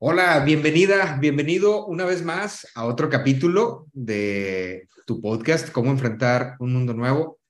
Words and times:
Hola, 0.00 0.44
bienvenida, 0.44 1.18
bienvenido 1.20 1.84
una 1.86 2.04
vez 2.04 2.22
más 2.22 2.68
a 2.76 2.84
otro 2.84 3.10
capítulo 3.10 3.88
de 3.92 4.86
tu 5.08 5.20
podcast, 5.20 5.72
Cómo 5.72 5.90
enfrentar 5.90 6.54
un 6.60 6.72
mundo 6.72 6.94
nuevo. 6.94 7.40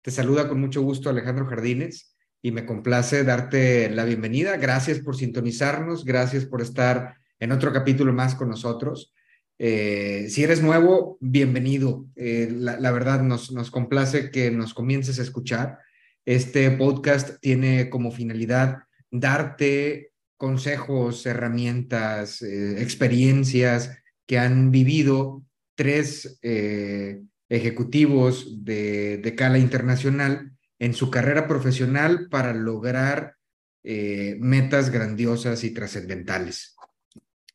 Te 0.00 0.12
saluda 0.12 0.46
con 0.46 0.60
mucho 0.60 0.82
gusto 0.82 1.10
Alejandro 1.10 1.46
Jardines 1.46 2.14
y 2.42 2.52
me 2.52 2.64
complace 2.64 3.24
darte 3.24 3.90
la 3.90 4.04
bienvenida. 4.04 4.56
Gracias 4.56 5.00
por 5.00 5.16
sintonizarnos, 5.16 6.04
gracias 6.04 6.44
por 6.46 6.62
estar 6.62 7.16
en 7.40 7.50
otro 7.50 7.72
capítulo 7.72 8.12
más 8.12 8.36
con 8.36 8.50
nosotros. 8.50 9.12
Eh, 9.58 10.28
si 10.30 10.44
eres 10.44 10.62
nuevo, 10.62 11.18
bienvenido. 11.20 12.06
Eh, 12.14 12.50
la, 12.52 12.92
verdad 12.92 13.20
nos, 13.22 13.50
nos 13.50 13.72
complace 13.72 14.30
que 14.30 14.52
nos 14.52 14.74
comiences 14.74 15.18
a 15.18 15.22
escuchar. 15.22 15.78
Este 16.24 16.70
podcast 16.70 17.40
tiene 17.40 17.90
como 17.90 18.12
finalidad 18.12 18.84
darte 19.10 20.09
consejos, 20.40 21.26
herramientas, 21.26 22.40
eh, 22.40 22.80
experiencias 22.80 23.98
que 24.26 24.38
han 24.38 24.70
vivido 24.70 25.42
tres 25.74 26.38
eh, 26.40 27.20
ejecutivos 27.50 28.64
de, 28.64 29.18
de, 29.18 29.34
cala 29.34 29.58
internacional 29.58 30.52
en 30.78 30.94
su 30.94 31.10
carrera 31.10 31.46
profesional 31.46 32.28
para 32.30 32.54
lograr 32.54 33.36
eh, 33.84 34.38
metas 34.40 34.88
grandiosas 34.88 35.62
y 35.62 35.74
trascendentales. 35.74 36.74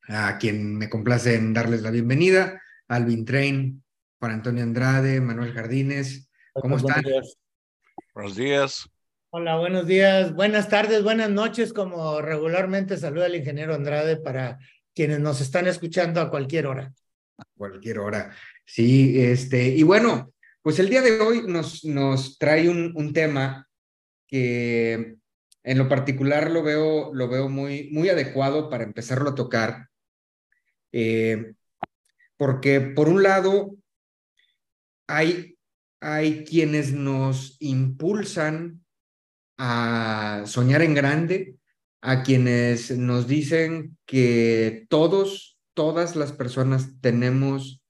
A 0.08 0.38
quien 0.38 0.78
me 0.78 0.88
complace 0.88 1.34
en 1.34 1.56
darles 1.56 1.82
la 1.82 1.90
bienvenida, 1.90 2.62
Alvin 2.88 3.26
Train, 3.26 3.84
Juan 4.20 4.32
Antonio 4.32 4.62
Andrade, 4.62 5.22
Manuel 5.22 5.54
Jardines. 5.54 6.30
¿Cómo 6.54 6.78
están? 6.78 7.04
Buenos 8.14 8.36
días. 8.36 8.88
Hola, 9.38 9.58
buenos 9.58 9.86
días, 9.86 10.34
buenas 10.34 10.70
tardes, 10.70 11.04
buenas 11.04 11.30
noches, 11.30 11.74
como 11.74 12.22
regularmente 12.22 12.96
saluda 12.96 13.26
el 13.26 13.36
ingeniero 13.36 13.76
Andrade 13.76 14.16
para 14.16 14.60
quienes 14.94 15.20
nos 15.20 15.42
están 15.42 15.68
escuchando 15.68 16.22
a 16.22 16.30
cualquier 16.30 16.68
hora. 16.68 16.94
A 17.38 17.44
cualquier 17.58 18.00
hora. 18.00 18.34
Sí, 18.64 19.20
este, 19.22 19.68
y 19.68 19.84
bueno, 19.84 20.32
pues 20.62 20.80
el 20.80 20.88
día 20.88 21.02
de 21.02 21.20
hoy 21.20 21.44
nos, 21.46 21.84
nos 21.84 22.38
trae 22.38 22.70
un, 22.70 22.94
un 22.96 23.12
tema 23.12 23.68
que 24.26 25.18
en 25.64 25.78
lo 25.78 25.90
particular 25.90 26.50
lo 26.50 26.64
veo, 26.64 27.14
lo 27.14 27.28
veo 27.28 27.50
muy, 27.50 27.90
muy 27.92 28.08
adecuado 28.08 28.70
para 28.70 28.86
empezarlo 28.86 29.32
a 29.32 29.36
tocar. 29.36 29.90
Eh, 30.94 31.56
porque 32.38 32.80
por 32.80 33.10
un 33.10 33.22
lado, 33.22 33.76
hay, 35.08 35.58
hay 36.00 36.46
quienes 36.46 36.94
nos 36.94 37.58
impulsan 37.60 38.85
a 39.58 40.44
soñar 40.46 40.82
en 40.82 40.94
grande, 40.94 41.56
a 42.02 42.24
quienes 42.24 42.92
nos 42.92 43.28
dicen 43.28 43.98
que 44.06 44.86
todos, 44.90 45.58
todas 45.74 46.16
las 46.16 46.32
personas 46.32 47.00
tenemos 47.02 47.82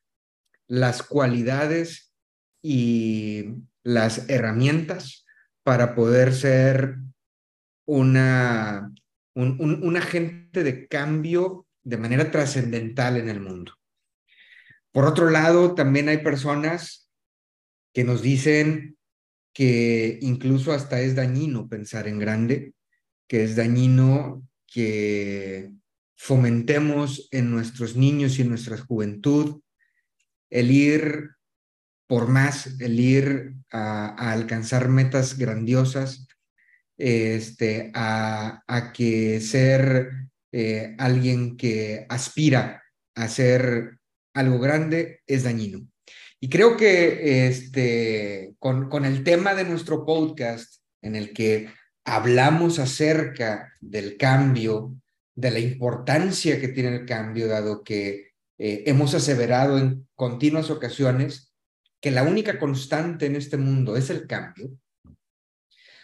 las 0.67 1.03
cualidades 1.03 2.13
y 2.61 3.55
las 3.83 4.29
herramientas 4.29 5.25
para 5.63 5.95
poder 5.95 6.33
ser 6.33 6.97
una, 7.85 8.91
un, 9.35 9.59
un, 9.59 9.97
agente 9.97 10.63
de 10.63 10.87
cambio 10.87 11.67
de 11.83 11.97
manera 11.97 12.31
trascendental 12.31 13.17
en 13.17 13.29
el 13.29 13.39
mundo. 13.39 13.73
Por 14.91 15.05
otro 15.05 15.29
lado, 15.29 15.75
también 15.75 16.09
hay 16.09 16.19
personas 16.19 17.11
que 17.93 18.03
nos 18.03 18.21
dicen 18.21 18.97
que 19.55 20.19
incluso 20.21 20.73
hasta 20.73 20.99
es 20.99 21.15
dañino 21.15 21.69
pensar 21.69 22.09
en 22.09 22.19
grande, 22.19 22.73
que 23.25 23.45
es 23.45 23.55
dañino 23.55 24.45
que 24.67 25.71
fomentemos 26.17 27.29
en 27.31 27.51
nuestros 27.51 27.95
niños 27.95 28.37
y 28.37 28.41
en 28.41 28.49
nuestra 28.49 28.77
juventud 28.77 29.61
el 30.49 30.71
ir 30.71 31.29
por 32.05 32.27
más, 32.27 32.79
el 32.81 32.99
ir 32.99 33.53
a, 33.71 34.31
alcanzar 34.33 34.89
metas 34.89 35.37
grandiosas, 35.37 36.27
este, 36.97 37.91
a, 37.95 38.61
a 38.67 38.91
que 38.91 39.39
ser 39.39 40.11
eh, 40.51 40.95
alguien 40.99 41.55
que 41.55 42.05
aspira 42.09 42.83
a 43.15 43.23
hacer 43.23 43.99
algo 44.33 44.59
grande 44.59 45.21
es 45.25 45.43
dañino. 45.43 45.87
Y 46.39 46.49
creo 46.49 46.77
que 46.77 47.47
este, 47.47 48.55
con, 48.59 48.89
con 48.89 49.05
el 49.05 49.23
tema 49.23 49.55
de 49.55 49.63
nuestro 49.63 50.05
podcast, 50.05 50.81
en 51.01 51.15
el 51.15 51.33
que 51.33 51.69
hablamos 52.03 52.79
acerca 52.79 53.73
del 53.81 54.17
cambio, 54.17 54.95
de 55.35 55.51
la 55.51 55.59
importancia 55.59 56.59
que 56.59 56.69
tiene 56.69 56.95
el 56.95 57.05
cambio, 57.05 57.47
dado 57.47 57.83
que 57.83 58.31
eh, 58.57 58.83
hemos 58.85 59.13
aseverado 59.13 59.77
en 59.77 60.07
continuas 60.15 60.69
ocasiones 60.69 61.53
que 61.99 62.11
la 62.11 62.23
única 62.23 62.57
constante 62.59 63.25
en 63.25 63.35
este 63.35 63.57
mundo 63.57 63.97
es 63.97 64.09
el 64.09 64.27
cambio, 64.27 64.71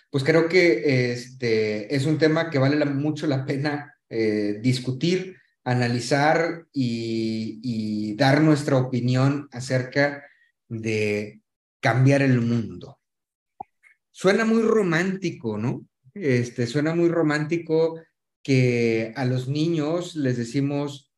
pues 0.09 0.24
creo 0.24 0.50
que 0.50 1.13
este, 1.13 1.96
es 1.96 2.06
un 2.06 2.18
tema 2.18 2.50
que 2.50 2.59
vale 2.59 2.84
mucho 2.86 3.28
la 3.28 3.46
pena 3.46 3.96
eh, 4.09 4.59
discutir, 4.62 5.38
analizar 5.63 6.66
y, 6.73 8.16
dar 8.16 8.41
nuestra 8.41 8.77
opinión 8.77 9.47
acerca 9.51 10.23
de 10.67 11.41
cambiar 11.79 12.22
el 12.22 12.39
mundo. 12.41 12.99
Suena 14.11 14.45
muy 14.45 14.61
romántico, 14.61 15.57
¿no? 15.57 15.85
Este, 16.13 16.67
suena 16.67 16.94
muy 16.94 17.09
romántico 17.09 18.00
que 18.44 19.13
a 19.16 19.25
los 19.25 19.47
niños 19.47 20.16
les 20.16 20.38
decimos, 20.38 21.11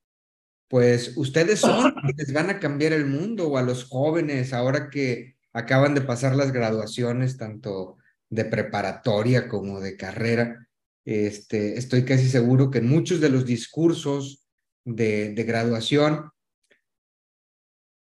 pues 0.70 1.18
ustedes 1.18 1.60
son 1.60 1.94
quienes 2.02 2.32
van 2.32 2.50
a 2.50 2.60
cambiar 2.60 2.94
el 2.94 3.06
mundo, 3.06 3.50
o 3.50 3.58
a 3.58 3.64
los 3.64 3.86
jóvenes, 3.86 4.54
ahora 4.54 4.90
que 4.90 5.36
acaban 5.52 5.94
de 5.94 6.02
pasar 6.02 6.36
las 6.36 6.52
graduaciones, 6.52 7.38
tanto 7.38 7.98
de 8.30 8.46
preparatoria 8.46 9.48
como 9.48 9.80
de 9.80 9.98
carrera. 9.98 10.68
Este, 11.06 11.78
estoy 11.78 12.06
casi 12.06 12.30
seguro 12.30 12.72
que 12.72 12.78
en 12.78 12.88
muchos 12.88 13.20
de 13.20 13.30
los 13.30 13.46
discursos 13.46 14.48
de, 14.86 15.34
graduación 15.46 16.30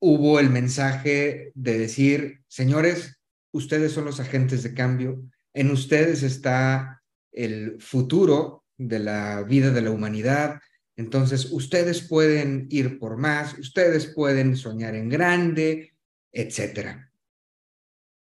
hubo 0.01 0.39
el 0.39 0.51
mensaje 0.51 1.53
de 1.55 1.79
decir, 1.79 2.43
señores, 2.47 3.19
ustedes 3.53 3.93
son 3.93 4.05
los 4.05 4.21
agentes 4.21 4.63
de 4.63 4.75
cambio, 4.75 5.23
en 5.55 5.71
ustedes 5.71 6.23
está 6.23 7.03
el 7.33 7.81
futuro 7.81 8.65
de 8.77 8.99
la 8.99 9.43
vida 9.45 9.71
de 9.71 9.81
la 9.81 9.91
humanidad, 9.91 10.61
entonces 10.97 11.51
ustedes 11.53 12.07
pueden 12.07 12.67
ir 12.71 12.99
por 12.99 13.17
más, 13.17 13.59
ustedes 13.59 14.13
pueden 14.15 14.57
soñar 14.57 14.95
en 14.95 15.09
grande, 15.09 15.95
etcétera. 16.33 17.11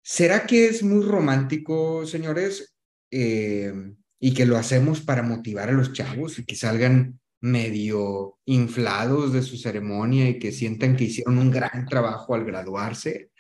¿Será 0.03 0.47
que 0.47 0.67
es 0.67 0.83
muy 0.83 1.05
romántico, 1.05 2.05
señores? 2.07 2.75
Eh, 3.11 3.73
y 4.21 4.35
que 4.35 4.47
lo 4.47 4.59
hacemos 4.59 5.01
para 5.01 5.23
motivar 5.23 5.71
a 5.71 5.73
los 5.73 5.93
chavos 5.93 6.39
y 6.39 6.45
que 6.45 6.55
salgan 6.55 7.19
medio 7.41 8.39
inflados 8.45 9.33
de 9.33 9.43
su 9.43 9.57
ceremonia 9.57 10.29
y 10.29 10.39
que 10.39 10.53
sientan 10.53 10.95
que 10.95 11.05
hicieron 11.05 11.39
un 11.39 11.51
gran 11.51 11.87
trabajo 11.87 12.35
al 12.35 12.45
graduarse? 12.45 13.31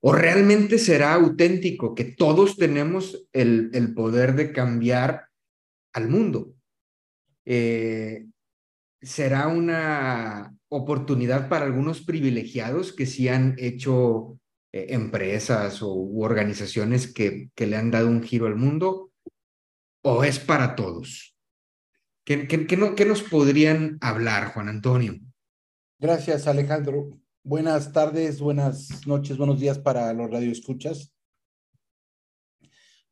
¿O 0.00 0.12
realmente 0.12 0.78
será 0.78 1.14
auténtico 1.14 1.94
que 1.94 2.04
todos 2.04 2.56
tenemos 2.56 3.26
el, 3.32 3.70
el 3.72 3.94
poder 3.94 4.34
de 4.34 4.52
cambiar 4.52 5.28
al 5.92 6.08
mundo? 6.08 6.54
Eh, 7.44 8.26
¿Será 9.00 9.48
una 9.48 10.54
oportunidad 10.68 11.48
para 11.48 11.64
algunos 11.64 12.02
privilegiados 12.02 12.92
que 12.92 13.06
sí 13.06 13.28
han 13.28 13.54
hecho 13.58 14.38
eh, 14.72 14.86
empresas 14.90 15.82
o 15.82 15.92
organizaciones 16.18 17.12
que, 17.12 17.50
que 17.54 17.66
le 17.66 17.76
han 17.76 17.90
dado 17.90 18.08
un 18.08 18.22
giro 18.22 18.46
al 18.46 18.56
mundo? 18.56 19.11
¿O 20.04 20.24
es 20.24 20.40
para 20.40 20.74
todos? 20.74 21.36
¿Qué, 22.24 22.48
qué, 22.48 22.76
no, 22.76 22.96
¿Qué, 22.96 23.04
nos 23.04 23.22
podrían 23.22 23.98
hablar, 24.00 24.52
Juan 24.52 24.68
Antonio? 24.68 25.14
Gracias, 26.00 26.48
Alejandro. 26.48 27.20
Buenas 27.44 27.92
tardes, 27.92 28.40
buenas 28.40 29.06
noches, 29.06 29.36
buenos 29.38 29.60
días 29.60 29.78
para 29.78 30.12
los 30.12 30.28
radioescuchas. 30.28 31.14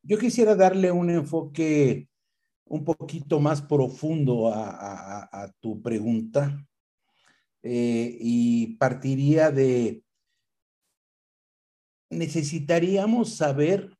Yo 0.03 0.17
quisiera 0.17 0.53
darle 0.55 0.91
un 0.91 1.09
enfoque 1.09 2.09
un 2.65 2.83
poquito 2.83 3.39
más 3.39 3.61
profundo 3.61 4.51
a, 4.53 5.49
tu 5.61 5.81
pregunta 5.81 6.65
eh, 7.63 8.17
y 8.19 8.75
partiría 8.75 9.49
de, 9.49 10.03
necesitaríamos 12.09 13.35
saber 13.35 13.97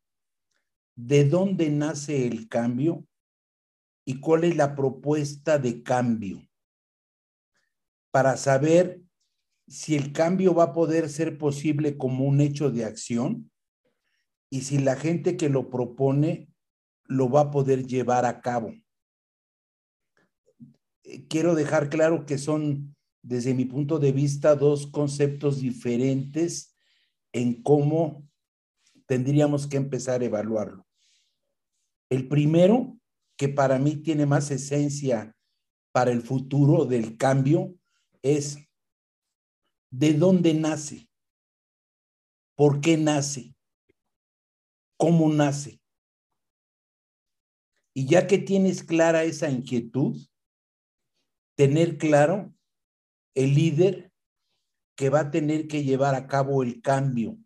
de 0.95 1.25
dónde 1.25 1.69
nace 1.69 2.27
el 2.27 2.47
cambio 2.47 3.05
y 4.05 4.19
cuál 4.19 4.43
es 4.43 4.55
la 4.55 4.75
propuesta 4.75 5.57
de 5.57 5.83
cambio 5.83 6.41
para 8.11 8.37
saber 8.37 9.01
si 9.67 9.95
el 9.95 10.11
cambio 10.11 10.53
va 10.53 10.65
a 10.65 10.73
poder 10.73 11.09
ser 11.09 11.37
posible 11.37 11.97
como 11.97 12.25
un 12.25 12.41
hecho 12.41 12.71
de 12.71 12.83
acción 12.83 13.49
y 14.49 14.61
si 14.61 14.79
la 14.79 14.97
gente 14.97 15.37
que 15.37 15.47
lo 15.49 15.69
propone 15.69 16.49
lo 17.05 17.29
va 17.29 17.41
a 17.41 17.51
poder 17.51 17.87
llevar 17.87 18.25
a 18.25 18.41
cabo. 18.41 18.73
Eh, 21.03 21.25
quiero 21.27 21.55
dejar 21.55 21.89
claro 21.89 22.25
que 22.25 22.37
son, 22.37 22.95
desde 23.21 23.53
mi 23.53 23.65
punto 23.65 23.97
de 23.97 24.11
vista, 24.11 24.55
dos 24.55 24.87
conceptos 24.87 25.61
diferentes 25.61 26.75
en 27.31 27.61
cómo 27.63 28.27
tendríamos 29.11 29.67
que 29.67 29.75
empezar 29.75 30.21
a 30.21 30.25
evaluarlo. 30.25 30.87
El 32.09 32.29
primero, 32.29 32.97
que 33.37 33.49
para 33.49 33.77
mí 33.77 33.97
tiene 33.97 34.25
más 34.25 34.51
esencia 34.51 35.35
para 35.91 36.11
el 36.11 36.21
futuro 36.21 36.85
del 36.85 37.17
cambio, 37.17 37.75
es 38.21 38.57
de 39.91 40.13
dónde 40.13 40.53
nace, 40.53 41.09
por 42.55 42.79
qué 42.79 42.95
nace, 42.95 43.53
cómo 44.95 45.27
nace. 45.27 45.81
Y 47.93 48.05
ya 48.05 48.27
que 48.27 48.37
tienes 48.37 48.81
clara 48.81 49.25
esa 49.25 49.49
inquietud, 49.49 50.25
tener 51.57 51.97
claro 51.97 52.55
el 53.35 53.55
líder 53.55 54.13
que 54.95 55.09
va 55.09 55.19
a 55.19 55.31
tener 55.31 55.67
que 55.67 55.83
llevar 55.83 56.15
a 56.15 56.27
cabo 56.27 56.63
el 56.63 56.81
cambio, 56.81 57.37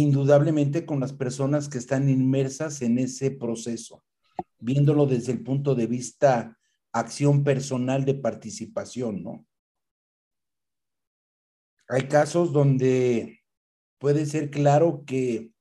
indudablemente 0.00 0.86
con 0.86 1.00
las 1.00 1.12
personas 1.12 1.68
que 1.68 1.78
están 1.78 2.08
inmersas 2.08 2.82
en 2.82 2.98
ese 2.98 3.30
proceso, 3.30 4.04
viéndolo 4.58 5.06
desde 5.06 5.32
el 5.32 5.42
punto 5.42 5.74
de 5.74 5.86
vista 5.86 6.58
acción 6.92 7.44
personal 7.44 8.04
de 8.04 8.14
participación, 8.14 9.22
¿no? 9.22 9.46
Hay 11.88 12.08
casos 12.08 12.52
donde 12.52 13.44
puede 13.98 14.26
ser 14.26 14.50
claro 14.50 15.04
que 15.06 15.52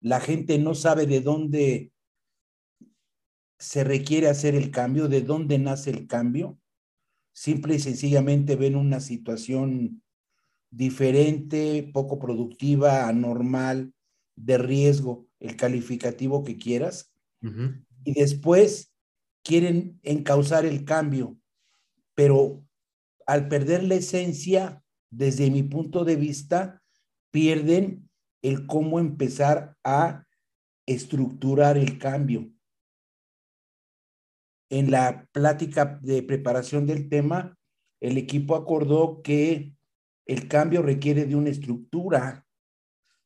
la 0.00 0.20
gente 0.20 0.58
no 0.58 0.74
sabe 0.74 1.06
de 1.06 1.20
dónde 1.20 1.92
se 3.58 3.84
requiere 3.84 4.28
hacer 4.28 4.54
el 4.54 4.70
cambio, 4.70 5.08
de 5.08 5.22
dónde 5.22 5.58
nace 5.58 5.90
el 5.90 6.06
cambio. 6.06 6.58
Simple 7.32 7.76
y 7.76 7.78
sencillamente 7.80 8.56
ven 8.56 8.76
una 8.76 9.00
situación 9.00 10.03
diferente, 10.74 11.88
poco 11.92 12.18
productiva, 12.18 13.08
anormal, 13.08 13.92
de 14.36 14.58
riesgo, 14.58 15.26
el 15.38 15.56
calificativo 15.56 16.42
que 16.42 16.56
quieras. 16.56 17.12
Y 18.04 18.14
después 18.14 18.92
quieren 19.42 20.00
encauzar 20.02 20.64
el 20.64 20.84
cambio, 20.84 21.36
pero 22.14 22.64
al 23.26 23.48
perder 23.48 23.84
la 23.84 23.96
esencia, 23.96 24.82
desde 25.10 25.50
mi 25.50 25.62
punto 25.62 26.04
de 26.04 26.16
vista, 26.16 26.82
pierden 27.30 28.08
el 28.42 28.66
cómo 28.66 28.98
empezar 28.98 29.76
a 29.84 30.26
estructurar 30.86 31.76
el 31.76 31.98
cambio. 31.98 32.50
En 34.70 34.90
la 34.90 35.28
plática 35.32 35.98
de 36.02 36.22
preparación 36.22 36.86
del 36.86 37.08
tema, 37.08 37.58
el 38.00 38.16
equipo 38.18 38.56
acordó 38.56 39.22
que 39.22 39.74
el 40.26 40.48
cambio 40.48 40.82
requiere 40.82 41.26
de 41.26 41.36
una 41.36 41.50
estructura. 41.50 42.46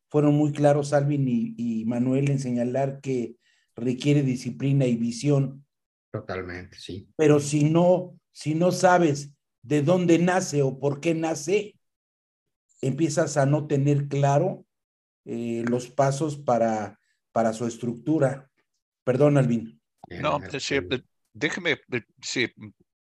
Fueron 0.09 0.35
muy 0.35 0.51
claros 0.51 0.93
Alvin 0.93 1.25
y, 1.27 1.85
Manuel 1.85 2.29
en 2.31 2.39
señalar 2.39 2.99
que 3.01 3.35
requiere 3.75 4.23
disciplina 4.23 4.85
y 4.85 4.95
visión. 4.95 5.65
Totalmente, 6.11 6.77
sí. 6.77 7.09
Pero 7.15 7.39
si 7.39 7.65
no, 7.65 8.19
si 8.31 8.55
no 8.55 8.71
sabes 8.71 9.33
de 9.61 9.81
dónde 9.81 10.17
nace 10.17 10.63
o 10.63 10.79
por 10.79 10.99
qué 10.99 11.13
nace, 11.13 11.75
empiezas 12.81 13.37
a 13.37 13.45
no 13.45 13.67
tener 13.67 14.07
claro 14.07 14.65
eh, 15.25 15.63
los 15.67 15.87
pasos 15.89 16.37
para, 16.37 16.99
para 17.31 17.53
su 17.53 17.67
estructura. 17.67 18.49
Perdón, 19.03 19.37
Alvin. 19.37 19.79
No, 20.21 20.39
déjeme, 21.33 21.79
sí, 22.21 22.47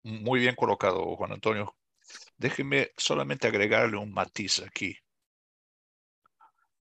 muy 0.02 0.40
bien 0.40 0.54
colocado, 0.54 1.16
Juan 1.16 1.32
Antonio. 1.32 1.74
Déjeme 2.38 2.93
solamente 2.96 3.49
agregarle 3.49 3.96
un 3.96 4.12
matiz 4.12 4.61
aquí. 4.61 4.96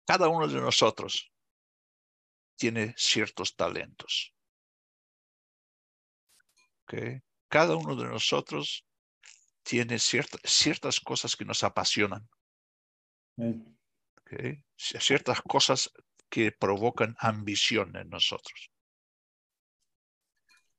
Cada 0.06 0.28
uno 0.28 0.48
de 0.48 0.62
nosotros 0.62 1.32
tiene 2.56 2.94
ciertos 2.96 3.56
talentos. 3.56 4.34
¿Okay? 6.84 7.22
Cada 7.48 7.76
uno 7.76 7.96
de 7.96 8.06
nosotros 8.06 8.86
tiene 9.64 9.98
ciertas 10.00 11.00
cosas 11.00 11.36
que 11.36 11.46
nos 11.46 11.64
apasionan. 11.64 12.30
Ciertas 14.78 15.42
cosas 15.42 15.92
que 16.30 16.52
provocan 16.52 17.16
ambición 17.20 17.96
en 17.96 18.10
nosotros. 18.10 18.72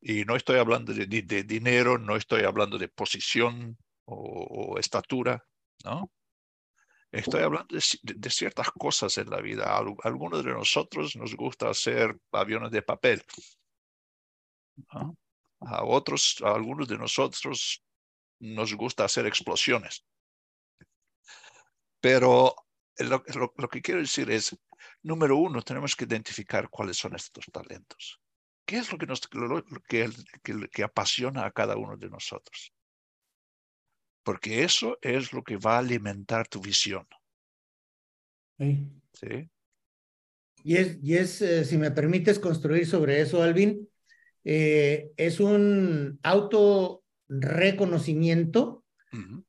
Y 0.00 0.24
no 0.24 0.36
estoy 0.36 0.58
hablando 0.58 0.92
de, 0.92 1.06
dinero, 1.06 1.98
no 1.98 2.16
estoy 2.16 2.42
hablando 2.42 2.78
de 2.78 2.88
posición 2.88 3.76
o, 4.04 4.78
estatura, 4.78 5.44
¿no? 5.84 6.10
Estoy 7.10 7.42
hablando 7.42 7.76
de, 7.76 8.30
ciertas 8.30 8.70
cosas 8.70 9.18
en 9.18 9.28
la 9.28 9.40
vida. 9.42 9.76
Algunos 9.76 10.42
de 10.42 10.52
nosotros 10.52 11.14
nos 11.16 11.34
gusta 11.36 11.68
hacer 11.68 12.18
aviones 12.32 12.70
de 12.70 12.80
papel. 12.80 13.22
A 15.60 15.84
otros, 15.84 16.38
a 16.42 16.54
algunos 16.54 16.88
de 16.88 16.96
nosotros 16.96 17.84
nos 18.40 18.74
gusta 18.74 19.04
hacer 19.04 19.26
explosiones. 19.26 20.06
Pero 22.00 22.56
lo, 22.98 23.68
que 23.70 23.80
quiero 23.80 24.00
decir 24.00 24.30
es, 24.30 24.56
número 25.02 25.36
uno, 25.36 25.62
tenemos 25.62 25.94
que 25.94 26.04
identificar 26.04 26.68
cuáles 26.68 26.96
son 26.96 27.14
estos 27.14 27.46
talentos. 27.52 28.20
¿Qué 28.64 28.78
es 28.78 28.90
lo 28.90 28.98
que, 28.98 29.06
nos, 29.06 29.20
que, 29.88 30.10
que, 30.72 30.82
apasiona 30.82 31.46
a 31.46 31.52
cada 31.52 31.76
uno 31.76 31.96
de 31.96 32.08
nosotros? 32.08 32.72
Porque 34.22 34.62
eso 34.64 34.98
es 35.02 35.32
lo 35.32 35.42
que 35.42 35.56
va 35.56 35.76
a 35.76 35.80
alimentar 35.80 36.46
tu 36.48 36.60
visión. 36.60 37.06
Sí. 38.58 39.50
Y 40.64 40.76
es, 40.76 40.98
y 41.02 41.16
es 41.16 41.42
eh, 41.42 41.64
si 41.64 41.76
me 41.76 41.90
permites 41.90 42.38
construir 42.38 42.86
sobre 42.86 43.20
eso, 43.20 43.42
Alvin, 43.42 43.88
eh, 44.44 45.10
es 45.16 45.40
un 45.40 46.18
auto 46.22 47.04
reconocimiento 47.28 48.84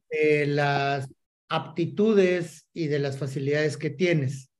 de 0.09 0.45
las 0.47 1.09
aptitudes 1.49 2.67
y 2.73 2.87
de 2.87 2.99
las 2.99 3.17
facilidades 3.17 3.77
que 3.77 3.89
tienes. 3.89 4.51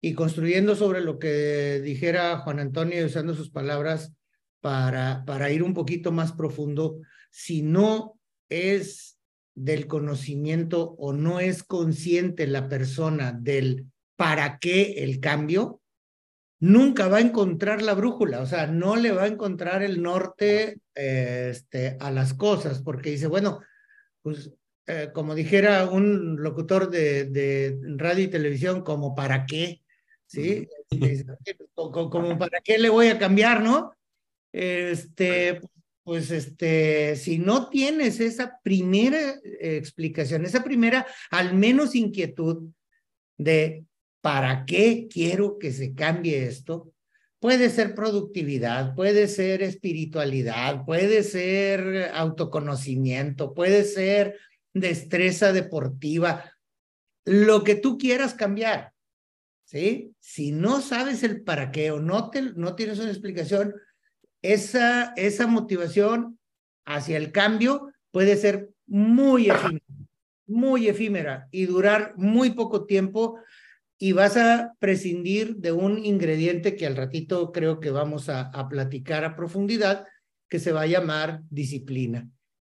Y 0.00 0.14
construyendo 0.14 0.74
sobre 0.74 1.00
lo 1.00 1.18
que 1.18 1.80
dijera 1.80 2.38
Juan 2.38 2.58
Antonio, 2.58 3.04
usando 3.06 3.34
sus 3.34 3.50
palabras 3.50 4.12
para, 4.60 5.24
para 5.26 5.50
ir 5.50 5.62
un 5.62 5.74
poquito 5.74 6.10
más 6.10 6.32
profundo, 6.32 7.00
si 7.30 7.62
no 7.62 8.18
es 8.48 9.11
del 9.54 9.86
conocimiento 9.86 10.94
o 10.98 11.12
no 11.12 11.40
es 11.40 11.62
consciente 11.62 12.46
la 12.46 12.68
persona 12.68 13.32
del 13.32 13.86
para 14.16 14.58
qué 14.58 15.02
el 15.02 15.20
cambio, 15.20 15.80
nunca 16.60 17.08
va 17.08 17.16
a 17.16 17.22
encontrar 17.22 17.82
la 17.82 17.94
brújula, 17.94 18.40
o 18.40 18.46
sea, 18.46 18.68
no 18.68 18.94
le 18.94 19.10
va 19.10 19.24
a 19.24 19.28
encontrar 19.28 19.82
el 19.82 20.00
norte 20.00 20.78
este, 20.94 21.96
a 21.98 22.10
las 22.12 22.34
cosas, 22.34 22.82
porque 22.82 23.10
dice, 23.10 23.26
bueno, 23.26 23.60
pues 24.22 24.52
eh, 24.86 25.10
como 25.12 25.34
dijera 25.34 25.88
un 25.88 26.36
locutor 26.40 26.88
de, 26.88 27.24
de, 27.24 27.78
radio 27.96 28.24
y 28.24 28.28
televisión, 28.28 28.82
como 28.82 29.14
para 29.14 29.44
qué, 29.44 29.82
¿sí? 30.26 30.68
como, 31.74 32.38
para 32.38 32.60
qué 32.60 32.78
le 32.78 32.90
voy 32.90 33.08
a 33.08 33.18
cambiar, 33.18 33.62
¿no? 33.62 33.92
Este, 34.52 35.60
pues 36.04 36.30
este, 36.30 37.16
si 37.16 37.38
no 37.38 37.68
tienes 37.68 38.20
esa 38.20 38.58
primera 38.62 39.34
explicación, 39.60 40.44
esa 40.44 40.64
primera, 40.64 41.06
al 41.30 41.54
menos 41.54 41.94
inquietud 41.94 42.68
de 43.38 43.84
¿Para 44.22 44.64
qué 44.66 45.08
quiero 45.12 45.58
que 45.58 45.72
se 45.72 45.94
cambie 45.94 46.46
esto? 46.46 46.92
Puede 47.40 47.70
ser 47.70 47.96
productividad, 47.96 48.94
puede 48.94 49.26
ser 49.26 49.62
espiritualidad, 49.62 50.84
puede 50.84 51.24
ser 51.24 52.12
autoconocimiento, 52.14 53.52
puede 53.52 53.82
ser 53.82 54.38
destreza 54.72 55.52
deportiva, 55.52 56.52
lo 57.24 57.64
que 57.64 57.74
tú 57.74 57.98
quieras 57.98 58.34
cambiar. 58.34 58.92
¿Sí? 59.64 60.14
Si 60.20 60.52
no 60.52 60.80
sabes 60.80 61.24
el 61.24 61.42
para 61.42 61.72
qué 61.72 61.90
o 61.90 61.98
no, 61.98 62.30
te, 62.30 62.42
no 62.42 62.76
tienes 62.76 63.00
una 63.00 63.10
explicación, 63.10 63.74
esa, 64.42 65.12
esa 65.16 65.46
motivación 65.46 66.38
hacia 66.84 67.16
el 67.16 67.32
cambio 67.32 67.92
puede 68.10 68.36
ser 68.36 68.70
muy 68.86 69.48
efímera, 69.48 69.84
muy 70.46 70.88
efímera 70.88 71.48
y 71.50 71.66
durar 71.66 72.14
muy 72.16 72.50
poco 72.50 72.84
tiempo 72.84 73.38
y 73.98 74.12
vas 74.12 74.36
a 74.36 74.74
prescindir 74.80 75.56
de 75.56 75.70
un 75.70 76.04
ingrediente 76.04 76.74
que 76.74 76.86
al 76.86 76.96
ratito 76.96 77.52
creo 77.52 77.78
que 77.78 77.90
vamos 77.90 78.28
a, 78.28 78.42
a 78.50 78.68
platicar 78.68 79.24
a 79.24 79.36
profundidad, 79.36 80.06
que 80.48 80.58
se 80.58 80.72
va 80.72 80.82
a 80.82 80.86
llamar 80.86 81.42
disciplina. 81.48 82.28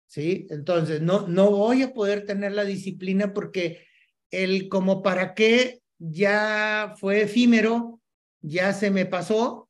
¿Sí? 0.05 0.45
Entonces, 0.51 1.01
no, 1.01 1.27
no 1.27 1.49
voy 1.49 1.81
a 1.81 1.93
poder 1.93 2.25
tener 2.25 2.51
la 2.51 2.65
disciplina 2.65 3.33
porque 3.33 3.87
el 4.29 4.69
como 4.69 5.01
para 5.01 5.33
qué 5.33 5.81
ya 5.97 6.93
fue 6.99 7.23
efímero, 7.23 7.99
ya 8.41 8.73
se 8.73 8.91
me 8.91 9.07
pasó 9.07 9.62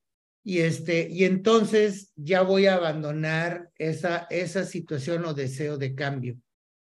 y 0.43 0.59
este 0.59 1.07
y 1.09 1.23
entonces 1.23 2.11
ya 2.15 2.41
voy 2.41 2.65
a 2.65 2.75
abandonar 2.75 3.69
esa 3.77 4.27
esa 4.29 4.65
situación 4.65 5.25
o 5.25 5.33
deseo 5.33 5.77
de 5.77 5.95
cambio, 5.95 6.37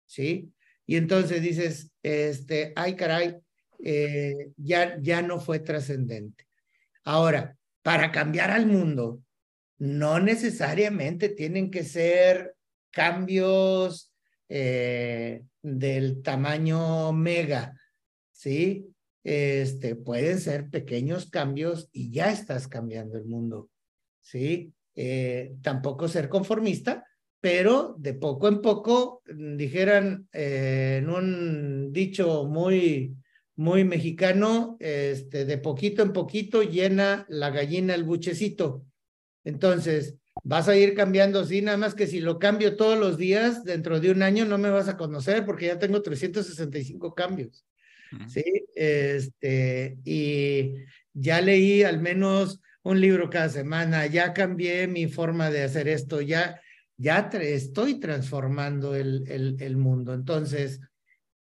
¿sí? 0.05 0.53
Y 0.85 0.95
entonces 0.95 1.41
dices, 1.41 1.91
este, 2.03 2.73
ay 2.75 2.95
caray, 2.95 3.37
eh, 3.83 4.51
ya 4.57 4.97
ya 5.01 5.21
no 5.21 5.39
fue 5.39 5.59
trascendente. 5.59 6.47
Ahora, 7.03 7.57
para 7.81 8.11
cambiar 8.11 8.51
al 8.51 8.67
mundo, 8.67 9.21
no 9.79 10.19
necesariamente 10.19 11.29
tienen 11.29 11.71
que 11.71 11.83
ser 11.83 12.55
cambios 12.91 14.13
eh, 14.47 15.43
del 15.61 16.21
tamaño 16.21 17.11
mega, 17.13 17.75
¿sí? 18.31 18.90
Este, 19.23 19.95
pueden 19.95 20.39
ser 20.39 20.69
pequeños 20.69 21.29
cambios 21.29 21.89
y 21.91 22.11
ya 22.11 22.31
estás 22.31 22.67
cambiando 22.67 23.17
el 23.17 23.25
mundo, 23.25 23.69
¿sí? 24.19 24.73
Eh, 24.95 25.55
tampoco 25.61 26.07
ser 26.07 26.27
conformista, 26.27 27.05
pero 27.39 27.95
de 27.97 28.13
poco 28.13 28.47
en 28.47 28.61
poco, 28.61 29.21
mm, 29.31 29.57
dijeran 29.57 30.27
eh, 30.33 30.99
en 31.01 31.09
un 31.09 31.93
dicho 31.93 32.45
muy, 32.45 33.15
muy 33.55 33.83
mexicano, 33.83 34.77
este, 34.79 35.45
de 35.45 35.57
poquito 35.57 36.01
en 36.01 36.13
poquito 36.13 36.63
llena 36.63 37.25
la 37.29 37.51
gallina 37.51 37.93
el 37.93 38.03
buchecito. 38.03 38.85
Entonces, 39.43 40.17
vas 40.43 40.67
a 40.67 40.75
ir 40.75 40.95
cambiando, 40.95 41.45
sí, 41.45 41.61
nada 41.61 41.77
más 41.77 41.93
que 41.93 42.07
si 42.07 42.21
lo 42.21 42.39
cambio 42.39 42.75
todos 42.75 42.97
los 42.97 43.17
días, 43.17 43.63
dentro 43.63 43.99
de 43.99 44.11
un 44.11 44.23
año 44.23 44.45
no 44.45 44.57
me 44.57 44.69
vas 44.69 44.87
a 44.87 44.97
conocer 44.97 45.45
porque 45.45 45.67
ya 45.67 45.79
tengo 45.79 46.01
365 46.01 47.13
cambios. 47.13 47.65
Sí, 48.27 48.43
este, 48.75 49.97
y 50.03 50.75
ya 51.13 51.41
leí 51.41 51.83
al 51.83 51.99
menos 51.99 52.59
un 52.83 52.99
libro 52.99 53.29
cada 53.29 53.49
semana, 53.49 54.07
ya 54.07 54.33
cambié 54.33 54.87
mi 54.87 55.07
forma 55.07 55.49
de 55.49 55.63
hacer 55.63 55.87
esto, 55.87 56.21
ya, 56.21 56.59
ya 56.97 57.29
estoy 57.31 57.99
transformando 57.99 58.95
el, 58.95 59.23
el, 59.27 59.57
el 59.59 59.77
mundo. 59.77 60.13
Entonces, 60.13 60.79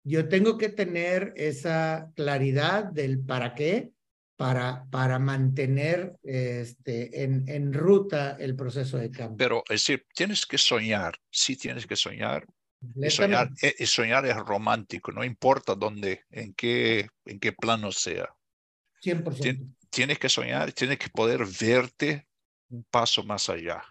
yo 0.04 0.28
tengo 0.28 0.58
que 0.58 0.68
tener 0.68 1.32
esa 1.36 2.10
claridad 2.16 2.84
del 2.84 3.20
para 3.20 3.54
qué, 3.54 3.92
para, 4.36 4.86
para 4.90 5.18
mantener 5.18 6.16
este, 6.22 7.24
en, 7.24 7.44
en 7.48 7.72
ruta 7.72 8.36
el 8.38 8.54
proceso 8.54 8.96
de 8.96 9.10
cambio. 9.10 9.36
Pero 9.36 9.64
es 9.68 9.82
decir, 9.82 10.06
tienes 10.14 10.46
que 10.46 10.58
soñar, 10.58 11.18
sí 11.30 11.56
tienes 11.56 11.86
que 11.86 11.96
soñar, 11.96 12.46
y 12.80 13.10
soñar, 13.10 13.50
y 13.60 13.82
eh, 13.82 13.86
soñar, 13.86 14.26
es 14.26 14.36
romántico, 14.36 15.12
no 15.12 15.24
importa 15.24 15.74
dónde, 15.74 16.24
en 16.30 16.54
qué, 16.54 17.08
en 17.24 17.40
qué 17.40 17.52
plano 17.52 17.90
sea. 17.92 18.28
100%. 19.02 19.74
Tienes 19.90 20.18
que 20.18 20.28
soñar, 20.28 20.72
tienes 20.72 20.98
que 20.98 21.08
poder 21.08 21.44
verte 21.60 22.28
un 22.68 22.84
paso 22.84 23.24
más 23.24 23.48
allá. 23.48 23.82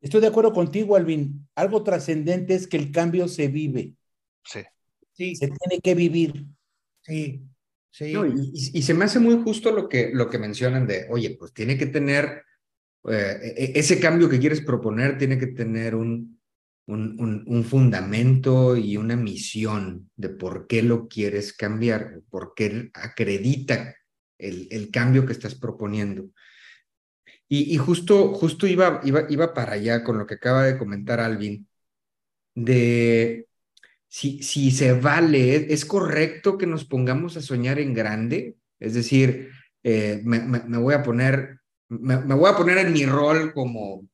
Estoy 0.00 0.20
de 0.20 0.28
acuerdo 0.28 0.52
contigo, 0.52 0.96
Alvin. 0.96 1.48
Algo 1.54 1.82
trascendente 1.82 2.54
es 2.54 2.66
que 2.66 2.76
el 2.76 2.90
cambio 2.92 3.28
se 3.28 3.48
vive. 3.48 3.94
Sí. 4.44 4.60
Sí. 5.12 5.34
Se 5.34 5.48
tiene 5.48 5.80
que 5.82 5.94
vivir. 5.94 6.46
Sí. 7.02 7.42
Sí. 7.90 8.12
No, 8.12 8.26
y, 8.26 8.52
y, 8.52 8.82
se 8.82 8.94
me 8.94 9.06
hace 9.06 9.18
muy 9.18 9.42
justo 9.42 9.72
lo 9.72 9.88
que, 9.88 10.10
lo 10.12 10.30
que 10.30 10.38
mencionan 10.38 10.86
de, 10.86 11.06
oye, 11.10 11.36
pues 11.38 11.52
tiene 11.52 11.76
que 11.76 11.86
tener, 11.86 12.44
eh, 13.10 13.72
ese 13.74 13.98
cambio 13.98 14.28
que 14.28 14.38
quieres 14.38 14.60
proponer 14.60 15.18
tiene 15.18 15.36
que 15.38 15.48
tener 15.48 15.94
un, 15.94 16.37
un, 16.88 17.20
un, 17.20 17.44
un, 17.46 17.64
fundamento 17.64 18.74
y 18.74 18.96
una 18.96 19.14
misión 19.14 20.10
de 20.16 20.30
por 20.30 20.66
qué 20.66 20.82
lo 20.82 21.06
quieres 21.06 21.52
cambiar, 21.52 22.22
por 22.30 22.54
qué 22.56 22.90
acredita 22.94 23.94
el, 24.38 24.68
el 24.70 24.90
cambio 24.90 25.26
que 25.26 25.32
estás 25.32 25.54
proponiendo. 25.54 26.30
Y, 27.46 27.74
y, 27.74 27.76
justo, 27.76 28.32
justo 28.32 28.66
iba, 28.66 29.02
iba, 29.04 29.26
iba 29.28 29.52
para 29.52 29.74
allá 29.74 30.02
con 30.02 30.16
lo 30.18 30.26
que 30.26 30.34
acaba 30.34 30.64
de 30.64 30.78
comentar 30.78 31.20
Alvin, 31.20 31.68
de 32.54 33.46
si, 34.08 34.42
si 34.42 34.70
se 34.70 34.94
vale, 34.94 35.70
¿es 35.72 35.84
correcto 35.84 36.56
que 36.56 36.66
nos 36.66 36.86
pongamos 36.86 37.36
a 37.36 37.42
soñar 37.42 37.78
en 37.80 37.92
grande? 37.92 38.56
Es 38.80 38.94
decir, 38.94 39.50
eh, 39.82 40.22
me, 40.24 40.78
voy 40.78 40.94
a 40.94 41.02
poner, 41.02 41.60
me 41.90 42.34
voy 42.34 42.50
a 42.50 42.56
poner 42.56 42.78
en 42.78 42.94
mi 42.94 43.04
rol 43.04 43.52
como 43.52 44.08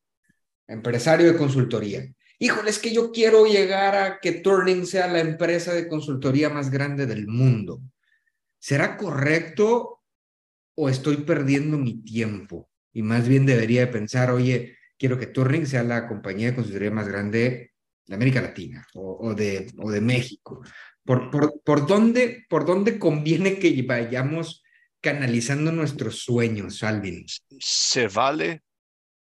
empresario 0.67 1.27
de 1.31 1.39
consultoría 1.39 2.05
híjole, 2.45 2.69
es 2.69 2.79
que 2.79 2.93
yo 2.93 3.11
quiero 3.11 3.47
llegar 3.47 3.97
a 3.97 4.21
que 4.21 4.33
Turning 4.33 4.87
sea 4.87 5.09
la 5.09 5.21
empresa 5.21 5.73
de 5.73 5.89
consultoría 5.89 6.51
más 6.51 6.71
grande 6.71 7.07
del 7.07 7.27
mundo. 7.27 7.81
¿Será 8.59 8.99
correcto 8.99 10.03
o 10.75 10.89
estoy 10.89 11.19
perdiendo 11.19 11.79
mi 11.79 12.03
tiempo? 12.03 12.69
Y 12.93 13.03
más 13.03 13.27
bien 13.27 13.47
debería 13.47 13.81
de 13.81 13.87
pensar, 13.87 14.31
oye, 14.31 14.77
quiero 14.99 15.19
que 15.19 15.27
Turning 15.27 15.67
sea 15.67 15.83
la 15.85 16.07
compañía 16.07 16.49
de 16.49 16.55
consultoría 16.55 16.91
más 16.91 17.09
grande 17.09 17.73
de 18.07 18.15
América 18.15 18.43
Latina 18.43 18.87
o, 18.95 19.29
o 19.29 19.35
de, 19.35 19.73
o 19.79 19.91
de 19.91 20.03
México. 20.03 20.63
¿Por, 21.03 21.31
por, 21.31 21.63
por, 21.63 21.87
dónde, 21.87 22.45
¿Por 22.49 22.67
dónde 22.67 22.99
conviene 22.99 23.59
que 23.59 23.83
vayamos 23.83 24.63
canalizando 25.01 25.73
nuestros 25.73 26.21
sueños, 26.21 26.83
Alvin? 26.83 27.25
Se 27.59 28.09
vale 28.09 28.63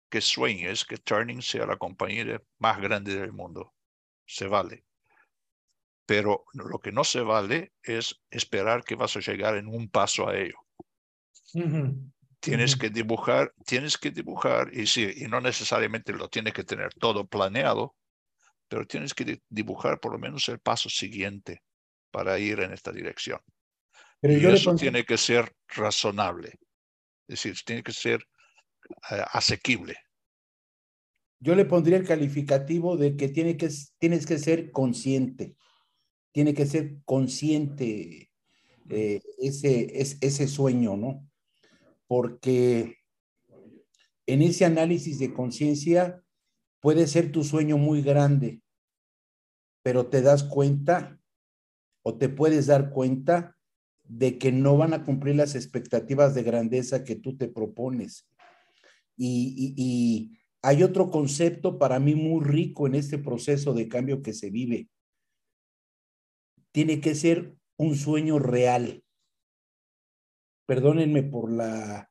que 0.09 0.21
sueñes 0.21 0.85
que 0.85 0.97
Turning 0.97 1.41
sea 1.41 1.65
la 1.65 1.77
compañía 1.77 2.41
más 2.59 2.79
grande 2.79 3.15
del 3.15 3.33
mundo. 3.33 3.73
Se 4.25 4.47
vale. 4.47 4.85
Pero 6.05 6.45
lo 6.53 6.79
que 6.79 6.91
no 6.91 7.03
se 7.03 7.21
vale 7.21 7.73
es 7.83 8.21
esperar 8.29 8.83
que 8.83 8.95
vas 8.95 9.15
a 9.17 9.19
llegar 9.19 9.57
en 9.57 9.67
un 9.67 9.89
paso 9.89 10.27
a 10.27 10.37
ello. 10.37 10.59
Uh 11.53 11.61
-huh. 11.61 12.11
Tienes 12.39 12.73
uh 12.73 12.77
-huh. 12.77 12.81
que 12.81 12.89
dibujar, 12.89 13.53
tienes 13.65 13.97
que 13.97 14.11
dibujar, 14.11 14.73
y 14.73 14.87
sí, 14.87 15.11
y 15.15 15.27
no 15.27 15.41
necesariamente 15.41 16.13
lo 16.13 16.29
tienes 16.29 16.53
que 16.53 16.63
tener 16.63 16.93
todo 16.93 17.27
planeado, 17.27 17.95
pero 18.69 18.85
tienes 18.85 19.13
que 19.13 19.41
dibujar 19.49 19.99
por 19.99 20.13
lo 20.13 20.19
menos 20.19 20.47
el 20.49 20.59
paso 20.59 20.89
siguiente 20.89 21.63
para 22.11 22.39
ir 22.39 22.59
en 22.61 22.71
esta 22.73 22.91
dirección. 22.91 23.39
Pero 24.19 24.33
y 24.33 24.45
eso 24.53 24.75
tiene 24.75 25.03
que 25.03 25.17
ser 25.17 25.53
razonable. 25.67 26.59
Es 27.27 27.43
decir, 27.43 27.55
tiene 27.65 27.83
que 27.83 27.93
ser 27.93 28.25
asequible. 29.01 29.95
Yo 31.39 31.55
le 31.55 31.65
pondría 31.65 31.97
el 31.97 32.07
calificativo 32.07 32.97
de 32.97 33.15
que, 33.15 33.31
que 33.31 33.69
tienes 33.99 34.25
que 34.25 34.39
ser 34.39 34.71
consciente. 34.71 35.55
Tiene 36.31 36.53
que 36.53 36.65
ser 36.65 36.97
consciente 37.05 38.31
eh, 38.89 39.21
ese, 39.39 40.01
es, 40.01 40.17
ese 40.21 40.47
sueño, 40.47 40.97
¿no? 40.97 41.27
Porque 42.07 42.97
en 44.25 44.41
ese 44.41 44.65
análisis 44.65 45.19
de 45.19 45.33
conciencia 45.33 46.23
puede 46.79 47.07
ser 47.07 47.31
tu 47.31 47.43
sueño 47.43 47.77
muy 47.77 48.01
grande, 48.01 48.61
pero 49.83 50.07
te 50.07 50.21
das 50.21 50.43
cuenta 50.43 51.19
o 52.01 52.17
te 52.17 52.29
puedes 52.29 52.67
dar 52.67 52.91
cuenta 52.91 53.57
de 54.03 54.37
que 54.37 54.51
no 54.51 54.77
van 54.77 54.93
a 54.93 55.03
cumplir 55.03 55.35
las 55.35 55.55
expectativas 55.55 56.33
de 56.33 56.43
grandeza 56.43 57.03
que 57.03 57.15
tú 57.15 57.35
te 57.35 57.49
propones. 57.49 58.25
Y, 59.17 59.73
y, 59.75 59.83
y, 59.83 60.37
hay 60.61 60.83
otro 60.83 61.09
concepto 61.09 61.77
para 61.77 61.99
mí 61.99 62.15
muy 62.15 62.43
rico 62.43 62.87
en 62.87 62.95
este 62.95 63.17
proceso 63.17 63.73
de 63.73 63.87
cambio 63.87 64.21
que 64.21 64.33
se 64.33 64.49
vive. 64.49 64.89
Tiene 66.71 66.99
que 66.99 67.15
ser 67.15 67.55
un 67.77 67.95
sueño 67.95 68.39
real. 68.39 69.03
Perdónenme 70.65 71.23
por 71.23 71.51
la 71.51 72.09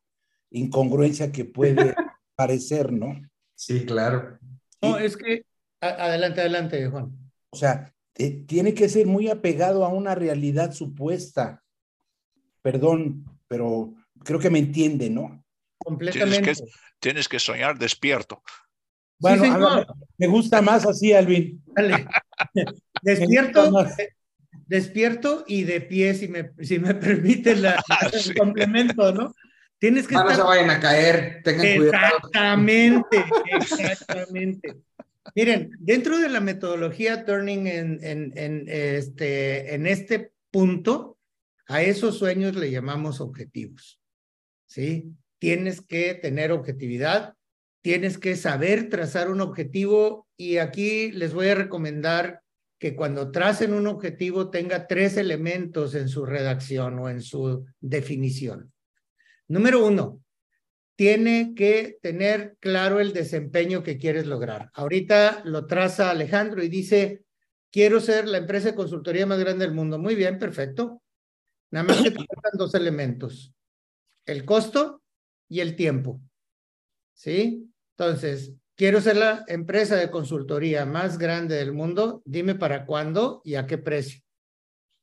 incongruencia 0.50 1.32
que 1.32 1.44
puede 1.44 1.94
parecer, 2.36 2.92
¿no? 2.92 3.20
Sí, 3.54 3.84
claro. 3.84 4.38
No, 4.80 4.98
es 4.98 5.16
que, 5.16 5.44
adelante, 5.80 6.40
adelante, 6.40 6.88
Juan. 6.88 7.12
O 7.50 7.56
sea, 7.56 7.94
eh, 8.14 8.44
tiene 8.46 8.74
que 8.74 8.88
ser 8.88 9.06
muy 9.06 9.28
apegado 9.28 9.84
a 9.84 9.88
una 9.88 10.14
realidad 10.14 10.72
supuesta. 10.72 11.62
Perdón, 12.62 13.24
pero 13.48 13.94
creo 14.24 14.38
que 14.38 14.50
me 14.50 14.58
entiende, 14.58 15.10
¿no? 15.10 15.44
Completamente. 15.86 16.42
Tienes 16.42 16.60
que, 16.60 16.66
tienes 16.98 17.28
que 17.28 17.38
soñar 17.38 17.78
despierto. 17.78 18.42
Bueno, 19.20 19.44
sí, 19.44 19.50
ver, 19.50 19.86
me 20.18 20.26
gusta 20.26 20.60
más 20.60 20.84
así, 20.84 21.12
Alvin. 21.12 21.62
Dale. 21.66 22.06
Despierto, 23.02 23.86
despierto 24.66 25.44
y 25.46 25.62
de 25.62 25.80
pie, 25.80 26.14
si 26.14 26.26
me, 26.26 26.50
si 26.60 26.80
me 26.80 26.94
permite 26.94 27.54
la, 27.54 27.80
el 28.12 28.20
sí. 28.20 28.34
complemento, 28.34 29.12
¿no? 29.12 29.32
Tienes 29.78 30.08
que 30.08 30.16
no 30.16 30.34
se 30.34 30.42
vayan 30.42 30.70
a 30.70 30.80
caer, 30.80 31.40
tengan 31.44 31.76
cuidado. 31.76 32.16
Exactamente, 32.16 33.24
exactamente. 33.52 34.76
Miren, 35.36 35.70
dentro 35.78 36.18
de 36.18 36.30
la 36.30 36.40
metodología 36.40 37.24
Turning 37.24 37.68
en, 37.68 37.98
en, 38.02 38.32
en, 38.34 38.64
este, 38.66 39.74
en 39.74 39.86
este 39.86 40.32
punto, 40.50 41.18
a 41.68 41.82
esos 41.82 42.18
sueños 42.18 42.56
le 42.56 42.72
llamamos 42.72 43.20
objetivos. 43.20 44.00
¿Sí? 44.66 45.14
Tienes 45.38 45.80
que 45.80 46.14
tener 46.14 46.52
objetividad, 46.52 47.34
tienes 47.82 48.18
que 48.18 48.36
saber 48.36 48.88
trazar 48.88 49.30
un 49.30 49.40
objetivo 49.40 50.26
y 50.36 50.58
aquí 50.58 51.12
les 51.12 51.32
voy 51.34 51.48
a 51.48 51.54
recomendar 51.54 52.42
que 52.78 52.94
cuando 52.94 53.30
tracen 53.30 53.72
un 53.72 53.86
objetivo 53.86 54.50
tenga 54.50 54.86
tres 54.86 55.16
elementos 55.16 55.94
en 55.94 56.08
su 56.08 56.26
redacción 56.26 56.98
o 56.98 57.08
en 57.08 57.22
su 57.22 57.64
definición. 57.80 58.72
Número 59.48 59.86
uno, 59.86 60.22
tiene 60.96 61.54
que 61.54 61.98
tener 62.02 62.56
claro 62.58 63.00
el 63.00 63.12
desempeño 63.12 63.82
que 63.82 63.98
quieres 63.98 64.26
lograr. 64.26 64.70
Ahorita 64.74 65.42
lo 65.44 65.66
traza 65.66 66.10
Alejandro 66.10 66.62
y 66.62 66.68
dice, 66.68 67.22
quiero 67.70 68.00
ser 68.00 68.26
la 68.26 68.38
empresa 68.38 68.70
de 68.70 68.74
consultoría 68.74 69.26
más 69.26 69.38
grande 69.38 69.66
del 69.66 69.74
mundo. 69.74 69.98
Muy 69.98 70.14
bien, 70.14 70.38
perfecto. 70.38 71.02
Nada 71.70 71.86
más 71.86 72.02
que 72.02 72.10
te 72.10 72.16
faltan 72.26 72.58
dos 72.58 72.74
elementos, 72.74 73.54
el 74.24 74.44
costo 74.44 75.02
y 75.48 75.60
el 75.60 75.76
tiempo. 75.76 76.20
¿Sí? 77.14 77.70
Entonces, 77.96 78.52
quiero 78.74 79.00
ser 79.00 79.16
la 79.16 79.44
empresa 79.48 79.96
de 79.96 80.10
consultoría 80.10 80.84
más 80.84 81.18
grande 81.18 81.56
del 81.56 81.72
mundo, 81.72 82.22
dime 82.24 82.54
para 82.54 82.84
cuándo 82.84 83.40
y 83.44 83.54
a 83.54 83.66
qué 83.66 83.78
precio. 83.78 84.20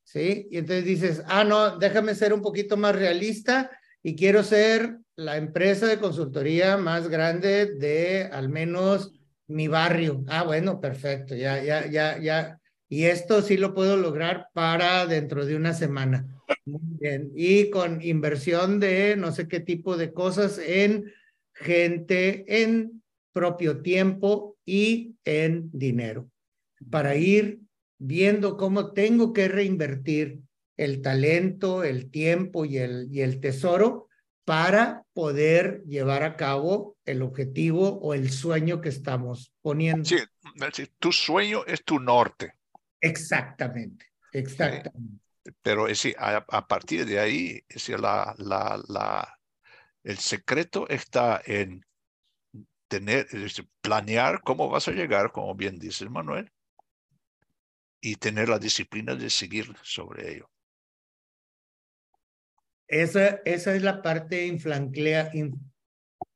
¿Sí? 0.04 0.48
Y 0.50 0.58
entonces 0.58 0.84
dices, 0.84 1.22
ah, 1.26 1.44
no, 1.44 1.78
déjame 1.78 2.14
ser 2.14 2.32
un 2.34 2.42
poquito 2.42 2.76
más 2.76 2.94
realista 2.94 3.70
y 4.02 4.14
quiero 4.14 4.42
ser 4.42 4.98
la 5.16 5.36
empresa 5.36 5.86
de 5.86 5.98
consultoría 5.98 6.76
más 6.76 7.08
grande 7.08 7.74
de 7.74 8.24
al 8.24 8.48
menos 8.48 9.12
mi 9.46 9.68
barrio. 9.68 10.24
Ah, 10.28 10.44
bueno, 10.44 10.80
perfecto, 10.80 11.34
ya, 11.34 11.62
ya, 11.62 11.86
ya, 11.86 12.18
ya. 12.18 12.60
Y 12.94 13.06
esto 13.06 13.42
sí 13.42 13.56
lo 13.56 13.74
puedo 13.74 13.96
lograr 13.96 14.50
para 14.52 15.04
dentro 15.06 15.44
de 15.44 15.56
una 15.56 15.74
semana. 15.74 16.28
Y 17.34 17.68
con 17.70 18.00
inversión 18.00 18.78
de 18.78 19.16
no 19.16 19.32
sé 19.32 19.48
qué 19.48 19.58
tipo 19.58 19.96
de 19.96 20.12
cosas 20.12 20.58
en 20.58 21.12
gente, 21.52 22.62
en 22.62 23.02
propio 23.32 23.82
tiempo 23.82 24.56
y 24.64 25.16
en 25.24 25.70
dinero, 25.72 26.30
para 26.88 27.16
ir 27.16 27.58
viendo 27.98 28.56
cómo 28.56 28.92
tengo 28.92 29.32
que 29.32 29.48
reinvertir 29.48 30.42
el 30.76 31.02
talento, 31.02 31.82
el 31.82 32.12
tiempo 32.12 32.64
y 32.64 32.78
el, 32.78 33.08
y 33.10 33.22
el 33.22 33.40
tesoro 33.40 34.06
para 34.44 35.02
poder 35.14 35.82
llevar 35.88 36.22
a 36.22 36.36
cabo 36.36 36.96
el 37.06 37.22
objetivo 37.22 37.98
o 37.98 38.14
el 38.14 38.30
sueño 38.30 38.80
que 38.80 38.90
estamos 38.90 39.52
poniendo. 39.62 40.04
Sí, 40.04 40.18
tu 41.00 41.10
sueño 41.10 41.64
es 41.66 41.82
tu 41.82 41.98
norte. 41.98 42.54
Exactamente, 43.04 44.06
exactamente. 44.32 45.20
Pero 45.60 45.88
es 45.88 46.06
a, 46.16 46.36
a, 46.36 46.66
partir 46.66 47.04
de 47.04 47.20
ahí, 47.20 47.62
es 47.68 47.90
la, 47.90 48.34
la, 48.38 48.82
la, 48.88 49.38
el 50.02 50.16
secreto 50.16 50.88
está 50.88 51.42
en 51.44 51.84
tener, 52.88 53.26
planear 53.82 54.40
cómo 54.42 54.70
vas 54.70 54.88
a 54.88 54.92
llegar, 54.92 55.32
como 55.32 55.54
bien 55.54 55.78
dice 55.78 56.08
Manuel, 56.08 56.50
y 58.00 58.16
tener 58.16 58.48
la 58.48 58.58
disciplina 58.58 59.14
de 59.14 59.28
seguir 59.28 59.74
sobre 59.82 60.32
ello. 60.32 60.50
Esa, 62.88 63.40
esa 63.44 63.76
es 63.76 63.82
la 63.82 64.00
parte 64.00 64.46
infranquea, 64.46 65.30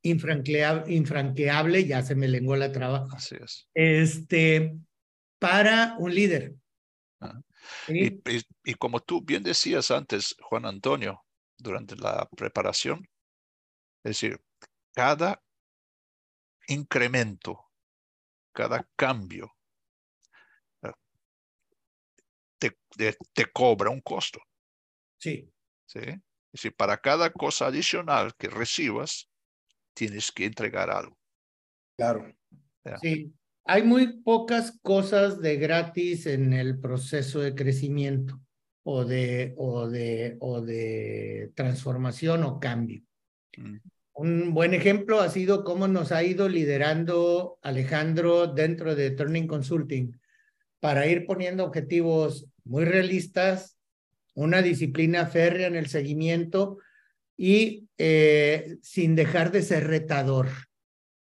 infranqueable, 0.02 1.86
ya 1.86 2.02
se 2.02 2.14
me 2.14 2.28
lenguó 2.28 2.56
la 2.56 2.72
traba. 2.72 3.06
Así 3.10 3.36
es. 3.42 3.68
Este, 3.72 4.78
para 5.38 5.96
un 5.98 6.14
líder. 6.14 6.54
Ah. 7.20 7.40
Y, 7.88 8.20
y, 8.64 8.74
como 8.74 9.00
tú 9.00 9.20
bien 9.22 9.42
decías 9.42 9.90
antes, 9.90 10.36
Juan 10.40 10.66
Antonio, 10.66 11.24
durante 11.56 11.96
la 11.96 12.28
preparación, 12.36 13.08
es 14.04 14.20
decir, 14.20 14.40
cada 14.94 15.42
incremento, 16.68 17.70
cada 18.52 18.88
cambio, 18.96 19.54
ah, 20.82 20.94
te, 22.58 22.78
te 23.32 23.52
cobra 23.52 23.90
un 23.90 24.00
costo. 24.00 24.40
Sí. 25.18 25.52
¿Sí? 25.86 26.00
Es 26.00 26.62
decir, 26.62 26.74
para 26.74 26.96
cada 26.96 27.30
cosa 27.30 27.66
adicional 27.66 28.34
que 28.36 28.48
recibas, 28.48 29.28
tienes 29.94 30.30
que 30.32 30.44
entregar 30.44 30.90
algo. 30.90 31.18
Claro. 31.96 32.32
Sí, 33.02 33.34
hay 33.68 33.82
muy 33.82 34.22
pocas 34.22 34.78
cosas 34.80 35.42
de 35.42 35.56
gratis 35.56 36.24
en 36.24 36.54
el 36.54 36.80
proceso 36.80 37.40
de 37.40 37.54
crecimiento 37.54 38.40
o 38.82 39.04
de, 39.04 39.52
o 39.58 39.86
de, 39.86 40.38
o 40.40 40.62
de 40.62 41.52
transformación 41.54 42.44
o 42.44 42.58
cambio. 42.60 43.02
Mm. 43.58 43.76
Un 44.14 44.54
buen 44.54 44.72
ejemplo 44.72 45.20
ha 45.20 45.28
sido 45.28 45.64
cómo 45.64 45.86
nos 45.86 46.12
ha 46.12 46.24
ido 46.24 46.48
liderando 46.48 47.58
Alejandro 47.60 48.46
dentro 48.46 48.94
de 48.94 49.10
Turning 49.10 49.46
Consulting 49.46 50.18
para 50.80 51.06
ir 51.06 51.26
poniendo 51.26 51.62
objetivos 51.62 52.46
muy 52.64 52.86
realistas, 52.86 53.76
una 54.34 54.62
disciplina 54.62 55.26
férrea 55.26 55.66
en 55.66 55.76
el 55.76 55.88
seguimiento 55.88 56.78
y 57.36 57.86
eh, 57.98 58.78
sin 58.80 59.14
dejar 59.14 59.52
de 59.52 59.60
ser 59.60 59.88
retador. 59.88 60.48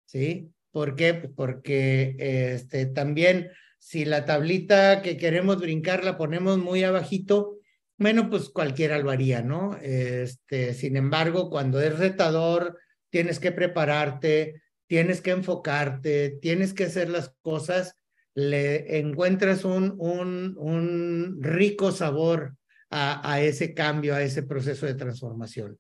¿Sí? 0.07 0.53
¿Por 0.71 0.95
qué? 0.95 1.15
Porque 1.15 2.17
este, 2.19 2.87
también 2.87 3.51
si 3.79 4.05
la 4.05 4.25
tablita 4.25 5.03
que 5.03 5.17
queremos 5.17 5.61
brincar 5.61 6.05
la 6.05 6.17
ponemos 6.17 6.59
muy 6.59 6.85
abajito, 6.85 7.59
bueno, 7.97 8.31
pues 8.31 8.49
cualquiera 8.49 8.99
lo 8.99 9.11
haría, 9.11 9.43
¿no? 9.43 9.77
Este, 9.83 10.75
sin 10.75 10.97
embargo, 10.97 11.51
cuando 11.51 11.81
es 11.81 11.99
retador, 11.99 12.79
tienes 13.11 13.41
que 13.41 13.51
prepararte, 13.51 14.63
tienes 14.87 15.21
que 15.21 15.31
enfocarte, 15.31 16.39
tienes 16.41 16.75
que 16.75 16.85
hacer 16.85 17.09
las 17.09 17.35
cosas, 17.41 17.97
le 18.35 18.99
encuentras 18.99 19.65
un 19.65 21.39
rico 21.41 21.91
sabor 21.91 22.59
a, 22.91 23.41
ese 23.41 23.75
cambio, 23.75 24.15
a 24.15 24.23
ese 24.23 24.43
proceso 24.43 24.87
de 24.87 24.95
transformación. 24.95 25.79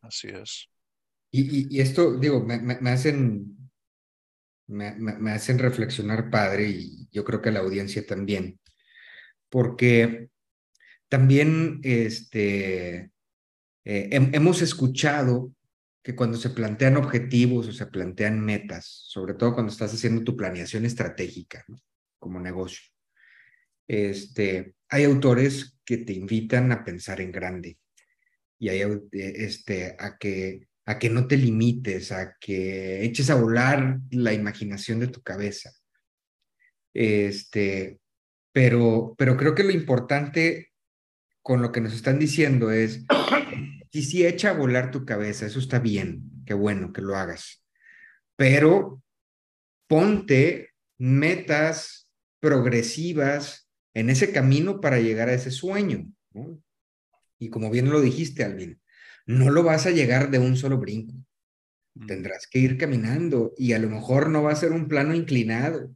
Así 0.00 0.28
es. 0.28 0.68
Y, 1.36 1.80
esto, 1.80 2.16
digo, 2.16 2.44
me, 2.44 2.90
hacen, 2.90 3.56
me, 4.68 5.32
hacen 5.32 5.58
reflexionar, 5.58 6.30
padre, 6.30 6.68
y 6.68 7.08
yo 7.10 7.24
creo 7.24 7.42
que 7.42 7.50
la 7.50 7.58
audiencia 7.58 8.06
también, 8.06 8.60
porque 9.48 10.28
también 11.08 11.80
este, 11.82 13.10
eh, 13.84 14.08
hemos 14.12 14.62
escuchado 14.62 15.52
que 16.04 16.14
cuando 16.14 16.38
se 16.38 16.50
plantean 16.50 16.98
objetivos 16.98 17.66
o 17.66 17.72
se 17.72 17.86
plantean 17.86 18.38
metas, 18.38 18.86
sobre 18.86 19.34
todo 19.34 19.54
cuando 19.54 19.72
estás 19.72 19.92
haciendo 19.92 20.22
tu 20.22 20.36
planeación 20.36 20.84
estratégica 20.84 21.64
como 22.20 22.38
negocio, 22.38 22.92
este, 23.88 24.76
hay 24.88 25.02
autores 25.02 25.80
que 25.84 25.96
te 25.96 26.12
invitan 26.12 26.70
a 26.70 26.84
pensar 26.84 27.20
en 27.20 27.32
grande 27.32 27.76
y 28.56 28.68
hay, 28.68 28.82
este, 29.10 29.96
a, 29.98 30.16
que, 30.16 30.68
a 30.86 30.98
que 30.98 31.08
no 31.08 31.26
te 31.26 31.36
limites, 31.36 32.12
a 32.12 32.36
que 32.38 33.04
eches 33.04 33.30
a 33.30 33.36
volar 33.36 34.00
la 34.10 34.32
imaginación 34.32 35.00
de 35.00 35.08
tu 35.08 35.22
cabeza. 35.22 35.72
Este, 36.92 37.98
pero, 38.52 39.14
pero 39.18 39.36
creo 39.36 39.54
que 39.54 39.64
lo 39.64 39.70
importante 39.70 40.72
con 41.42 41.60
lo 41.60 41.72
que 41.72 41.80
nos 41.80 41.94
están 41.94 42.18
diciendo 42.18 42.70
es, 42.70 43.04
si 43.92 44.02
sí 44.02 44.26
echa 44.26 44.50
a 44.50 44.54
volar 44.54 44.90
tu 44.90 45.04
cabeza, 45.04 45.46
eso 45.46 45.58
está 45.58 45.78
bien, 45.78 46.22
qué 46.46 46.54
bueno 46.54 46.92
que 46.92 47.02
lo 47.02 47.16
hagas, 47.16 47.64
pero 48.36 49.02
ponte 49.86 50.70
metas 50.98 52.08
progresivas 52.40 53.68
en 53.94 54.10
ese 54.10 54.32
camino 54.32 54.80
para 54.80 54.98
llegar 54.98 55.28
a 55.28 55.34
ese 55.34 55.50
sueño. 55.50 56.12
Y 57.38 57.50
como 57.50 57.70
bien 57.70 57.90
lo 57.90 58.00
dijiste, 58.00 58.44
Alvin, 58.44 58.80
no 59.26 59.50
lo 59.50 59.62
vas 59.62 59.86
a 59.86 59.90
llegar 59.90 60.30
de 60.30 60.38
un 60.38 60.56
solo 60.56 60.78
brinco. 60.78 61.14
Tendrás 62.06 62.46
que 62.46 62.58
ir 62.58 62.76
caminando 62.76 63.54
y 63.56 63.72
a 63.72 63.78
lo 63.78 63.88
mejor 63.88 64.28
no 64.28 64.42
va 64.42 64.52
a 64.52 64.56
ser 64.56 64.72
un 64.72 64.88
plano 64.88 65.14
inclinado. 65.14 65.90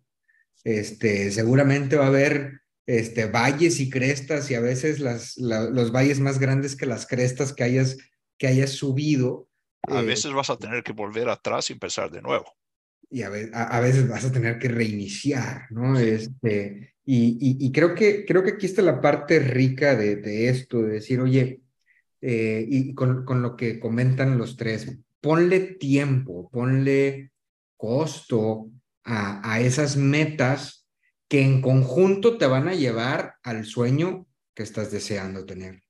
Este, 0.65 1.31
seguramente 1.31 1.97
va 1.97 2.05
a 2.05 2.09
haber 2.09 2.61
este, 2.87 3.27
valles 3.27 3.81
y 3.81 3.91
crestas 3.91 4.51
y 4.51 4.55
a 4.55 4.61
veces 4.61 5.01
las, 5.01 5.37
los 5.37 5.93
valles 5.93 6.21
más 6.21 6.39
grandes 6.39 6.77
que 6.77 6.87
las 6.87 7.07
crestas 7.07 7.53
que 7.53 7.65
hayas, 7.65 7.99
que 8.39 8.47
hayas 8.47 8.71
subido. 8.71 9.49
A 9.83 10.01
eh, 10.01 10.05
veces 10.05 10.33
vas 10.33 10.51
a 10.51 10.59
tener 10.59 10.83
que 10.83 10.93
volver 10.93 11.29
atrás 11.29 11.71
y 11.71 11.75
empezar 11.75 12.11
de 12.11 12.23
nuevo. 12.23 12.55
Y 13.11 13.23
a, 13.23 13.29
a, 13.29 13.81
veces 13.81 14.07
vas 14.07 14.25
a 14.25 14.33
tener 14.33 14.59
que 14.59 14.69
reiniciar, 14.69 15.67
¿no? 15.71 15.99
Este, 15.99 16.95
y, 17.11 17.73
creo, 17.73 17.95
que, 17.95 18.27
creo 18.27 18.43
que 18.43 18.51
aquí 18.51 18.67
está 18.67 18.83
la 18.83 19.01
parte 19.01 19.39
rica 19.39 19.97
de, 19.97 20.49
esto, 20.49 20.83
de 20.83 20.95
decir, 20.95 21.21
oye, 21.21 21.63
eh, 22.21 22.65
y 22.69 22.95
con, 22.95 23.25
con 23.25 23.43
lo 23.43 23.57
que 23.57 23.79
comentan 23.79 24.39
los 24.39 24.57
tres, 24.57 24.99
ponle 25.21 25.61
tiempo, 25.61 26.49
ponle 26.51 27.33
costo 27.77 28.71
a, 29.05 29.53
a 29.53 29.61
esas 29.61 29.97
metas 29.97 30.87
que 31.29 31.43
en 31.43 31.61
conjunto 31.61 32.39
te 32.39 32.47
van 32.47 32.69
a 32.69 32.75
llevar 32.75 33.35
al 33.43 33.65
sueño 33.65 34.27
que 34.55 34.63
estás 34.63 34.91
deseando 34.91 35.45
tener. 35.45 35.83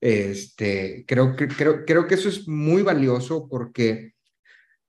Este, 0.00 1.04
creo, 1.06 1.36
que, 1.36 1.48
creo, 1.48 1.84
creo 1.84 2.06
que 2.06 2.14
eso 2.14 2.28
es 2.28 2.48
muy 2.48 2.82
valioso 2.82 3.48
porque 3.48 4.14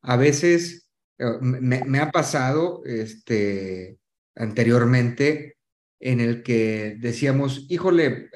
a 0.02 0.16
veces 0.16 0.90
eh, 1.20 1.38
me, 1.42 1.84
me, 1.86 2.00
ha 2.00 2.12
pasado 2.12 2.82
este, 2.86 3.98
anteriormente 4.36 5.58
en 6.00 6.22
el 6.22 6.44
que 6.44 6.98
decíamos, 7.00 7.68
híjole, 7.70 8.30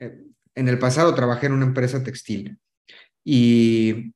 eh, 0.00 0.27
en 0.58 0.68
el 0.68 0.78
pasado 0.78 1.14
trabajé 1.14 1.46
en 1.46 1.52
una 1.52 1.66
empresa 1.66 2.02
textil 2.02 2.58
y 3.24 4.12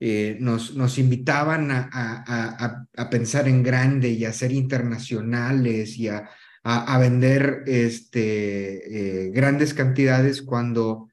eh, 0.00 0.36
nos, 0.40 0.98
invitaban 0.98 1.70
a, 1.70 2.86
pensar 3.10 3.48
en 3.48 3.62
grande 3.62 4.10
y 4.10 4.24
a 4.24 4.32
ser 4.32 4.52
internacionales 4.52 5.96
y 5.96 6.08
a, 6.08 6.28
a 6.62 6.98
vender 6.98 7.62
este, 7.66 9.26
eh, 9.26 9.30
grandes 9.30 9.72
cantidades 9.72 10.42
cuando 10.42 11.08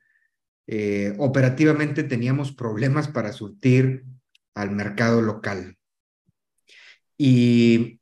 eh, 0.67 1.13
operativamente 1.17 2.03
teníamos 2.03 2.51
problemas 2.51 3.07
para 3.07 3.31
surtir 3.31 4.03
al 4.55 4.71
mercado 4.71 5.21
local. 5.21 5.77
Y 7.17 7.99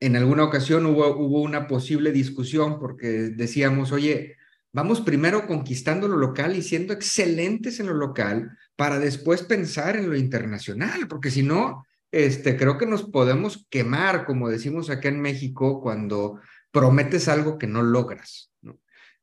en 0.00 0.16
alguna 0.16 0.44
ocasión 0.44 0.86
hubo, 0.86 1.16
hubo 1.16 1.42
una 1.42 1.68
posible 1.68 2.10
discusión 2.10 2.80
porque 2.80 3.06
decíamos, 3.06 3.92
oye, 3.92 4.36
vamos 4.72 5.00
primero 5.00 5.46
conquistando 5.46 6.08
lo 6.08 6.16
local 6.16 6.56
y 6.56 6.62
siendo 6.62 6.92
excelentes 6.92 7.78
en 7.78 7.86
lo 7.86 7.94
local 7.94 8.56
para 8.76 8.98
después 8.98 9.42
pensar 9.42 9.96
en 9.96 10.08
lo 10.08 10.16
internacional, 10.16 11.06
porque 11.08 11.30
si 11.30 11.42
no, 11.42 11.84
este, 12.10 12.56
creo 12.56 12.78
que 12.78 12.86
nos 12.86 13.04
podemos 13.04 13.66
quemar, 13.70 14.24
como 14.24 14.48
decimos 14.48 14.90
acá 14.90 15.08
en 15.08 15.20
México, 15.20 15.80
cuando 15.80 16.40
prometes 16.70 17.28
algo 17.28 17.58
que 17.58 17.66
no 17.66 17.82
logras. 17.82 18.50
¿no? 18.62 18.78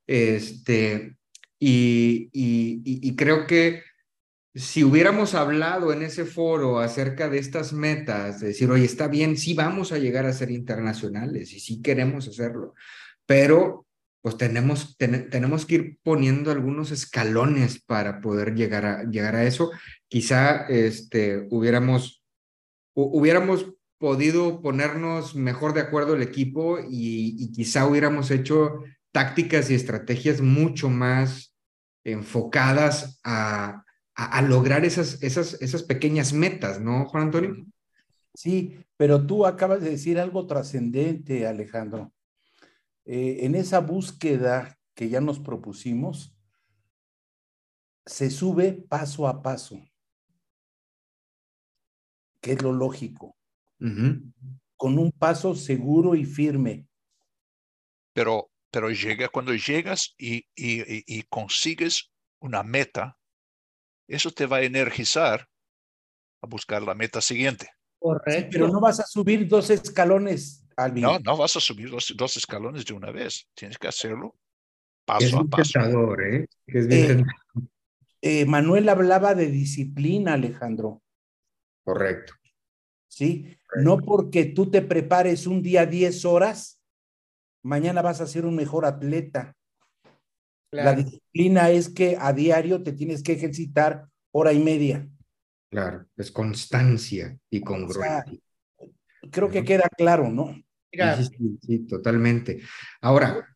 Este, 0.08 1.18
y, 1.60 2.30
y, 2.32 2.82
y, 2.84 3.16
creo 3.16 3.46
que 3.46 3.84
si 4.56 4.84
hubiéramos 4.84 5.36
hablado 5.36 5.92
en 5.92 6.04
ese 6.04 6.26
foro 6.26 6.80
acerca 6.80 7.30
de 7.30 7.40
estas 7.40 7.74
metas, 7.74 8.40
de 8.40 8.48
decir, 8.48 8.70
oye, 8.72 8.86
está 8.86 9.08
bien, 9.08 9.36
sí 9.36 9.54
vamos 9.54 9.92
a 9.92 9.98
llegar 9.98 10.26
a 10.26 10.34
ser 10.34 10.52
internacionales 10.52 11.54
y 11.54 11.60
sí 11.60 11.82
queremos 11.82 12.28
hacerlo, 12.28 12.74
pero 13.26 13.86
pues 14.22 14.38
tenemos, 14.38 14.98
ten, 14.98 15.30
tenemos 15.30 15.66
que 15.66 15.76
ir 15.76 16.00
poniendo 16.04 16.52
algunos 16.52 16.92
escalones 16.92 17.82
para 17.82 18.20
poder 18.20 18.54
llegar 18.56 18.86
a, 18.86 19.04
llegar 19.04 19.36
a 19.36 19.46
eso. 19.46 19.72
Quizá 20.08 20.66
este, 20.68 21.48
hubiéramos, 21.50 22.24
hubiéramos 22.94 23.74
podido 23.98 24.62
ponernos 24.62 25.36
mejor 25.36 25.74
de 25.74 25.82
acuerdo 25.82 26.16
el 26.16 26.22
equipo 26.22 26.80
y, 26.80 27.36
y 27.38 27.52
quizá 27.52 27.86
hubiéramos 27.86 28.32
hecho 28.32 28.84
tácticas 29.12 29.70
y 29.70 29.76
estrategias 29.76 30.42
mucho 30.42 30.90
más 30.90 31.56
enfocadas 32.04 33.20
a, 33.24 33.84
a, 34.16 34.26
a, 34.26 34.42
lograr 34.42 34.86
esas, 34.86 35.22
esas, 35.24 35.62
esas 35.62 35.84
pequeñas 35.84 36.34
metas, 36.34 36.80
¿no, 36.80 37.06
Juan 37.06 37.24
Antonio? 37.24 37.66
Sí, 38.34 38.78
pero 38.96 39.26
tú 39.26 39.46
acabas 39.46 39.82
de 39.82 39.92
decir 39.92 40.20
algo 40.20 40.46
trascendente, 40.46 41.48
Alejandro 41.48 42.14
eh, 43.06 43.46
en 43.46 43.56
esa 43.56 43.80
búsqueda 43.80 44.80
que 44.94 45.10
ya 45.10 45.22
nos 45.22 45.40
propusimos, 45.40 46.36
se 48.06 48.30
sube 48.30 48.74
paso 48.74 49.28
a 49.28 49.42
paso, 49.42 49.80
que 52.42 52.54
es 52.54 52.62
lo 52.62 52.74
lógico, 52.74 53.38
uh 53.80 53.86
-huh. 53.86 54.34
con 54.76 54.98
un 54.98 55.12
paso 55.12 55.56
seguro 55.56 56.16
y 56.16 56.26
firme. 56.26 56.88
Pero, 58.14 58.52
pero 58.72 58.90
llega 58.90 59.30
cuando 59.30 59.54
llegas 59.54 60.16
y, 60.18 60.48
y, 60.56 60.84
y 61.06 61.24
consigues 61.24 62.12
una 62.40 62.64
meta, 62.64 63.18
eso 64.08 64.32
te 64.32 64.46
va 64.46 64.58
a 64.58 64.64
energizar 64.64 65.48
a 66.42 66.48
buscar 66.48 66.82
la 66.82 66.96
meta 66.96 67.22
siguiente. 67.22 67.70
Correcto. 68.00 68.50
Pero 68.52 68.68
no 68.70 68.80
vas 68.80 69.00
a 69.00 69.06
subir 69.06 69.48
dos 69.48 69.70
escalones 69.70 70.66
Alvin. 70.80 71.04
No, 71.04 71.20
no 71.20 71.38
vas 71.38 71.56
a 71.58 71.60
subir 71.60 71.90
dos, 71.90 72.14
dos, 72.16 72.38
escalones 72.38 72.86
de 72.86 72.94
una 72.94 73.12
vez. 73.12 73.48
Tienes 73.54 73.78
que 73.78 73.88
hacerlo 73.88 74.36
paso 75.06 75.26
es 75.26 75.34
a 75.34 75.44
paso. 75.44 75.72
Tentador, 75.74 76.24
¿eh? 76.24 76.48
Es 76.68 76.88
eh, 76.90 77.24
eh, 78.22 78.46
Manuel 78.46 78.88
hablaba 78.90 79.36
de 79.36 79.48
disciplina, 79.48 80.34
Alejandro. 80.34 81.02
Correcto. 81.84 82.34
Sí, 83.08 83.58
Correcto. 83.68 83.90
no 83.90 83.98
porque 83.98 84.46
tú 84.46 84.70
te 84.70 84.82
prepares 84.82 85.48
un 85.48 85.62
día 85.62 85.86
10 85.86 86.26
horas, 86.26 86.82
mañana 87.64 88.02
vas 88.02 88.22
a 88.22 88.28
ser 88.28 88.46
un 88.46 88.56
mejor 88.56 88.86
atleta. 88.86 89.56
Claro. 90.72 90.92
La 90.92 90.96
disciplina 90.96 91.72
es 91.72 91.90
que 91.90 92.16
a 92.20 92.32
diario 92.32 92.84
te 92.84 92.94
tienes 92.94 93.24
que 93.24 93.34
ejercitar 93.34 94.08
hora 94.32 94.54
y 94.54 94.60
media. 94.60 95.10
Claro, 95.70 96.08
es 96.18 96.32
constancia 96.32 97.38
y 97.50 97.62
congruencia. 97.62 98.26
O 98.78 98.88
sea, 98.88 99.30
creo 99.30 99.50
que 99.50 99.64
queda 99.64 99.88
claro, 99.96 100.30
¿no? 100.30 100.56
Mira, 100.92 101.16
sí, 101.18 101.26
sí, 101.26 101.60
sí, 101.62 101.80
totalmente. 101.88 102.62
Ahora, 103.02 103.56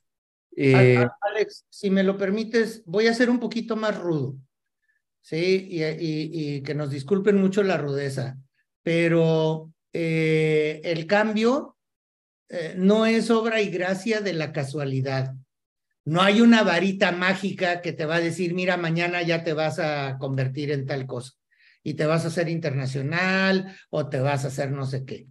eh... 0.55 1.03
Alex, 1.21 1.65
si 1.69 1.89
me 1.89 2.03
lo 2.03 2.15
permites, 2.15 2.83
voy 2.85 3.07
a 3.07 3.13
ser 3.15 3.31
un 3.31 3.39
poquito 3.39 3.75
más 3.75 3.99
rudo, 3.99 4.37
¿sí? 5.21 5.67
Y, 5.71 5.83
y, 5.83 6.57
y 6.57 6.61
que 6.61 6.75
nos 6.75 6.91
disculpen 6.91 7.37
mucho 7.37 7.63
la 7.63 7.77
rudeza, 7.77 8.37
pero 8.83 9.73
eh, 9.91 10.81
el 10.83 11.07
cambio 11.07 11.77
eh, 12.49 12.75
no 12.77 13.07
es 13.07 13.31
obra 13.31 13.59
y 13.59 13.71
gracia 13.71 14.21
de 14.21 14.33
la 14.33 14.53
casualidad. 14.53 15.33
No 16.05 16.21
hay 16.21 16.41
una 16.41 16.61
varita 16.61 17.11
mágica 17.11 17.81
que 17.81 17.93
te 17.93 18.05
va 18.05 18.17
a 18.17 18.21
decir, 18.21 18.53
mira, 18.53 18.77
mañana 18.77 19.23
ya 19.23 19.43
te 19.43 19.53
vas 19.53 19.79
a 19.79 20.17
convertir 20.19 20.69
en 20.69 20.85
tal 20.85 21.07
cosa 21.07 21.33
y 21.83 21.95
te 21.95 22.05
vas 22.05 22.23
a 22.23 22.29
hacer 22.29 22.49
internacional 22.49 23.75
o 23.89 24.07
te 24.07 24.19
vas 24.19 24.45
a 24.45 24.47
hacer 24.47 24.71
no 24.71 24.85
sé 24.85 25.05
qué. 25.05 25.27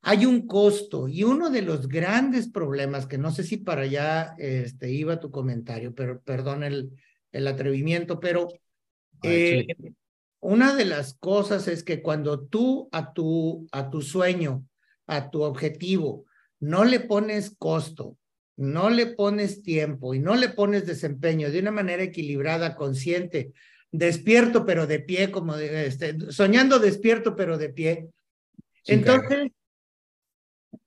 Hay 0.00 0.26
un 0.26 0.46
costo 0.46 1.08
y 1.08 1.22
uno 1.22 1.50
de 1.50 1.62
los 1.62 1.88
grandes 1.88 2.48
problemas, 2.48 3.06
que 3.06 3.18
no 3.18 3.30
sé 3.30 3.44
si 3.44 3.58
para 3.58 3.82
allá 3.82 4.34
este, 4.38 4.90
iba 4.90 5.20
tu 5.20 5.30
comentario, 5.30 5.94
pero 5.94 6.20
perdón 6.20 6.64
el, 6.64 6.90
el 7.30 7.46
atrevimiento, 7.46 8.18
pero 8.18 8.48
eh, 9.22 9.66
una 10.40 10.74
de 10.74 10.84
las 10.84 11.14
cosas 11.14 11.68
es 11.68 11.84
que 11.84 12.02
cuando 12.02 12.40
tú 12.40 12.88
a 12.90 13.12
tu, 13.12 13.68
a 13.70 13.90
tu 13.90 14.02
sueño, 14.02 14.66
a 15.06 15.30
tu 15.30 15.42
objetivo, 15.42 16.24
no 16.58 16.84
le 16.84 16.98
pones 16.98 17.54
costo, 17.56 18.18
no 18.56 18.90
le 18.90 19.06
pones 19.06 19.62
tiempo 19.62 20.14
y 20.14 20.18
no 20.18 20.34
le 20.34 20.48
pones 20.48 20.86
desempeño 20.86 21.50
de 21.50 21.60
una 21.60 21.70
manera 21.70 22.02
equilibrada, 22.02 22.74
consciente, 22.74 23.52
despierto 23.92 24.64
pero 24.64 24.86
de 24.86 24.98
pie, 24.98 25.30
como 25.30 25.54
este, 25.54 26.32
soñando 26.32 26.78
despierto 26.78 27.36
pero 27.36 27.58
de 27.58 27.68
pie. 27.68 28.08
Sí, 28.82 28.94
Entonces, 28.94 29.50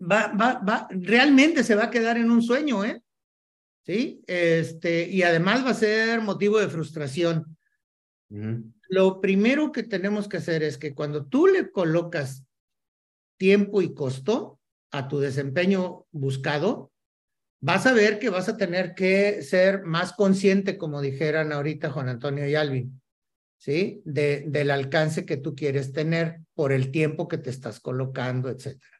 va, 0.02 0.28
va, 0.34 0.60
va, 0.60 0.88
realmente 0.90 1.64
se 1.64 1.76
va 1.76 1.86
a 1.86 1.92
quedar 1.92 2.18
en 2.18 2.30
un 2.30 2.42
sueño, 2.42 2.84
¿eh? 2.84 3.02
¿Sí? 3.86 4.24
Este, 4.26 5.08
y 5.08 5.22
además 5.22 5.64
va 5.64 5.70
a 5.70 5.76
ser 5.76 6.20
motivo 6.20 6.60
de 6.60 6.68
frustración. 6.68 7.56
Lo 8.90 9.22
primero 9.22 9.72
que 9.72 9.84
tenemos 9.84 10.28
que 10.28 10.38
hacer 10.38 10.64
es 10.64 10.78
que 10.80 10.96
cuando 10.96 11.28
tú 11.28 11.46
le 11.46 11.70
colocas 11.70 12.44
tiempo 13.38 13.84
y 13.84 13.94
costo 13.94 14.60
a 14.92 15.08
tu 15.08 15.20
desempeño 15.20 16.08
buscado, 16.12 16.92
vas 17.66 17.86
a 17.86 17.94
ver 17.94 18.20
que 18.20 18.30
vas 18.30 18.48
a 18.48 18.58
tener 18.58 18.94
que 18.94 19.42
ser 19.42 19.84
más 19.84 20.14
consciente, 20.14 20.78
como 20.78 21.02
dijeran 21.02 21.52
ahorita 21.52 21.92
Juan 21.92 22.10
Antonio 22.10 22.48
y 22.48 22.56
Alvin, 22.56 23.02
¿sí? 23.58 24.02
De, 24.06 24.46
del 24.48 24.72
alcance 24.72 25.26
que 25.26 25.38
tú 25.38 25.56
quieres 25.56 25.92
tener 25.92 26.42
por 26.54 26.72
el 26.72 26.92
tiempo 26.92 27.28
que 27.28 27.38
te 27.38 27.50
estás 27.50 27.80
colocando, 27.80 28.50
etcétera 28.50 28.96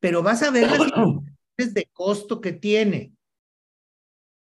pero 0.00 0.22
vas 0.22 0.42
a 0.42 0.50
ver 0.50 0.68
las 1.58 1.74
de 1.74 1.88
costo 1.92 2.40
que 2.40 2.52
tiene. 2.52 3.12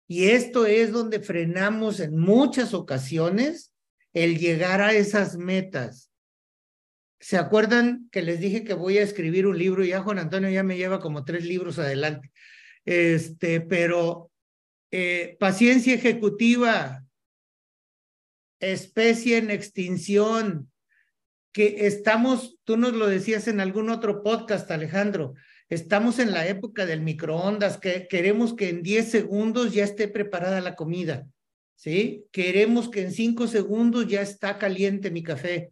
Y 0.08 0.30
esto 0.30 0.66
es 0.66 0.92
donde 0.92 1.20
frenamos 1.20 2.00
en 2.00 2.18
muchas 2.18 2.74
ocasiones 2.74 3.74
el 4.14 4.40
llegar 4.40 4.82
a 4.82 4.94
esas 4.94 5.38
metas. 5.38 6.12
¿Se 7.20 7.38
acuerdan 7.38 8.10
que 8.12 8.22
les 8.22 8.40
dije 8.40 8.64
que 8.64 8.74
voy 8.74 8.98
a 8.98 9.04
escribir 9.04 9.46
un 9.46 9.58
libro? 9.58 9.86
Ya 9.86 10.02
Juan 10.02 10.20
Antonio 10.20 10.50
ya 10.50 10.64
me 10.64 10.78
lleva 10.78 11.00
como 11.00 11.24
tres 11.24 11.46
libros 11.46 11.80
adelante. 11.80 12.32
Este, 12.86 13.62
pero 13.62 14.32
eh, 14.92 15.38
paciencia 15.40 15.94
ejecutiva, 15.94 17.06
especie 18.60 19.38
en 19.38 19.52
extinción, 19.52 20.72
que 21.54 21.86
estamos, 21.88 22.58
tú 22.64 22.78
nos 22.78 22.94
lo 22.94 23.08
decías 23.08 23.48
en 23.48 23.60
algún 23.60 23.90
otro 23.90 24.24
podcast, 24.24 24.70
Alejandro, 24.72 25.34
estamos 25.70 26.20
en 26.20 26.32
la 26.32 26.48
época 26.48 26.86
del 26.86 27.02
microondas, 27.02 27.78
que 27.78 28.08
queremos 28.08 28.54
que 28.54 28.70
en 28.70 28.84
10 28.84 29.10
segundos 29.10 29.74
ya 29.74 29.84
esté 29.84 30.08
preparada 30.08 30.62
la 30.62 30.76
comida, 30.76 31.28
¿sí? 31.76 32.26
Queremos 32.32 32.90
que 32.90 33.02
en 33.02 33.12
cinco 33.12 33.48
segundos 33.48 34.08
ya 34.08 34.22
está 34.22 34.58
caliente 34.58 35.12
mi 35.12 35.24
café. 35.24 35.72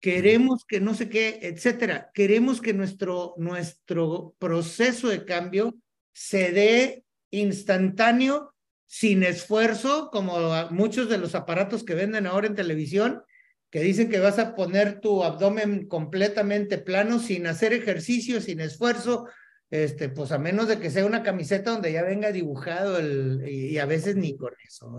Queremos 0.00 0.64
que 0.66 0.80
no 0.80 0.94
sé 0.94 1.08
qué, 1.08 1.38
etcétera. 1.42 2.10
Queremos 2.12 2.60
que 2.60 2.74
nuestro, 2.74 3.34
nuestro 3.36 4.34
proceso 4.40 5.08
de 5.08 5.24
cambio 5.24 5.76
se 6.12 6.52
dé 6.52 7.04
instantáneo, 7.30 8.54
sin 8.86 9.22
esfuerzo, 9.22 10.10
como 10.12 10.36
muchos 10.70 11.08
de 11.08 11.18
los 11.18 11.34
aparatos 11.34 11.82
que 11.82 11.94
venden 11.94 12.26
ahora 12.26 12.46
en 12.46 12.54
televisión, 12.54 13.22
que 13.70 13.80
dicen 13.80 14.10
que 14.10 14.20
vas 14.20 14.38
a 14.38 14.54
poner 14.54 15.00
tu 15.00 15.24
abdomen 15.24 15.86
completamente 15.88 16.76
plano 16.76 17.18
sin 17.18 17.46
hacer 17.46 17.72
ejercicio, 17.72 18.42
sin 18.42 18.60
esfuerzo, 18.60 19.26
este, 19.70 20.10
pues 20.10 20.30
a 20.30 20.38
menos 20.38 20.68
de 20.68 20.78
que 20.78 20.90
sea 20.90 21.06
una 21.06 21.22
camiseta 21.22 21.70
donde 21.70 21.90
ya 21.90 22.02
venga 22.02 22.30
dibujado 22.32 22.98
el, 22.98 23.48
y, 23.48 23.78
a 23.78 23.86
veces 23.86 24.16
ni 24.16 24.36
con 24.36 24.52
eso. 24.66 24.94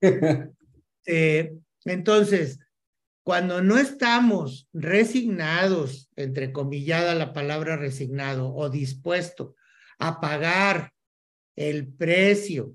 eh, 1.06 1.52
entonces, 1.84 2.60
cuando 3.24 3.60
no 3.60 3.76
estamos 3.78 4.68
resignados, 4.72 6.08
entre 6.14 6.52
comillada 6.52 7.16
la 7.16 7.32
palabra 7.32 7.76
resignado, 7.76 8.54
o 8.54 8.70
dispuesto 8.70 9.56
a 10.02 10.18
pagar 10.18 10.92
el 11.54 11.86
precio 11.94 12.74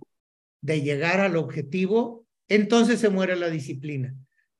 de 0.61 0.81
llegar 0.81 1.19
al 1.19 1.35
objetivo, 1.35 2.25
entonces 2.47 3.01
se 3.01 3.09
muere 3.09 3.35
la 3.35 3.49
disciplina. 3.49 4.15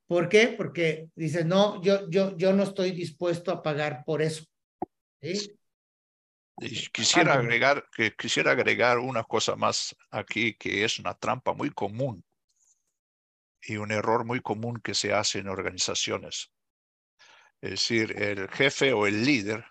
¿Por 0.05 0.27
qué? 0.27 0.49
Porque 0.49 1.09
dices, 1.15 1.45
no, 1.45 1.81
yo, 1.81 2.09
yo, 2.09 2.35
yo 2.35 2.51
no 2.51 2.63
estoy 2.63 2.91
dispuesto 2.91 3.51
a 3.51 3.63
pagar 3.63 4.03
por 4.05 4.21
eso. 4.21 4.43
Quisiera 6.91 7.35
agregar, 7.35 7.85
que 7.95 8.13
quisiera 8.13 8.51
agregar 8.51 8.99
una 8.99 9.23
cosa 9.23 9.55
más 9.55 9.95
aquí 10.11 10.53
que 10.55 10.83
es 10.83 10.99
una 10.99 11.13
trampa 11.13 11.53
muy 11.53 11.69
común 11.69 12.25
y 13.61 13.77
un 13.77 13.93
error 13.93 14.25
muy 14.25 14.41
común 14.41 14.81
que 14.83 14.93
se 14.93 15.13
hace 15.13 15.39
en 15.39 15.47
organizaciones. 15.47 16.51
Es 17.61 17.71
decir, 17.71 18.21
el 18.21 18.49
jefe 18.49 18.91
o 18.91 19.07
el 19.07 19.23
líder 19.23 19.63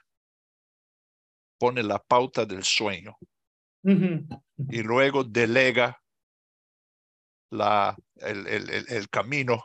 pone 1.59 1.83
la 1.83 1.99
pauta 1.99 2.45
del 2.45 2.65
sueño 2.65 3.17
y 4.69 4.83
luego 4.83 5.25
delega 5.25 6.03
la, 7.51 7.97
el, 8.17 8.47
el, 8.47 8.87
el 8.89 9.09
camino 9.09 9.65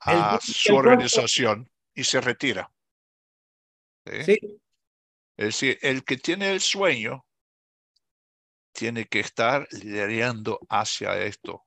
a 0.00 0.38
su 0.40 0.74
organización 0.74 1.70
y 1.94 2.04
se 2.04 2.20
retira. 2.20 2.70
¿Sí? 4.24 4.38
Es 5.36 5.46
decir, 5.46 5.78
el 5.82 6.04
que 6.04 6.16
tiene 6.16 6.50
el 6.50 6.60
sueño 6.60 7.24
tiene 8.72 9.06
que 9.06 9.20
estar 9.20 9.66
liderando 9.72 10.60
hacia 10.68 11.20
esto 11.22 11.64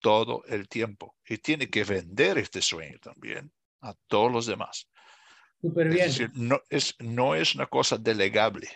todo 0.00 0.44
el 0.46 0.68
tiempo 0.68 1.16
y 1.24 1.38
tiene 1.38 1.70
que 1.70 1.84
vender 1.84 2.38
este 2.38 2.60
sueño 2.62 2.98
también 3.00 3.52
a 3.80 3.94
todos 4.08 4.32
los 4.32 4.46
demás. 4.46 4.89
Súper 5.60 5.88
bien. 5.88 6.06
Es 6.06 6.18
decir, 6.18 6.30
no 6.34 6.60
es, 6.68 6.94
no 6.98 7.34
es 7.34 7.54
una 7.54 7.66
cosa 7.66 7.98
delegable. 7.98 8.68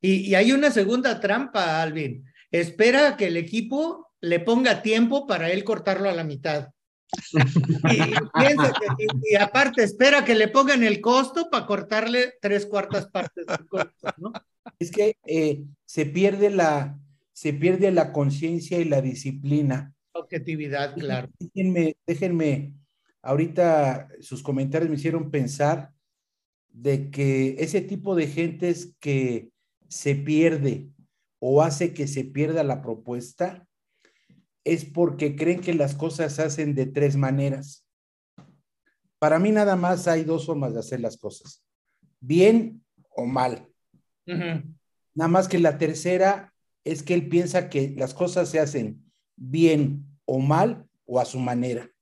Y, 0.00 0.28
y 0.28 0.34
hay 0.34 0.52
una 0.52 0.70
segunda 0.70 1.20
trampa, 1.20 1.82
Alvin. 1.82 2.24
Espera 2.50 3.16
que 3.16 3.26
el 3.26 3.36
equipo 3.36 4.12
le 4.20 4.40
ponga 4.40 4.82
tiempo 4.82 5.26
para 5.26 5.50
él 5.50 5.64
cortarlo 5.64 6.08
a 6.08 6.14
la 6.14 6.24
mitad. 6.24 6.68
Y, 9.30 9.34
aparte 9.36 9.82
espera 9.82 10.24
que 10.24 10.34
le 10.34 10.48
pongan 10.48 10.82
el 10.82 11.00
costo 11.00 11.48
para 11.50 11.66
cortarle 11.66 12.34
tres 12.40 12.66
cuartas 12.66 13.06
partes 13.06 13.46
del 13.46 13.66
costo, 13.66 14.14
¿no? 14.18 14.32
Es 14.78 14.90
que 14.90 15.16
eh, 15.26 15.62
se 15.84 16.06
pierde 16.06 16.50
la 16.50 16.98
se 17.32 17.52
pierde 17.52 17.90
la 17.90 18.12
conciencia 18.12 18.78
y 18.78 18.84
la 18.84 19.00
disciplina. 19.00 19.92
Objetividad, 20.12 20.94
claro. 20.94 21.28
Déjenme, 21.38 21.96
déjenme, 22.06 22.72
ahorita 23.24 24.08
sus 24.20 24.42
comentarios 24.42 24.90
me 24.90 24.96
hicieron 24.96 25.30
pensar 25.30 25.92
de 26.68 27.10
que 27.10 27.56
ese 27.58 27.80
tipo 27.80 28.14
de 28.14 28.26
gentes 28.26 28.94
que 29.00 29.50
se 29.88 30.14
pierde 30.14 30.90
o 31.38 31.62
hace 31.62 31.92
que 31.92 32.06
se 32.06 32.24
pierda 32.24 32.64
la 32.64 32.82
propuesta, 32.82 33.66
es 34.64 34.84
porque 34.84 35.36
creen 35.36 35.60
que 35.60 35.74
las 35.74 35.94
cosas 35.94 36.34
se 36.34 36.42
hacen 36.42 36.74
de 36.74 36.86
tres 36.86 37.16
maneras. 37.16 37.86
Para 39.18 39.38
mí 39.38 39.52
nada 39.52 39.76
más 39.76 40.08
hay 40.08 40.24
dos 40.24 40.46
formas 40.46 40.72
de 40.72 40.80
hacer 40.80 41.00
las 41.00 41.16
cosas, 41.18 41.62
bien 42.20 42.82
o 43.10 43.26
mal. 43.26 43.68
Nada 44.26 45.28
más 45.28 45.48
que 45.48 45.58
la 45.58 45.76
tercera 45.76 46.54
es 46.82 47.02
que 47.02 47.14
él 47.14 47.28
piensa 47.28 47.68
que 47.68 47.94
las 47.96 48.14
cosas 48.14 48.48
se 48.48 48.58
hacen 48.58 49.04
bien 49.36 50.06
o 50.24 50.38
mal 50.38 50.88
o 51.04 51.20
a 51.20 51.24
su 51.24 51.38
manera. 51.38 51.93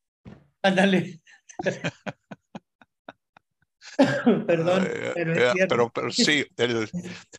Ándale. 0.63 1.21
Perdón, 4.47 4.89
pero, 5.69 5.91
pero, 5.91 6.11
sí. 6.11 6.47
es, 6.57 6.91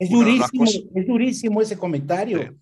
durísimo, 0.10 0.66
es 0.66 1.08
durísimo 1.08 1.62
ese 1.62 1.78
comentario. 1.78 2.56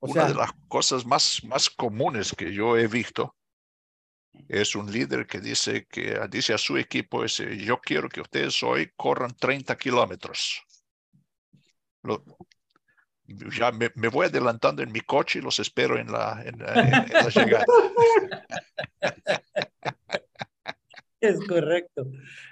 Una 0.00 0.26
de 0.26 0.34
las 0.34 0.52
cosas 0.68 1.04
más, 1.04 1.42
más 1.44 1.70
comunes 1.70 2.32
que 2.32 2.52
yo 2.52 2.76
he 2.76 2.86
visto 2.86 3.34
es 4.48 4.74
un 4.74 4.90
líder 4.90 5.26
que 5.26 5.40
dice, 5.40 5.86
que 5.86 6.18
dice 6.30 6.54
a 6.54 6.58
su 6.58 6.76
equipo, 6.76 7.24
ese, 7.24 7.56
yo 7.58 7.78
quiero 7.78 8.08
que 8.08 8.20
ustedes 8.20 8.62
hoy 8.62 8.90
corran 8.96 9.34
30 9.34 9.76
kilómetros. 9.76 10.62
ya 13.58 13.72
me, 13.72 14.08
voy 14.08 14.26
adelantando 14.26 14.82
en 14.82 14.92
mi 14.92 15.00
coche 15.00 15.38
y 15.38 15.42
los 15.42 15.58
espero 15.58 15.98
en 15.98 16.10
la, 16.10 16.42
en, 16.44 16.58
la 16.58 17.28
llegada. 17.28 17.64
Es 21.22 21.38
correcto, 21.46 22.10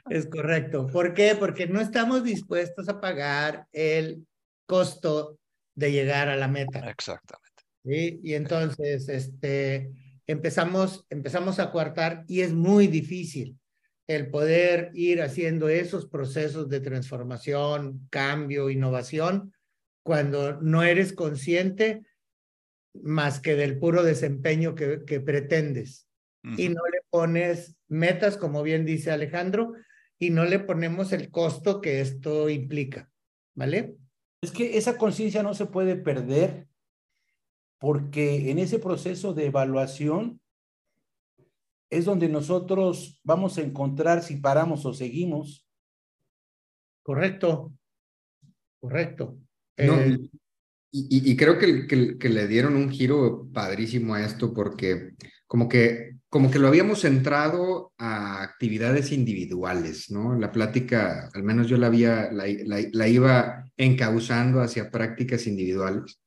es 0.09 0.27
correcto. 0.27 0.87
¿Por 0.87 1.13
qué? 1.13 1.35
Porque 1.37 1.67
no 1.67 1.81
estamos 1.81 2.23
dispuestos 2.23 2.89
a 2.89 3.01
pagar 3.01 3.67
el 3.73 4.25
costo 4.65 5.39
de 5.75 5.91
llegar 5.91 6.29
a 6.29 6.37
la 6.37 6.47
meta. 6.47 6.89
Exactamente. 6.89 7.65
¿sí? 7.85 8.21
Y 8.23 8.35
entonces 8.35 9.09
este, 9.09 9.91
empezamos, 10.27 11.05
empezamos 11.11 11.59
a 11.59 11.73
coartar 11.73 12.25
y 12.29 12.43
es 12.43 12.53
muy 12.53 12.87
difícil 12.87 13.59
el 14.07 14.31
poder 14.31 14.91
ir 14.95 15.21
haciendo 15.21 15.69
esos 15.69 16.07
procesos 16.07 16.69
de 16.69 16.81
transformación, 16.81 18.07
cambio, 18.09 18.71
innovación, 18.71 19.53
cuando 20.05 20.61
no 20.61 20.85
eres 20.85 21.13
consciente 21.13 22.03
más 22.95 23.41
que 23.41 23.57
del 23.57 23.79
puro 23.79 24.03
desempeño 24.03 24.75
que, 24.75 25.05
que 25.05 25.21
pretendes. 25.21 26.07
Y 26.57 26.71
no 26.71 26.81
le 26.91 27.03
pones 27.11 27.77
metas, 27.91 28.37
como 28.37 28.63
bien 28.63 28.87
dice 28.87 29.11
Alejandro, 29.11 29.75
y 30.19 30.31
no 30.31 30.45
le 30.45 30.59
ponemos 30.59 31.13
el 31.13 31.31
costo 31.31 31.81
que 31.81 32.01
esto 32.01 32.49
implica. 32.49 33.11
¿Vale? 33.55 33.97
Es 34.41 34.53
que 34.53 34.79
esa 34.79 34.97
conciencia 34.97 35.43
no 35.43 35.53
se 35.55 35.67
puede 35.67 35.97
perder 35.97 36.67
porque 37.79 38.51
en 38.51 38.59
ese 38.59 38.79
proceso 38.79 39.35
de 39.35 39.47
evaluación 39.47 40.41
es 41.91 42.05
donde 42.05 42.29
nosotros 42.29 43.21
vamos 43.25 43.59
a 43.59 43.63
encontrar 43.63 44.23
si 44.23 44.37
paramos 44.37 44.87
o 44.87 44.95
seguimos. 44.95 45.67
Correcto, 47.03 47.73
correcto. 48.81 49.39
Eh, 49.77 50.19
y, 50.93 51.37
creo 51.37 51.59
que, 51.59 51.87
que, 52.19 52.29
le 52.29 52.49
dieron 52.49 52.77
un 52.77 52.91
giro 52.91 53.49
padrísimo 53.53 54.15
a 54.15 54.25
esto 54.25 54.53
porque 54.53 55.13
como 55.47 55.69
que, 55.69 56.10
como 56.31 56.49
que 56.49 56.61
lo 56.61 56.69
habíamos 56.69 57.01
centrado 57.01 57.93
a 57.99 58.43
actividades 58.43 59.11
individuales, 59.11 60.13
¿no? 60.13 60.39
La 60.39 60.53
plática, 60.53 61.29
al 61.35 61.43
menos 61.43 61.67
yo 61.67 61.77
la, 61.77 61.89
había, 61.89 62.31
la, 62.31 63.09
iba 63.09 63.65
encauzando 63.77 64.61
hacia 64.61 64.93
prácticas 64.93 65.49
individuales. 65.49 66.21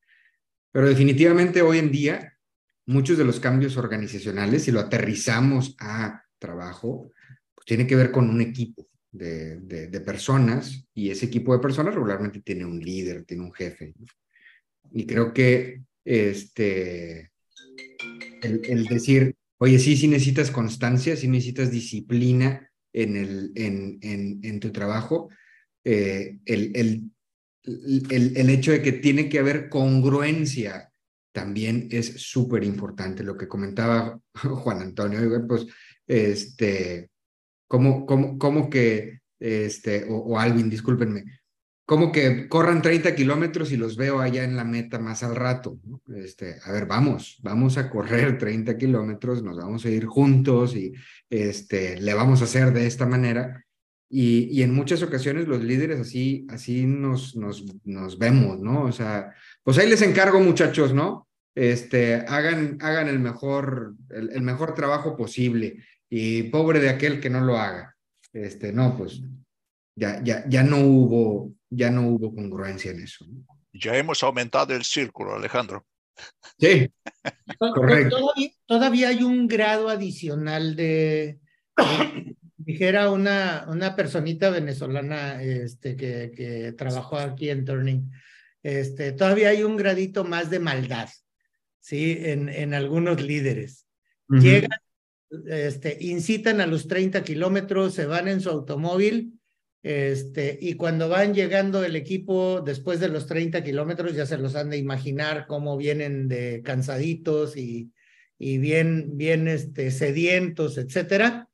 Pero 0.73 0.89
definitivamente 0.89 1.61
hoy 1.61 1.77
en 1.77 1.89
día, 1.89 2.37
muchos 2.85 3.17
de 3.17 3.23
los 3.23 3.39
cambios 3.39 3.77
organizacionales, 3.77 4.63
si 4.63 4.71
lo 4.71 4.81
aterrizamos 4.81 5.73
a 5.79 6.21
trabajo, 6.37 7.09
pues 7.55 7.65
tiene 7.65 7.87
que 7.87 7.95
ver 7.95 8.11
con 8.11 8.29
un 8.29 8.41
equipo 8.41 8.85
de, 9.09 10.01
personas 10.05 10.85
y 10.93 11.11
ese 11.11 11.27
equipo 11.27 11.53
de 11.53 11.61
personas 11.61 11.93
regularmente 11.93 12.41
tiene 12.41 12.65
un 12.65 12.77
líder, 12.77 13.23
tiene 13.23 13.43
un 13.43 13.53
jefe. 13.53 13.93
Y 14.91 15.05
creo 15.05 15.33
que 15.33 15.83
este, 16.03 17.31
el, 18.41 18.85
decir, 18.85 19.37
oye, 19.59 19.79
sí, 19.79 19.95
sí 19.95 20.07
necesitas 20.07 20.51
constancia, 20.51 21.15
sí 21.15 21.27
necesitas 21.27 21.71
disciplina 21.71 22.69
en, 22.93 23.17
el, 23.17 23.51
en, 23.55 23.99
en, 24.01 24.39
en 24.43 24.59
tu 24.59 24.71
trabajo, 24.71 25.29
eh, 25.83 26.37
el, 26.45 26.71
el, 26.75 27.11
el, 27.63 28.37
el, 28.37 28.49
hecho 28.49 28.71
de 28.71 28.81
que 28.81 28.93
tiene 28.93 29.29
que 29.29 29.39
haber 29.39 29.69
congruencia 29.69 30.91
también 31.33 31.87
es 31.91 32.21
súper 32.21 32.63
importante. 32.63 33.23
Lo 33.23 33.35
que 33.37 33.47
comentaba 33.47 34.19
Juan 34.33 34.81
Antonio, 34.81 35.19
pues, 35.47 35.65
este, 36.07 37.09
¿cómo, 37.67 38.05
cómo, 38.05 38.37
cómo 38.37 38.69
que, 38.69 39.19
este, 39.39 40.05
o, 40.07 40.39
Alvin, 40.39 40.69
discúlpenme, 40.69 41.23
como 41.93 42.12
que 42.12 42.49
corran 42.49 42.82
30 42.82 43.13
kilómetros 43.13 43.71
y 43.71 43.77
los 43.77 43.97
veo 43.97 44.19
allá 44.19 44.43
en 44.43 44.56
la 44.56 44.63
meta 44.63 44.97
más 44.97 45.21
al 45.21 45.36
rato. 45.36 45.77
Este, 46.15 46.56
a 46.65 46.71
ver, 46.71 46.88
vamos, 46.88 47.38
vamos 47.43 47.77
a 47.77 47.88
correr 47.88 48.39
30 48.39 48.79
kilómetros, 48.79 49.43
nos 49.43 49.58
vamos 49.58 49.86
a 49.86 49.91
ir 49.91 50.08
juntos 50.08 50.75
y 50.75 50.91
este, 51.29 52.01
le 52.01 52.15
vamos 52.15 52.41
a 52.41 52.45
hacer 52.45 52.73
de 52.73 52.88
esta 52.88 53.06
manera. 53.06 53.63
Y, 54.10 54.45
y 54.45 54.63
en 54.63 54.73
muchas 54.73 55.03
ocasiones 55.03 55.47
los 55.47 55.63
líderes 55.63 55.99
así, 55.99 56.47
así 56.49 56.88
nos, 56.88 57.36
nos, 57.36 57.63
nos 57.84 58.17
vemos, 58.17 58.60
¿no? 58.60 58.86
O 58.86 58.91
sea, 58.91 59.32
pues 59.62 59.77
ahí 59.77 59.88
les 59.88 60.01
encargo 60.01 60.39
muchachos, 60.39 60.95
¿no? 60.95 61.27
Este, 61.53 62.25
hagan, 62.27 62.79
hagan 62.82 63.08
el, 63.08 63.19
mejor, 63.19 63.93
el, 64.10 64.32
el 64.32 64.41
mejor 64.41 64.73
trabajo 64.73 65.15
posible 65.15 65.84
y 66.10 66.41
pobre 66.41 66.79
de 66.79 66.89
aquel 66.89 67.19
que 67.19 67.29
no 67.29 67.41
lo 67.41 67.56
haga. 67.56 67.95
Este, 68.34 68.73
no, 68.73 68.97
pues 68.97 69.21
ya, 69.95 70.23
ya, 70.23 70.43
ya 70.47 70.63
no 70.63 70.79
hubo, 70.79 71.53
ya 71.75 71.89
no 71.89 72.07
hubo 72.07 72.33
congruencia 72.33 72.91
en 72.91 73.01
eso. 73.01 73.25
Ya 73.73 73.95
hemos 73.97 74.21
aumentado 74.23 74.75
el 74.75 74.83
círculo, 74.83 75.36
Alejandro. 75.36 75.86
Sí, 76.59 76.91
correcto. 77.57 78.17
Todavía, 78.19 78.49
todavía, 78.65 79.09
hay 79.09 79.23
un 79.23 79.47
grado 79.47 79.89
adicional 79.89 80.75
de, 80.75 81.39
dijera 82.57 83.09
una, 83.09 83.65
una 83.67 83.95
personita 83.95 84.49
venezolana 84.49 85.41
este, 85.41 85.95
que, 85.95 86.31
que 86.36 86.73
trabajó 86.73 87.17
aquí 87.17 87.49
en 87.49 87.65
Turning, 87.65 88.12
este, 88.62 89.12
todavía 89.12 89.49
hay 89.49 89.63
un 89.63 89.75
gradito 89.75 90.23
más 90.23 90.49
de 90.49 90.59
maldad, 90.59 91.09
¿sí? 91.79 92.17
En, 92.19 92.47
en 92.47 92.73
algunos 92.73 93.21
líderes. 93.21 93.88
Uh 94.29 94.36
-huh. 94.36 94.41
Llegan, 94.41 94.79
este, 95.47 95.97
incitan 95.99 96.62
a 96.62 96.67
los 96.67 96.88
30 96.88 97.23
kilómetros, 97.23 97.93
se 97.93 98.05
van 98.05 98.27
en 98.27 98.39
su 98.39 98.49
automóvil 98.49 99.39
este, 99.83 100.57
y 100.61 100.75
cuando 100.75 101.09
van 101.09 101.33
llegando 101.33 101.83
el 101.83 101.97
equipo 101.97 102.61
después 102.61 103.01
de 103.01 103.09
los 103.09 103.27
30 103.27 103.61
kilómetros, 103.65 104.15
ya 104.15 104.25
se 104.25 104.37
los 104.37 104.55
han 104.55 104.69
de 104.69 104.77
imaginar 104.77 105.45
cómo 105.45 105.75
vienen 105.75 106.29
de 106.29 106.61
cansaditos 106.63 107.57
y, 107.57 107.91
y 108.39 108.59
bien, 108.59 109.17
bien 109.17 109.49
este, 109.49 109.91
sedientos, 109.91 110.77
etcétera. 110.77 111.49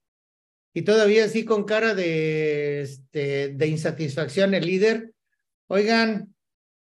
Y 0.75 0.83
todavía 0.83 1.25
así 1.25 1.43
con 1.43 1.63
cara 1.63 1.95
de, 1.95 2.81
este, 2.81 3.49
de 3.49 3.67
insatisfacción 3.67 4.53
el 4.53 4.67
líder, 4.67 5.11
oigan, 5.65 6.35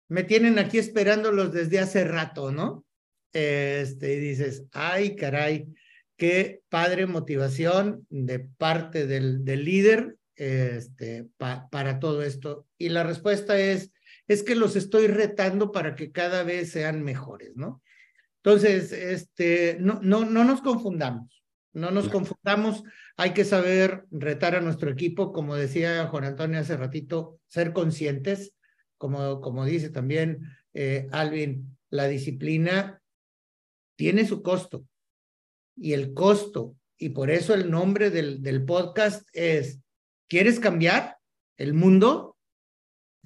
me 0.09 0.23
tienen 0.25 0.59
aquí 0.59 0.79
esperándolos 0.79 1.53
desde 1.53 1.79
hace 1.79 2.03
rato, 2.03 2.51
¿no? 2.51 2.85
Este, 3.31 4.15
y 4.15 4.19
dices, 4.19 4.65
ay, 4.73 5.15
caray, 5.15 5.67
qué 6.17 6.59
padre 6.67 7.05
motivación 7.05 8.05
de 8.09 8.39
parte 8.39 9.07
del, 9.07 9.45
del 9.45 9.63
líder 9.63 10.17
este, 10.41 11.29
pa, 11.37 11.69
para 11.69 11.99
todo 11.99 12.23
esto? 12.23 12.67
Y 12.79 12.89
la 12.89 13.03
respuesta 13.03 13.59
es, 13.59 13.91
es 14.27 14.41
que 14.41 14.55
los 14.55 14.75
estoy 14.75 15.05
retando 15.05 15.71
para 15.71 15.93
que 15.93 16.11
cada 16.11 16.41
vez 16.41 16.71
sean 16.71 17.03
mejores, 17.03 17.55
¿no? 17.55 17.83
Entonces, 18.43 18.91
este, 18.91 19.77
no, 19.79 19.99
no, 20.01 20.25
no 20.25 20.43
nos 20.43 20.61
confundamos, 20.61 21.43
no 21.73 21.91
nos 21.91 22.09
confundamos, 22.09 22.83
hay 23.17 23.33
que 23.33 23.45
saber 23.45 24.05
retar 24.09 24.55
a 24.55 24.61
nuestro 24.61 24.89
equipo, 24.89 25.31
como 25.31 25.55
decía 25.55 26.07
Juan 26.07 26.23
Antonio 26.23 26.59
hace 26.59 26.75
ratito, 26.75 27.39
ser 27.45 27.71
conscientes, 27.71 28.55
como, 28.97 29.41
como 29.41 29.63
dice 29.63 29.91
también 29.91 30.39
eh, 30.73 31.07
Alvin, 31.11 31.77
la 31.91 32.07
disciplina 32.07 32.99
tiene 33.95 34.25
su 34.25 34.41
costo 34.41 34.87
y 35.75 35.93
el 35.93 36.15
costo, 36.15 36.75
y 36.97 37.09
por 37.09 37.29
eso 37.29 37.53
el 37.53 37.69
nombre 37.69 38.09
del, 38.09 38.41
del 38.41 38.65
podcast 38.65 39.29
es 39.33 39.81
¿Quieres 40.31 40.61
cambiar 40.61 41.17
el 41.57 41.73
mundo? 41.73 42.37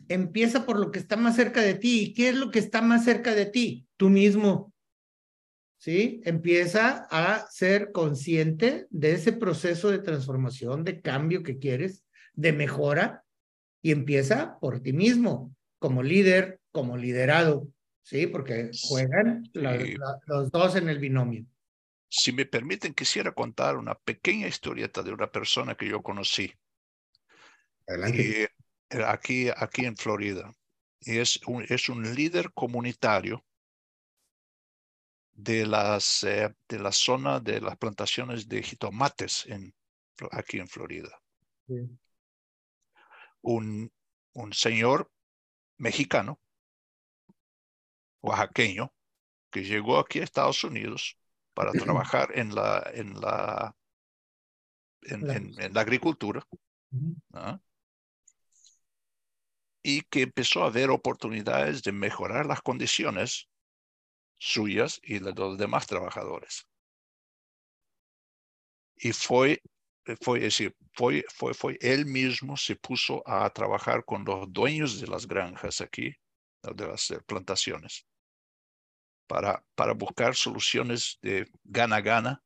Empieza 0.07 0.65
por 0.65 0.79
lo 0.79 0.89
que 0.89 0.97
está 0.97 1.17
más 1.17 1.35
cerca 1.35 1.61
de 1.61 1.75
ti. 1.75 2.01
¿Y 2.01 2.13
qué 2.15 2.29
es 2.29 2.35
lo 2.35 2.49
que 2.49 2.57
está 2.57 2.81
más 2.81 3.05
cerca 3.05 3.35
de 3.35 3.45
ti? 3.45 3.85
Tú 3.95 4.09
mismo. 4.09 4.73
¿Sí? 5.77 6.21
Empieza 6.25 7.07
a 7.11 7.45
ser 7.51 7.91
consciente 7.91 8.87
de 8.89 9.11
ese 9.11 9.33
proceso 9.33 9.91
de 9.91 9.99
transformación, 9.99 10.83
de 10.83 10.99
cambio 10.99 11.43
que 11.43 11.59
quieres, 11.59 12.03
de 12.33 12.53
mejora, 12.53 13.23
y 13.83 13.91
empieza 13.91 14.57
por 14.59 14.79
ti 14.79 14.91
mismo, 14.91 15.55
como 15.77 16.01
líder, 16.01 16.59
como 16.71 16.97
liderado. 16.97 17.67
¿Sí? 18.01 18.25
Porque 18.25 18.71
juegan 18.81 19.47
la, 19.53 19.77
la, 19.77 20.19
los 20.25 20.49
dos 20.49 20.75
en 20.75 20.89
el 20.89 20.97
binomio. 20.97 21.45
Si 22.09 22.31
me 22.31 22.47
permiten, 22.47 22.95
quisiera 22.95 23.31
contar 23.31 23.77
una 23.77 23.93
pequeña 23.93 24.47
historieta 24.47 25.03
de 25.03 25.13
una 25.13 25.31
persona 25.31 25.75
que 25.75 25.87
yo 25.87 26.01
conocí. 26.01 26.51
Adelante. 27.87 28.49
Y 28.91 29.01
aquí, 29.01 29.49
aquí 29.55 29.85
en 29.85 29.95
Florida. 29.95 30.51
Y 30.99 31.17
es 31.17 31.39
un, 31.45 31.65
es 31.69 31.89
un 31.89 32.15
líder 32.15 32.51
comunitario 32.53 33.45
de, 35.33 35.65
las, 35.65 36.23
eh, 36.23 36.55
de 36.67 36.79
la 36.79 36.91
zona 36.91 37.39
de 37.39 37.61
las 37.61 37.77
plantaciones 37.77 38.47
de 38.47 38.63
jitomates 38.63 39.45
en, 39.47 39.73
aquí 40.31 40.59
en 40.59 40.67
Florida. 40.67 41.09
Sí. 41.67 41.75
Un, 43.41 43.91
un 44.33 44.53
señor 44.53 45.11
mexicano, 45.77 46.39
oaxaqueño, 48.21 48.93
que 49.51 49.63
llegó 49.63 49.99
aquí 49.99 50.19
a 50.19 50.23
Estados 50.23 50.63
Unidos 50.63 51.17
para 51.53 51.71
trabajar 52.11 52.29
en 52.33 52.55
la, 52.55 52.89
en 52.93 53.19
la, 53.19 53.75
en, 55.01 55.29
en, 55.29 55.61
en 55.61 55.73
la 55.73 55.81
agricultura. 55.81 56.47
¿no? 57.29 57.61
Y 59.87 60.01
que 60.01 60.23
empezó 60.23 60.63
a 60.63 60.71
ver 60.71 60.89
oportunidades 60.89 61.83
de 61.83 61.91
mejorar 61.91 62.47
las 62.47 62.59
condiciones 62.63 63.47
suyas 64.39 64.99
y 65.03 65.19
de 65.19 65.31
los 65.31 65.59
demás 65.59 65.85
trabajadores. 65.85 66.67
Y 68.95 69.11
fue, 69.13 69.61
fue, 70.21 70.39
es 70.39 70.43
decir, 70.45 70.75
fue, 70.93 71.23
fue, 71.31 71.53
fue 71.53 71.77
él 71.81 72.07
mismo 72.07 72.57
se 72.57 72.75
puso 72.75 73.21
a 73.29 73.47
trabajar 73.51 74.03
con 74.03 74.25
los 74.25 74.51
dueños 74.51 74.99
de 74.99 75.05
las 75.05 75.27
granjas 75.27 75.81
aquí, 75.81 76.15
de 76.63 76.87
las 76.87 77.13
plantaciones, 77.27 78.07
para, 79.27 79.63
para 79.75 79.93
buscar 79.93 80.33
soluciones 80.33 81.19
de 81.21 81.47
gana-gana. 81.63 82.43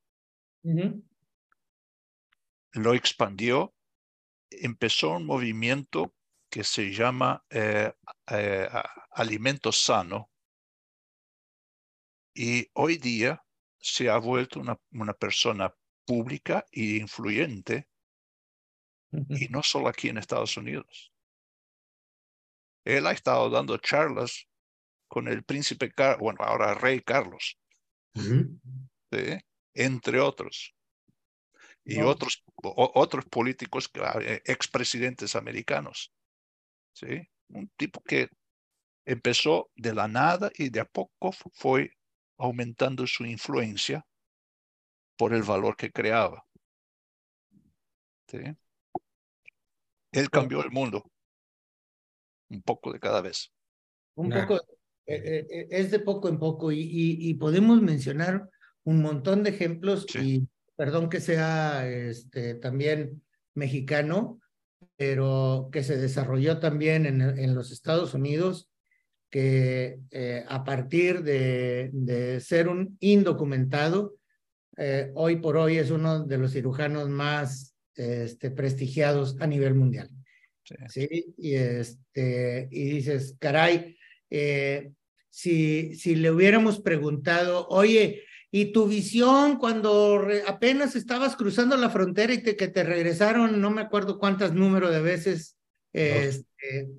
Uh 0.63 0.73
-huh. 0.73 1.04
Lo 2.73 2.93
expandió, 2.93 3.73
empezó 4.49 5.12
un 5.12 5.25
movimiento 5.25 6.13
que 6.49 6.63
se 6.63 6.91
llama 6.91 7.43
eh, 7.49 7.93
eh, 8.31 8.67
alimento 9.12 9.71
sano. 9.71 10.31
Y 12.33 12.69
hoy 12.73 12.97
día 12.97 13.43
se 13.77 14.09
ha 14.09 14.17
vuelto 14.17 14.59
una, 14.59 14.79
una 14.91 15.13
persona 15.13 15.73
pública 16.05 16.65
e 16.71 16.97
influyente, 16.97 17.88
y 19.12 19.47
no 19.49 19.63
solo 19.63 19.88
aquí 19.88 20.09
en 20.09 20.17
Estados 20.17 20.55
Unidos. 20.57 21.12
Él 22.85 23.07
ha 23.07 23.12
estado 23.12 23.49
dando 23.49 23.77
charlas 23.77 24.47
con 25.07 25.27
el 25.27 25.43
príncipe, 25.43 25.91
Car 25.91 26.19
bueno, 26.19 26.43
ahora 26.43 26.73
rey 26.73 27.01
Carlos, 27.01 27.59
uh 28.15 28.21
-huh. 28.21 28.59
¿sí? 29.12 29.45
entre 29.73 30.19
otros. 30.19 30.75
Y 31.83 32.01
otros, 32.01 32.43
otros 32.55 33.25
políticos, 33.25 33.89
eh, 34.21 34.41
expresidentes 34.45 35.35
americanos. 35.35 36.13
¿Sí? 36.93 37.28
Un 37.49 37.69
tipo 37.78 38.02
que 38.02 38.30
empezó 39.06 39.71
de 39.75 39.93
la 39.93 40.08
nada 40.08 40.52
y 40.56 40.69
de 40.69 40.82
a 40.82 40.86
poco 40.86 41.32
fue 41.32 41.91
aumentando 42.38 43.06
su 43.08 43.25
influencia 43.25 44.06
por 45.17 45.34
el 45.34 45.43
valor 45.43 45.75
que 45.75 45.91
creaba. 45.91 46.45
¿sí? 48.28 48.38
Él 50.12 50.30
cambió 50.30 50.63
el 50.63 50.71
mundo 50.71 51.04
un 52.49 52.62
poco 52.62 52.91
de 52.91 52.99
cada 52.99 53.21
vez. 53.21 53.52
Un 54.15 54.30
poco, 54.30 54.58
eh, 55.06 55.45
eh, 55.49 55.67
es 55.69 55.91
de 55.91 55.99
poco 55.99 56.30
en 56.30 56.39
poco 56.39 56.71
y, 56.71 56.80
y, 56.80 57.30
y, 57.30 57.34
podemos 57.36 57.82
mencionar 57.82 58.50
un 58.83 59.02
montón 59.02 59.44
de 59.44 59.52
ejemplos 59.52 60.06
sí. 60.10 60.19
y 60.19 60.48
perdón 60.75 61.10
que 61.10 61.21
sea 61.21 61.87
este, 61.87 62.56
también 62.56 63.23
mexicano, 63.54 64.40
pero 65.00 65.69
que 65.71 65.81
se 65.81 65.95
desarrolló 65.95 66.60
también 66.60 67.06
en, 67.06 67.21
en 67.21 67.56
los 67.56 67.71
Estados 67.71 68.13
Unidos, 68.13 68.69
que 69.29 69.97
eh, 70.12 70.43
a 70.45 70.65
partir 70.65 71.23
de, 71.23 71.89
de, 71.93 72.41
ser 72.41 72.67
un 72.67 72.97
indocumentado, 73.00 74.17
eh, 74.75 75.10
hoy 75.15 75.37
por 75.37 75.56
hoy 75.56 75.77
es 75.77 75.89
uno 75.89 76.25
de 76.25 76.37
los 76.37 76.52
cirujanos 76.52 77.08
más 77.08 77.77
este, 77.95 78.52
prestigiados 78.52 79.37
a 79.39 79.47
nivel 79.47 79.73
mundial. 79.73 80.10
Sí. 80.65 80.75
¿sí? 80.89 81.33
Y, 81.37 81.54
este, 81.54 82.67
y 82.69 82.89
dices, 82.89 83.37
caray, 83.39 83.97
eh, 84.29 84.91
si, 85.29 85.95
si 85.95 86.15
le 86.15 86.29
hubiéramos 86.29 86.81
preguntado, 86.81 87.69
oye, 87.69 88.23
y 88.52 88.71
tu 88.71 88.87
visión 88.87 89.58
cuando 89.58 90.25
apenas 90.47 90.95
estabas 90.95 91.35
cruzando 91.35 91.77
la 91.77 91.89
frontera 91.89 92.33
y 92.33 92.41
te, 92.41 92.56
que 92.56 92.67
te 92.67 92.83
regresaron, 92.83 93.62
no 93.62 93.69
me 93.69 93.81
acuerdo 93.81 94.17
cuántas 94.17 94.54
número 94.54 94.89
de 94.89 95.02
veces, 95.02 95.58
este, 95.93 96.89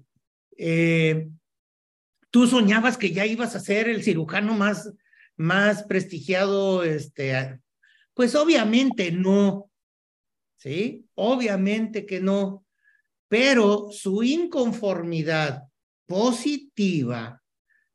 Eh, 0.62 1.30
tú 2.30 2.46
soñabas 2.46 2.98
que 2.98 3.12
ya 3.12 3.24
ibas 3.24 3.56
a 3.56 3.60
ser 3.60 3.88
el 3.88 4.02
cirujano 4.02 4.52
más, 4.52 4.92
más 5.38 5.84
prestigiado, 5.84 6.84
este, 6.84 7.58
pues 8.12 8.34
obviamente 8.34 9.10
no, 9.10 9.70
¿sí? 10.58 11.06
Obviamente 11.14 12.04
que 12.04 12.20
no, 12.20 12.66
pero 13.28 13.88
su 13.90 14.22
inconformidad 14.22 15.62
positiva 16.06 17.39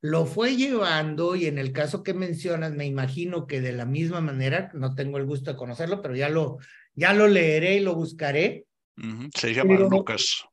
lo 0.06 0.28
fue 0.28 0.56
llevando 0.56 1.36
y 1.36 1.48
en 1.48 1.58
el 1.58 1.72
caso 1.72 2.04
que 2.04 2.14
mencionas, 2.14 2.74
me 2.74 2.86
imagino 2.86 3.48
que 3.48 3.60
de 3.60 3.72
la 3.72 3.86
misma 3.86 4.22
manera, 4.22 4.70
no 4.76 4.94
tengo 4.94 5.18
el 5.18 5.26
gusto 5.26 5.52
de 5.52 5.58
conocerlo, 5.58 6.00
pero 6.04 6.16
ya 6.16 6.30
lo, 6.30 6.60
ya 6.94 7.12
lo 7.14 7.28
leeré 7.28 7.78
y 7.78 7.80
lo 7.80 7.96
buscaré. 7.96 8.68
Se 9.34 9.52
llama 9.52 9.80
Lucas. 9.80 10.46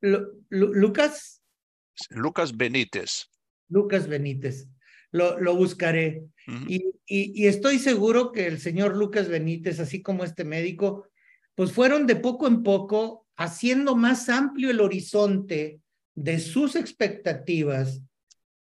Lucas. 0.00 1.40
Lucas 2.10 2.56
Benítez. 2.56 3.30
Lucas 3.68 4.08
Benítez. 4.08 4.66
Lo, 5.12 5.38
lo 5.38 5.54
buscaré. 5.54 6.24
y, 6.66 6.84
y, 7.06 7.46
estoy 7.46 7.78
seguro 7.78 8.32
que 8.32 8.48
el 8.48 8.58
señor 8.58 8.96
Lucas 8.96 9.28
Benítez, 9.28 9.78
así 9.78 10.02
como 10.02 10.24
este 10.24 10.42
médico, 10.42 11.06
pues 11.54 11.70
fueron 11.70 12.08
de 12.08 12.16
poco 12.16 12.48
en 12.48 12.64
poco 12.64 13.28
haciendo 13.36 13.94
más 13.94 14.28
amplio 14.28 14.68
el 14.70 14.80
horizonte 14.80 15.80
de 16.16 16.40
sus 16.40 16.74
expectativas, 16.74 18.02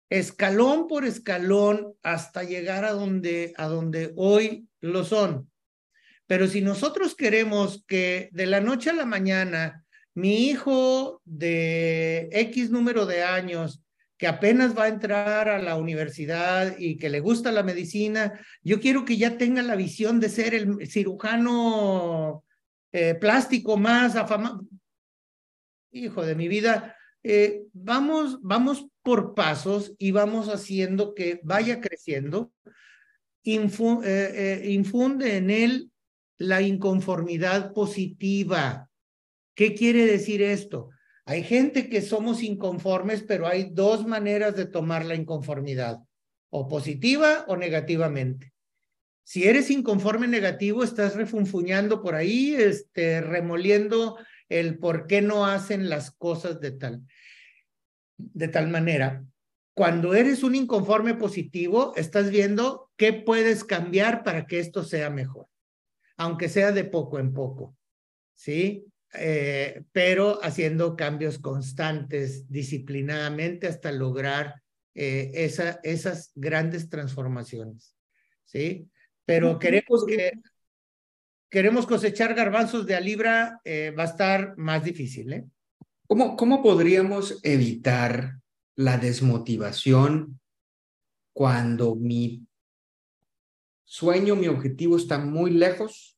escalón 0.10 0.88
por 0.88 1.06
escalón, 1.06 1.96
hasta 2.04 2.44
llegar 2.44 2.86
a 2.86 2.92
donde, 2.92 3.54
a 3.58 3.68
donde 3.68 4.14
hoy 4.16 4.68
lo 4.80 5.04
son. 5.04 5.50
Pero 6.28 6.48
si 6.48 6.62
nosotros 6.62 7.16
queremos 7.16 7.84
que 7.88 8.30
de 8.32 8.46
la 8.46 8.60
noche 8.60 8.90
a 8.90 8.94
la 8.94 9.06
mañana 9.06 9.84
mi 10.16 10.48
hijo 10.48 11.22
de 11.26 12.30
X 12.32 12.70
número 12.70 13.06
de 13.06 13.24
años 13.24 13.84
que 14.18 14.28
apenas 14.28 14.78
va 14.78 14.86
a 14.86 14.90
entrar 14.90 15.50
a 15.50 15.60
la 15.60 15.76
universidad 15.76 16.78
y 16.78 16.98
que 16.98 17.10
le 17.10 17.20
gusta 17.20 17.52
la 17.52 17.64
medicina, 17.64 18.40
yo 18.62 18.80
quiero 18.80 19.04
que 19.04 19.18
ya 19.18 19.38
tenga 19.38 19.62
la 19.64 19.76
visión 19.76 20.20
de 20.20 20.30
ser 20.30 20.54
el 20.54 20.88
cirujano 20.88 22.46
eh, 22.92 23.16
plástico 23.16 23.76
más 23.76 24.16
afamado. 24.16 24.66
Hijo 25.92 26.24
de 26.26 26.36
mi 26.36 26.48
vida, 26.48 26.96
eh, 27.24 27.64
vamos, 27.74 28.40
vamos 28.42 28.88
por 29.02 29.34
pasos 29.34 29.94
y 29.98 30.12
vamos 30.12 30.50
haciendo 30.50 31.14
que 31.14 31.40
vaya 31.44 31.82
creciendo. 31.82 32.52
Eh, 33.46 34.62
infunde 34.70 35.38
en 35.38 35.50
él 35.50 35.92
la 36.38 36.62
inconformidad 36.62 37.74
positiva. 37.74 38.90
¿Qué 39.56 39.76
quiere 39.76 40.06
decir 40.06 40.42
esto? 40.42 40.90
Hay 41.26 41.44
gente 41.44 41.90
que 41.90 42.02
somos 42.02 42.44
inconformes, 42.44 43.24
pero 43.24 43.48
hay 43.48 43.70
dos 43.72 44.06
maneras 44.06 44.56
de 44.56 44.66
tomar 44.66 45.06
la 45.06 45.16
inconformidad, 45.16 46.00
o 46.50 46.68
positiva 46.68 47.46
o 47.48 47.56
negativamente. 47.56 48.54
Si 49.24 49.46
eres 49.46 49.72
inconforme 49.72 50.28
negativo, 50.28 50.84
estás 50.84 51.16
refunfuñando 51.16 52.02
por 52.02 52.16
ahí, 52.16 52.56
este, 52.56 53.22
remoliendo 53.22 54.18
el 54.50 54.78
por 54.78 55.08
qué 55.08 55.22
no 55.22 55.46
hacen 55.46 55.90
las 55.90 56.12
cosas 56.12 56.60
de 56.60 56.72
tal, 56.72 57.02
de 58.18 58.48
tal 58.48 58.70
manera. 58.70 59.26
Cuando 59.76 60.14
eres 60.14 60.44
un 60.44 60.56
inconforme 60.56 61.16
positivo, 61.16 61.94
estás 61.96 62.30
viendo 62.30 62.92
qué 62.96 63.14
puedes 63.14 63.64
cambiar 63.64 64.24
para 64.24 64.46
que 64.46 64.60
esto 64.60 64.84
sea 64.84 65.10
mejor, 65.10 65.48
aunque 66.18 66.50
sea 66.50 66.72
de 66.72 66.84
poco 66.84 67.20
en 67.20 67.34
poco, 67.34 67.76
¿sí? 68.36 68.86
Eh, 69.16 69.84
pero 69.92 70.44
haciendo 70.44 70.96
cambios 70.96 71.40
constantes, 71.40 72.50
disciplinadamente, 72.50 73.68
hasta 73.68 73.92
lograr 73.92 74.62
eh, 74.96 75.32
esa, 75.34 75.80
esas 75.84 76.32
grandes 76.36 76.90
transformaciones. 76.90 77.96
¿Sí? 78.46 78.90
Pero 79.26 79.58
queremos 79.58 80.06
que 80.06 80.34
queremos 81.54 81.86
cosechar 81.86 82.34
garbanzos 82.34 82.88
de 82.88 82.96
a 82.96 83.00
libra, 83.00 83.62
eh, 83.64 83.92
va 83.92 84.04
a 84.04 84.08
estar 84.08 84.58
más 84.58 84.84
difícil. 84.84 85.34
¿eh? 85.34 85.46
¿Cómo, 86.08 86.36
¿Cómo 86.36 86.64
podríamos 86.64 87.40
evitar 87.44 88.40
la 88.76 88.98
desmotivación 88.98 90.40
cuando 91.32 91.94
mi 91.94 92.48
sueño, 93.86 94.36
mi 94.36 94.48
objetivo 94.48 94.98
está 94.98 95.20
muy 95.20 95.52
lejos? 95.52 96.18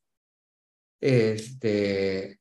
Este, 1.01 2.39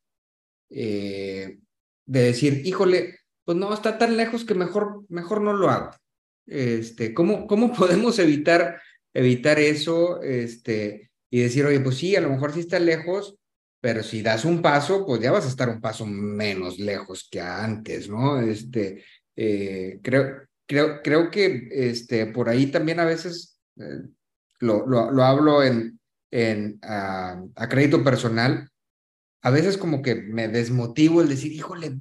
eh, 0.70 1.58
de 2.06 2.20
decir, 2.20 2.64
híjole, 2.64 3.18
pues 3.44 3.58
no, 3.58 3.74
está 3.74 3.98
tan 3.98 4.16
lejos 4.16 4.44
que 4.44 4.54
mejor, 4.54 5.04
mejor 5.08 5.40
no 5.40 5.52
lo 5.52 5.68
hago. 5.68 5.90
Este, 6.46 7.12
¿cómo, 7.12 7.48
¿Cómo 7.48 7.72
podemos 7.72 8.20
evitar, 8.20 8.80
evitar 9.12 9.58
eso 9.58 10.22
este, 10.22 11.10
y 11.34 11.40
decir, 11.40 11.66
oye, 11.66 11.80
pues 11.80 11.96
sí, 11.96 12.14
a 12.14 12.20
lo 12.20 12.30
mejor 12.30 12.52
sí 12.52 12.60
está 12.60 12.78
lejos, 12.78 13.34
pero 13.80 14.04
si 14.04 14.22
das 14.22 14.44
un 14.44 14.62
paso, 14.62 15.04
pues 15.04 15.20
ya 15.20 15.32
vas 15.32 15.44
a 15.44 15.48
estar 15.48 15.68
un 15.68 15.80
paso 15.80 16.06
menos 16.06 16.78
lejos 16.78 17.26
que 17.28 17.40
antes, 17.40 18.08
¿no? 18.08 18.40
Este, 18.40 19.02
eh, 19.34 19.98
creo, 20.00 20.42
creo, 20.64 21.02
creo 21.02 21.32
que 21.32 21.66
este, 21.72 22.26
por 22.26 22.48
ahí 22.48 22.66
también 22.68 23.00
a 23.00 23.04
veces 23.04 23.58
eh, 23.80 24.02
lo, 24.60 24.86
lo, 24.86 25.10
lo, 25.10 25.24
hablo 25.24 25.64
en, 25.64 25.98
en 26.30 26.78
a 26.82 27.68
crédito 27.68 28.04
personal, 28.04 28.68
a 29.42 29.50
veces 29.50 29.76
como 29.76 30.02
que 30.02 30.14
me 30.14 30.46
desmotivo 30.46 31.20
el 31.20 31.28
decir, 31.28 31.50
híjole, 31.50 31.98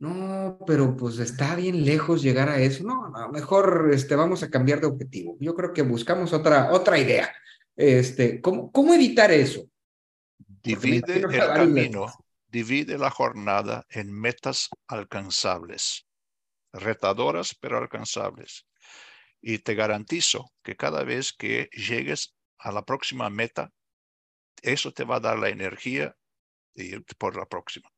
no, 0.00 0.58
pero 0.66 0.96
pues 0.96 1.20
está 1.20 1.54
bien 1.54 1.84
lejos 1.84 2.22
llegar 2.24 2.48
a 2.48 2.58
eso. 2.58 2.82
No, 2.82 3.08
no, 3.08 3.28
mejor 3.30 3.90
este, 3.92 4.16
vamos 4.16 4.42
a 4.42 4.50
cambiar 4.50 4.80
de 4.80 4.88
objetivo. 4.88 5.36
Yo 5.38 5.54
creo 5.54 5.72
que 5.72 5.82
buscamos 5.82 6.32
otra, 6.32 6.72
otra 6.72 6.98
idea. 6.98 7.32
Este, 7.76 8.40
¿cómo, 8.40 8.70
¿Cómo 8.70 8.94
evitar 8.94 9.30
eso? 9.32 9.68
Divide 10.62 11.16
el 11.16 11.28
camino, 11.28 12.06
divide 12.46 12.98
la 12.98 13.10
jornada 13.10 13.84
en 13.90 14.12
metas 14.12 14.68
alcanzables, 14.86 16.06
retadoras 16.72 17.54
pero 17.60 17.78
alcanzables. 17.78 18.66
Y 19.40 19.58
te 19.58 19.74
garantizo 19.74 20.52
que 20.62 20.76
cada 20.76 21.04
vez 21.04 21.32
que 21.32 21.68
llegues 21.72 22.34
a 22.58 22.72
la 22.72 22.84
próxima 22.84 23.28
meta, 23.28 23.72
eso 24.62 24.92
te 24.92 25.04
va 25.04 25.16
a 25.16 25.20
dar 25.20 25.38
la 25.38 25.50
energía 25.50 26.16
y 26.74 26.98
por 27.18 27.36
la 27.36 27.44
próxima. 27.44 27.90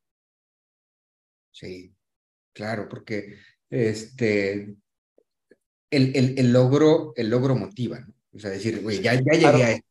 Sí, 1.52 1.94
claro, 2.52 2.88
porque 2.88 3.38
este, 3.70 4.74
el, 5.90 6.16
el, 6.16 6.38
el 6.38 6.52
logro, 6.52 7.12
el 7.14 7.30
logro 7.30 7.54
motiva, 7.54 8.00
¿no? 8.00 8.15
O 8.36 8.38
sea, 8.38 8.50
decir, 8.50 8.82
güey, 8.82 9.00
ya, 9.00 9.14
ya 9.14 9.32
llegué 9.32 9.64
a 9.64 9.70
esto, 9.72 9.86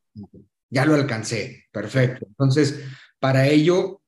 ya 0.70 0.86
lo 0.86 0.94
alcancé, 0.94 1.66
perfecto. 1.72 2.26
Entonces, 2.28 2.80
para 3.20 3.48
ello, 3.48 4.02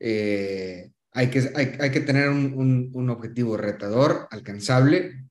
eh, 0.00 0.90
hay, 1.12 1.28
que, 1.28 1.50
hay, 1.54 1.76
hay, 1.80 1.90
que 1.90 2.00
tener 2.00 2.28
un, 2.28 2.54
un, 2.54 2.90
un, 2.94 3.10
objetivo 3.10 3.56
retador, 3.56 4.28
alcanzable 4.30 5.24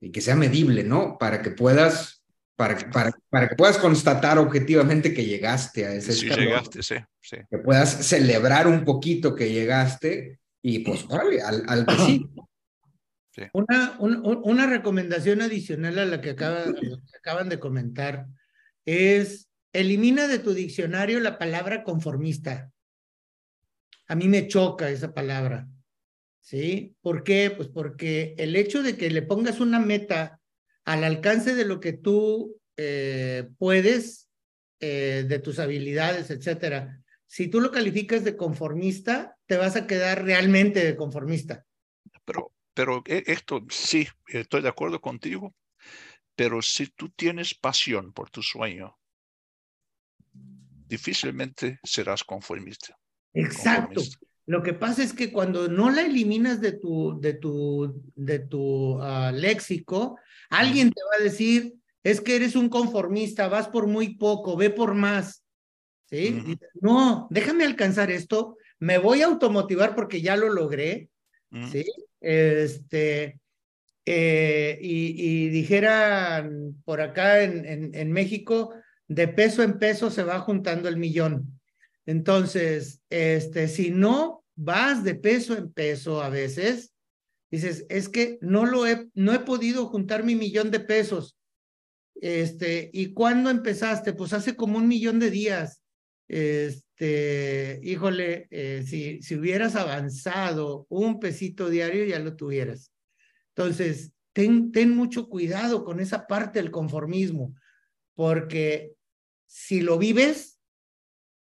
y 0.00 0.10
que 0.10 0.20
sea 0.20 0.34
medible, 0.34 0.82
¿no? 0.82 1.18
Para 1.18 1.40
que 1.40 1.50
puedas 1.50 2.18
para, 2.58 2.76
para, 2.90 3.12
para 3.30 3.48
que 3.48 3.54
puedas 3.54 3.78
constatar 3.78 4.36
objetivamente 4.36 5.14
que 5.14 5.24
llegaste 5.24 5.86
a 5.86 5.94
ese 5.94 6.12
sí, 6.12 6.28
llegaste, 6.28 6.82
sí, 6.82 6.96
sí. 7.20 7.36
Que 7.48 7.58
puedas 7.58 8.04
celebrar 8.04 8.66
un 8.66 8.84
poquito 8.84 9.36
que 9.36 9.52
llegaste 9.52 10.40
y 10.60 10.80
pues, 10.80 11.06
vale, 11.06 11.40
al, 11.40 11.62
al 11.68 11.86
que 11.86 11.96
sí. 11.98 12.26
Sí. 13.38 13.44
Una, 13.52 13.96
un, 13.98 14.22
una 14.44 14.66
recomendación 14.66 15.42
adicional 15.42 15.98
a 15.98 16.06
la 16.06 16.20
que, 16.20 16.30
acaba, 16.30 16.64
que 16.64 17.16
acaban 17.16 17.48
de 17.48 17.58
comentar 17.58 18.26
es 18.84 19.48
elimina 19.72 20.28
de 20.28 20.38
tu 20.38 20.54
diccionario 20.54 21.20
la 21.20 21.38
palabra 21.38 21.84
conformista. 21.84 22.70
A 24.06 24.14
mí 24.14 24.28
me 24.28 24.48
choca 24.48 24.90
esa 24.90 25.12
palabra. 25.14 25.68
¿Sí? 26.40 26.96
¿Por 27.02 27.24
qué? 27.24 27.52
Pues 27.54 27.68
porque 27.68 28.34
el 28.38 28.56
hecho 28.56 28.82
de 28.82 28.96
que 28.96 29.10
le 29.10 29.20
pongas 29.20 29.60
una 29.60 29.80
meta 29.80 30.40
al 30.86 31.04
alcance 31.04 31.54
de 31.54 31.66
lo 31.66 31.78
que 31.78 31.92
tú 31.92 32.58
eh, 32.78 33.50
puedes, 33.58 34.30
eh, 34.80 35.26
de 35.28 35.38
tus 35.40 35.58
habilidades, 35.58 36.30
etcétera. 36.30 37.02
Si 37.26 37.48
tú 37.48 37.60
lo 37.60 37.70
calificas 37.70 38.24
de 38.24 38.36
conformista, 38.36 39.36
te 39.44 39.58
vas 39.58 39.76
a 39.76 39.86
quedar 39.86 40.24
realmente 40.24 40.82
de 40.82 40.96
conformista. 40.96 41.66
Pero, 42.24 42.52
pero 42.78 43.02
e, 43.06 43.24
esto 43.26 43.66
sí, 43.70 44.06
estoy 44.28 44.62
de 44.62 44.68
acuerdo 44.68 45.00
contigo, 45.00 45.52
pero 46.36 46.62
si 46.62 46.86
tú 46.86 47.08
tienes 47.08 47.52
pasión 47.52 48.12
por 48.12 48.30
tu 48.30 48.40
sueño, 48.40 48.96
difícilmente 50.86 51.80
serás 51.82 52.22
conformista. 52.22 52.96
Exacto. 53.34 53.94
Conformista. 53.94 54.26
Lo 54.46 54.62
que 54.62 54.74
pasa 54.74 55.02
es 55.02 55.12
que 55.12 55.32
cuando 55.32 55.66
no 55.66 55.90
la 55.90 56.02
eliminas 56.02 56.60
de 56.60 56.70
tu, 56.70 57.18
de 57.20 57.34
tu, 57.34 58.00
de 58.14 58.38
tu 58.38 59.02
uh, 59.02 59.32
léxico, 59.32 60.16
alguien 60.48 60.92
te 60.92 61.02
va 61.02 61.20
a 61.20 61.24
decir, 61.24 61.74
es 62.04 62.20
que 62.20 62.36
eres 62.36 62.54
un 62.54 62.68
conformista, 62.68 63.48
vas 63.48 63.66
por 63.66 63.88
muy 63.88 64.14
poco, 64.14 64.56
ve 64.56 64.70
por 64.70 64.94
más. 64.94 65.42
¿Sí? 66.06 66.28
Uh 66.28 66.46
-huh. 66.46 66.58
No, 66.80 67.26
déjame 67.28 67.64
alcanzar 67.64 68.12
esto, 68.12 68.56
me 68.78 68.98
voy 68.98 69.22
a 69.22 69.26
automotivar 69.26 69.96
porque 69.96 70.22
ya 70.22 70.36
lo 70.36 70.48
logré, 70.48 71.10
¿sí? 71.70 71.84
Este, 72.20 73.40
eh, 74.04 74.78
y, 74.80 75.44
y, 75.44 75.48
dijeran 75.50 76.80
por 76.84 77.00
acá 77.00 77.42
en, 77.42 77.94
en, 77.94 78.12
México, 78.12 78.74
de 79.06 79.28
peso 79.28 79.62
en 79.62 79.78
peso 79.78 80.10
se 80.10 80.22
va 80.22 80.40
juntando 80.40 80.88
el 80.88 80.96
millón. 80.96 81.60
Entonces, 82.06 83.02
este, 83.10 83.68
si 83.68 83.90
no 83.90 84.44
vas 84.54 85.04
de 85.04 85.14
peso 85.14 85.56
en 85.56 85.72
peso 85.72 86.22
a 86.22 86.30
veces, 86.30 86.94
dices, 87.50 87.84
es 87.88 88.08
que 88.08 88.38
no 88.40 88.66
lo 88.66 88.86
he, 88.86 89.08
no 89.14 89.32
he 89.32 89.40
podido 89.40 89.86
juntar 89.86 90.24
mi 90.24 90.34
millón 90.34 90.70
de 90.70 90.80
pesos. 90.80 91.36
Este, 92.14 92.90
¿y 92.92 93.12
cuándo 93.12 93.50
empezaste? 93.50 94.12
Pues 94.12 94.32
hace 94.32 94.56
como 94.56 94.78
un 94.78 94.88
millón 94.88 95.18
de 95.18 95.30
días. 95.30 95.82
Este, 96.28 97.80
híjole, 97.82 98.46
eh, 98.50 98.84
si, 98.86 99.22
si 99.22 99.34
hubieras 99.34 99.74
avanzado 99.74 100.86
un 100.90 101.18
pesito 101.18 101.70
diario, 101.70 102.04
ya 102.04 102.18
lo 102.18 102.36
tuvieras. 102.36 102.92
Entonces, 103.56 104.12
ten, 104.32 104.70
ten 104.70 104.94
mucho 104.94 105.28
cuidado 105.28 105.84
con 105.84 106.00
esa 106.00 106.26
parte 106.26 106.60
del 106.60 106.70
conformismo, 106.70 107.54
porque 108.14 108.92
si 109.46 109.80
lo 109.80 109.98
vives, 109.98 110.60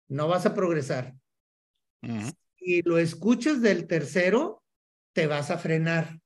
no 0.09 0.29
vas 0.29 0.47
a 0.47 0.55
progresar. 0.55 1.15
Si 2.59 2.83
lo 2.83 2.99
escuchas 2.99 3.63
del 3.63 3.87
tercero, 3.87 4.63
te 5.15 5.27
vas 5.27 5.51
a 5.51 5.59
frenar. 5.59 6.21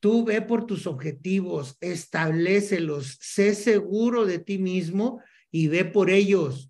Tú 0.00 0.24
ve 0.24 0.42
por 0.42 0.66
tus 0.66 0.86
objetivos, 0.86 1.76
establecelos, 1.80 3.18
sé 3.20 3.54
seguro 3.54 4.26
de 4.26 4.38
ti 4.38 4.58
mismo 4.58 5.22
y 5.50 5.68
ve 5.68 5.84
por 5.84 6.10
ellos. 6.10 6.69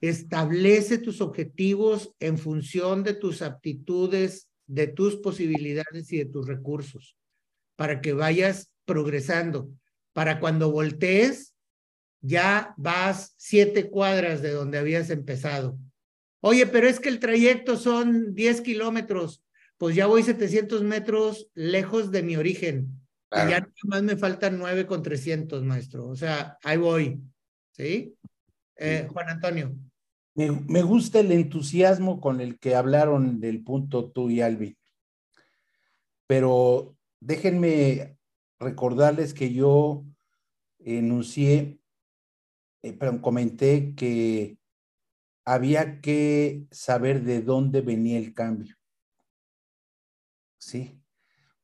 Establece 0.00 0.98
tus 0.98 1.20
objetivos 1.20 2.14
en 2.20 2.38
función 2.38 3.02
de 3.02 3.14
tus 3.14 3.42
aptitudes, 3.42 4.48
de 4.66 4.86
tus 4.86 5.16
posibilidades 5.16 6.12
y 6.12 6.18
de 6.18 6.26
tus 6.26 6.46
recursos, 6.46 7.16
para 7.76 8.00
que 8.00 8.12
vayas 8.12 8.70
progresando, 8.84 9.70
para 10.12 10.40
cuando 10.40 10.70
voltees, 10.70 11.54
ya 12.20 12.74
vas 12.76 13.34
siete 13.36 13.90
cuadras 13.90 14.42
de 14.42 14.50
donde 14.50 14.78
habías 14.78 15.10
empezado. 15.10 15.78
Oye, 16.40 16.66
pero 16.66 16.88
es 16.88 17.00
que 17.00 17.08
el 17.08 17.18
trayecto 17.18 17.76
son 17.76 18.34
10 18.34 18.60
kilómetros, 18.60 19.42
pues 19.76 19.96
ya 19.96 20.06
voy 20.06 20.22
700 20.22 20.82
metros 20.82 21.48
lejos 21.54 22.10
de 22.10 22.22
mi 22.22 22.36
origen. 22.36 23.00
Y 23.30 23.50
ya 23.50 23.68
más 23.84 24.02
me 24.02 24.16
faltan 24.16 24.58
9 24.58 24.86
con 24.86 25.02
300, 25.02 25.62
maestro. 25.62 26.08
O 26.08 26.16
sea, 26.16 26.56
ahí 26.62 26.78
voy. 26.78 27.20
¿Sí? 27.72 28.14
Eh, 28.78 29.08
Juan 29.12 29.28
Antonio. 29.28 29.74
Me, 30.34 30.50
me, 30.50 30.82
gusta 30.82 31.20
el 31.20 31.32
entusiasmo 31.32 32.20
con 32.20 32.40
el 32.40 32.58
que 32.58 32.74
hablaron 32.74 33.40
del 33.40 33.64
punto 33.64 34.10
tú 34.10 34.30
y 34.30 34.40
Alvin. 34.40 34.76
Pero 36.26 36.96
déjenme 37.20 38.16
recordarles 38.60 39.34
que 39.34 39.52
yo 39.52 40.04
enuncié 40.78 41.78
eh, 42.82 42.92
pero 42.92 43.20
comenté 43.20 43.94
que 43.94 44.58
había 45.44 46.00
que 46.00 46.66
saber 46.70 47.22
de 47.24 47.42
dónde 47.42 47.80
venía 47.80 48.18
el 48.18 48.34
cambio. 48.34 48.76
Sí. 50.58 51.00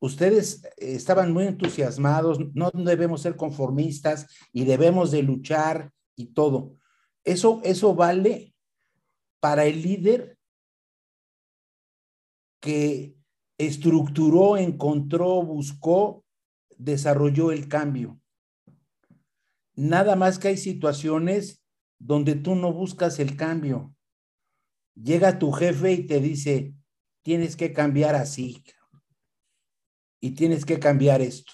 Ustedes 0.00 0.62
estaban 0.76 1.32
muy 1.32 1.46
entusiasmados, 1.46 2.38
no 2.54 2.70
debemos 2.74 3.22
ser 3.22 3.36
conformistas 3.36 4.26
y 4.52 4.64
debemos 4.64 5.10
de 5.10 5.22
luchar 5.22 5.92
y 6.16 6.26
todo. 6.26 6.76
Eso, 7.24 7.60
eso 7.64 7.94
vale 7.94 8.54
para 9.40 9.64
el 9.64 9.82
líder 9.82 10.38
que 12.60 13.16
estructuró, 13.58 14.56
encontró, 14.56 15.42
buscó, 15.42 16.24
desarrolló 16.76 17.52
el 17.52 17.68
cambio. 17.68 18.20
Nada 19.74 20.16
más 20.16 20.38
que 20.38 20.48
hay 20.48 20.56
situaciones 20.56 21.62
donde 21.98 22.34
tú 22.34 22.54
no 22.54 22.72
buscas 22.72 23.18
el 23.18 23.36
cambio. 23.36 23.94
Llega 24.94 25.38
tu 25.38 25.50
jefe 25.52 25.92
y 25.92 26.06
te 26.06 26.20
dice, 26.20 26.74
tienes 27.22 27.56
que 27.56 27.72
cambiar 27.72 28.14
así. 28.14 28.62
Y 30.20 30.30
tienes 30.32 30.64
que 30.64 30.78
cambiar 30.78 31.20
esto. 31.20 31.52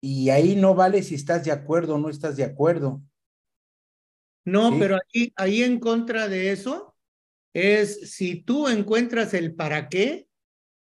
Y 0.00 0.30
ahí 0.30 0.56
no 0.56 0.74
vale 0.74 1.02
si 1.02 1.14
estás 1.14 1.44
de 1.44 1.52
acuerdo 1.52 1.94
o 1.94 1.98
no 1.98 2.08
estás 2.08 2.36
de 2.36 2.44
acuerdo. 2.44 3.02
No, 4.44 4.78
pero 4.78 4.96
ahí, 4.96 5.32
ahí 5.36 5.62
en 5.62 5.78
contra 5.78 6.28
de 6.28 6.50
eso 6.50 6.94
es 7.52 8.12
si 8.12 8.42
tú 8.42 8.68
encuentras 8.68 9.34
el 9.34 9.54
para 9.54 9.88
qué, 9.88 10.26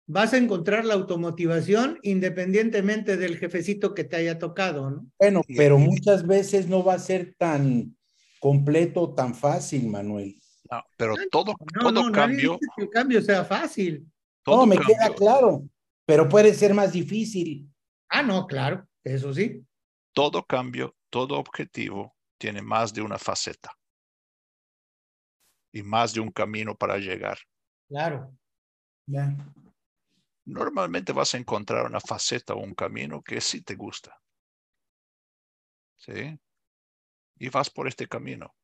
vas 0.07 0.33
a 0.33 0.39
encontrar 0.39 0.85
la 0.85 0.95
automotivación 0.95 1.99
independientemente 2.03 3.17
del 3.17 3.39
jefecito 3.39 3.95
que 3.95 4.05
te 4.05 4.17
haya 4.17 4.39
tocado, 4.39 4.91
¿no? 4.91 5.07
Bueno, 5.19 5.43
pero 5.57 5.79
muchas 5.79 6.27
veces 6.27 6.69
no 6.69 6.85
va 6.85 6.95
a 6.95 6.99
ser 6.99 7.35
tan 7.39 7.97
completo, 8.41 9.15
tan 9.15 9.35
fácil, 9.35 9.89
Manuel. 9.89 10.37
No, 10.71 10.83
pero 10.97 11.15
todo, 11.31 11.55
todo 11.81 12.11
cambio. 12.13 12.59
que 12.77 12.83
el 12.83 12.91
cambio 12.91 13.23
sea 13.23 13.45
fácil. 13.45 14.07
no, 14.47 14.67
me 14.67 14.77
queda 14.77 15.15
claro, 15.15 15.65
pero 16.05 16.29
puede 16.29 16.55
ser 16.55 16.75
más 16.75 16.93
difícil. 16.93 17.69
Ah, 18.09 18.23
no, 18.23 18.47
claro, 18.47 18.87
eso 19.05 19.33
sí. 19.33 19.65
Todo 20.13 20.45
cambio, 20.45 20.97
todo 21.11 21.39
objetivo 21.39 22.15
tiene 22.39 22.63
más 22.63 22.93
de 22.93 23.03
una 23.03 23.19
faceta 23.19 23.77
y 25.73 25.83
más 25.83 26.13
de 26.13 26.21
un 26.21 26.31
camino 26.31 26.77
para 26.77 26.99
llegar. 26.99 27.39
Claro. 27.89 28.33
Ya 29.07 29.35
normalmente 30.45 31.13
vas 31.13 31.35
a 31.35 31.39
encontrar 31.39 31.87
una 31.87 32.01
faceta 32.01 32.55
o 32.55 32.59
un 32.59 32.75
camino 32.75 33.23
que 33.23 33.41
sí 33.41 33.63
te 33.63 33.75
gusta. 33.75 34.21
¿Sí? 35.97 36.39
Y 37.39 37.49
vas 37.49 37.71
por 37.71 37.87
este 37.87 38.09
camino. 38.09 38.55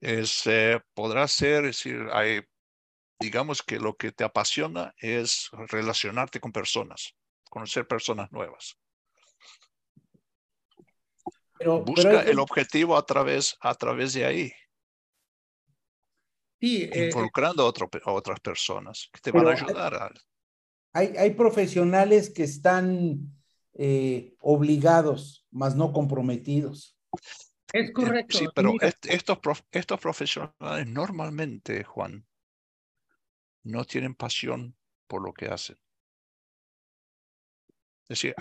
Es, 0.00 0.46
eh, 0.46 0.80
podrá 0.94 1.26
ser, 1.26 1.64
decir, 1.64 2.06
hay, 2.12 2.40
digamos 3.18 3.62
que 3.62 3.80
lo 3.80 3.96
que 3.96 4.12
te 4.12 4.22
apasiona 4.22 4.94
es 4.98 5.48
relacionarte 5.68 6.38
con 6.38 6.52
personas, 6.52 7.16
conocer 7.48 7.86
personas 7.86 8.30
nuevas. 8.32 8.78
Busca 11.84 12.22
el 12.22 12.38
objetivo 12.38 12.96
a 12.96 13.04
través, 13.04 13.56
a 13.60 13.74
través 13.74 14.12
de 14.14 14.24
ahí. 14.24 14.52
Sí, 16.60 16.88
eh, 16.92 17.06
involucrando 17.06 17.64
a, 17.64 18.12
otras 18.12 18.40
personas 18.40 19.08
que 19.12 19.20
te 19.20 19.30
van 19.30 19.46
a 19.46 19.50
ayudar. 19.52 20.12
Hay, 20.92 21.16
hay 21.16 21.30
profesionales 21.34 22.30
que 22.30 22.44
están 22.44 23.32
eh, 23.74 24.34
obligados, 24.40 25.46
más 25.50 25.76
no 25.76 25.92
comprometidos. 25.92 26.98
Es 27.72 27.92
correcto. 27.92 28.38
Sí, 28.38 28.46
pero 28.54 28.74
estos, 28.80 29.38
estos 29.70 30.00
profesionales 30.00 30.86
normalmente, 30.86 31.84
Juan, 31.84 32.26
no 33.62 33.84
tienen 33.84 34.14
pasión 34.14 34.76
por 35.06 35.22
lo 35.22 35.32
que 35.32 35.46
hacen. 35.46 35.76
Es 38.08 38.22
decir, 38.22 38.34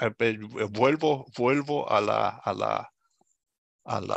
vuelvo, 0.70 1.26
vuelvo 1.38 1.92
a 1.92 2.00
la, 2.00 2.30
a 2.30 2.54
la, 2.54 2.94
a 3.84 4.02
la, 4.02 4.16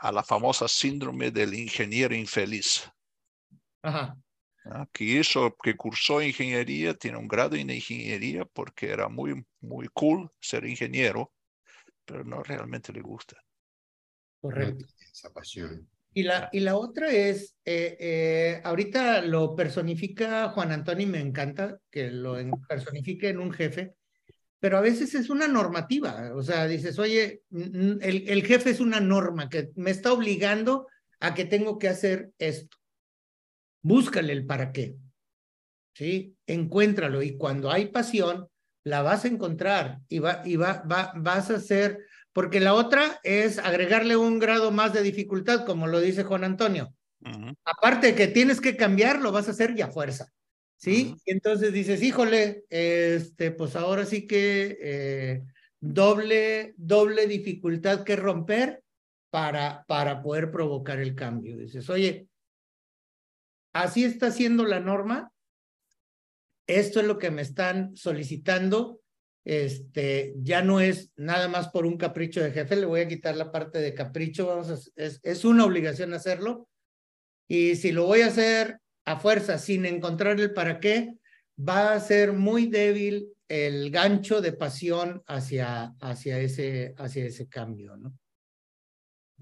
a 0.00 0.12
la 0.12 0.22
famosa 0.22 0.68
síndrome 0.68 1.30
del 1.30 1.54
ingeniero 1.54 2.14
infeliz. 2.14 2.90
Ajá. 3.82 4.16
que 4.92 5.04
hizo, 5.04 5.56
que 5.56 5.76
cursó 5.76 6.22
ingeniería, 6.22 6.94
tiene 6.94 7.18
un 7.18 7.26
grado 7.26 7.56
en 7.56 7.70
ingeniería 7.70 8.44
porque 8.44 8.90
era 8.90 9.08
muy, 9.08 9.44
muy 9.60 9.88
cool 9.92 10.30
ser 10.40 10.64
ingeniero, 10.66 11.32
pero 12.04 12.22
no 12.22 12.42
realmente 12.42 12.92
le 12.92 13.00
gusta. 13.00 13.36
Correcto. 14.40 14.86
Esa 15.10 15.32
pasión. 15.32 15.88
Y 16.14 16.24
la, 16.24 16.50
y 16.52 16.60
la 16.60 16.76
otra 16.76 17.10
es, 17.10 17.56
eh, 17.64 17.96
eh, 17.98 18.60
ahorita 18.64 19.22
lo 19.22 19.56
personifica 19.56 20.50
Juan 20.50 20.70
Antonio 20.70 21.06
y 21.06 21.10
me 21.10 21.20
encanta 21.20 21.78
que 21.90 22.10
lo 22.10 22.36
personifique 22.68 23.30
en 23.30 23.40
un 23.40 23.50
jefe, 23.50 23.94
pero 24.62 24.78
a 24.78 24.80
veces 24.80 25.14
es 25.16 25.28
una 25.28 25.48
normativa, 25.48 26.30
o 26.36 26.42
sea, 26.42 26.68
dices, 26.68 26.98
oye, 27.00 27.42
el, 27.50 28.24
el 28.28 28.46
jefe 28.46 28.70
es 28.70 28.78
una 28.78 29.00
norma 29.00 29.48
que 29.48 29.70
me 29.74 29.90
está 29.90 30.12
obligando 30.12 30.86
a 31.18 31.34
que 31.34 31.44
tengo 31.44 31.78
que 31.80 31.88
hacer 31.88 32.30
esto 32.38 32.76
búscale 33.82 34.32
el 34.32 34.46
para 34.46 34.72
qué. 34.72 34.96
¿Sí? 35.94 36.36
Encuéntralo 36.46 37.22
y 37.22 37.36
cuando 37.36 37.70
hay 37.70 37.86
pasión, 37.86 38.48
la 38.84 39.02
vas 39.02 39.24
a 39.24 39.28
encontrar 39.28 40.00
y, 40.08 40.20
va, 40.20 40.42
y 40.44 40.56
va, 40.56 40.82
va, 40.90 41.12
vas 41.16 41.50
a 41.50 41.56
hacer, 41.56 41.98
porque 42.32 42.60
la 42.60 42.74
otra 42.74 43.20
es 43.22 43.58
agregarle 43.58 44.16
un 44.16 44.38
grado 44.38 44.70
más 44.70 44.92
de 44.94 45.02
dificultad, 45.02 45.66
como 45.66 45.86
lo 45.86 46.00
dice 46.00 46.24
Juan 46.24 46.44
Antonio. 46.44 46.94
Aparte 47.64 48.08
de 48.08 48.14
que 48.16 48.26
tienes 48.26 48.60
que 48.60 48.76
cambiarlo, 48.76 49.30
vas 49.30 49.46
a 49.46 49.52
hacer 49.52 49.76
ya 49.76 49.88
fuerza. 49.88 50.32
¿Sí? 50.82 51.14
Y 51.24 51.30
entonces 51.30 51.72
dices, 51.72 52.02
híjole, 52.02 52.64
este, 52.68 53.52
pues 53.52 53.76
ahora 53.76 54.04
sí 54.04 54.26
que 54.26 54.78
eh, 54.82 55.44
doble, 55.78 56.74
doble 56.76 57.28
dificultad 57.28 58.02
que 58.02 58.16
romper 58.16 58.82
para, 59.30 59.84
para 59.86 60.20
poder 60.22 60.50
provocar 60.50 60.98
el 60.98 61.14
cambio. 61.14 61.56
Dices, 61.56 61.88
oye, 61.88 62.26
así 63.72 64.02
está 64.02 64.32
siendo 64.32 64.64
la 64.64 64.80
norma, 64.80 65.32
esto 66.66 66.98
es 66.98 67.06
lo 67.06 67.16
que 67.16 67.30
me 67.30 67.42
están 67.42 67.96
solicitando, 67.96 69.00
este, 69.44 70.34
ya 70.38 70.62
no 70.62 70.80
es 70.80 71.12
nada 71.14 71.46
más 71.46 71.68
por 71.68 71.86
un 71.86 71.96
capricho 71.96 72.42
de 72.42 72.50
jefe, 72.50 72.74
le 72.74 72.86
voy 72.86 73.02
a 73.02 73.08
quitar 73.08 73.36
la 73.36 73.52
parte 73.52 73.78
de 73.78 73.94
capricho, 73.94 74.48
vamos 74.48 74.68
a, 74.68 74.74
es, 74.96 75.20
es 75.22 75.44
una 75.44 75.64
obligación 75.64 76.12
hacerlo, 76.12 76.68
y 77.46 77.76
si 77.76 77.92
lo 77.92 78.06
voy 78.06 78.22
a 78.22 78.26
hacer 78.26 78.81
a 79.04 79.18
fuerza 79.18 79.58
sin 79.58 79.86
encontrar 79.86 80.40
el 80.40 80.52
para 80.52 80.80
qué, 80.80 81.14
va 81.58 81.92
a 81.92 82.00
ser 82.00 82.32
muy 82.32 82.66
débil 82.66 83.28
el 83.48 83.90
gancho 83.90 84.40
de 84.40 84.52
pasión 84.52 85.22
hacia, 85.26 85.94
hacia, 86.00 86.38
ese, 86.38 86.94
hacia 86.96 87.26
ese 87.26 87.48
cambio, 87.48 87.96
¿no? 87.96 88.14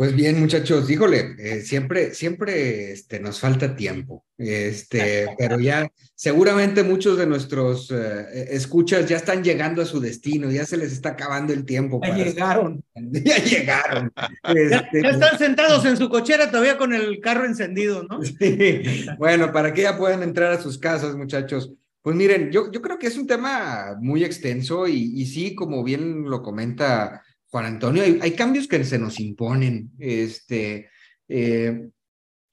Pues 0.00 0.16
bien, 0.16 0.40
muchachos, 0.40 0.88
híjole, 0.90 1.36
eh, 1.38 1.60
siempre, 1.60 2.14
siempre 2.14 2.90
este, 2.90 3.20
nos 3.20 3.38
falta 3.38 3.76
tiempo, 3.76 4.24
este, 4.38 5.26
pero 5.36 5.60
ya 5.60 5.92
seguramente 6.14 6.82
muchos 6.82 7.18
de 7.18 7.26
nuestros 7.26 7.90
eh, 7.90 8.46
escuchas 8.48 9.06
ya 9.06 9.18
están 9.18 9.44
llegando 9.44 9.82
a 9.82 9.84
su 9.84 10.00
destino, 10.00 10.50
ya 10.50 10.64
se 10.64 10.78
les 10.78 10.92
está 10.92 11.10
acabando 11.10 11.52
el 11.52 11.66
tiempo. 11.66 12.00
Ya 12.02 12.16
llegaron. 12.16 12.82
ya 12.94 13.44
llegaron. 13.44 14.10
Este, 14.44 15.02
ya, 15.02 15.10
están 15.10 15.38
sentados 15.38 15.84
en 15.84 15.98
su 15.98 16.08
cochera 16.08 16.50
todavía 16.50 16.78
con 16.78 16.94
el 16.94 17.20
carro 17.20 17.44
encendido, 17.44 18.02
¿no? 18.04 18.20
Sí. 18.24 19.04
Bueno, 19.18 19.52
para 19.52 19.74
que 19.74 19.82
ya 19.82 19.98
puedan 19.98 20.22
entrar 20.22 20.50
a 20.50 20.62
sus 20.62 20.78
casas, 20.78 21.14
muchachos. 21.14 21.74
Pues 22.00 22.16
miren, 22.16 22.50
yo, 22.50 22.72
yo 22.72 22.80
creo 22.80 22.98
que 22.98 23.08
es 23.08 23.18
un 23.18 23.26
tema 23.26 23.98
muy 24.00 24.24
extenso 24.24 24.88
y, 24.88 25.12
y 25.14 25.26
sí, 25.26 25.54
como 25.54 25.84
bien 25.84 26.22
lo 26.22 26.40
comenta 26.40 27.22
Juan 27.50 27.66
Antonio, 27.66 28.02
hay, 28.02 28.32
cambios 28.32 28.68
que 28.68 28.84
se 28.84 28.98
nos 28.98 29.18
imponen, 29.18 29.90
este, 29.98 30.88
eh, 31.28 31.88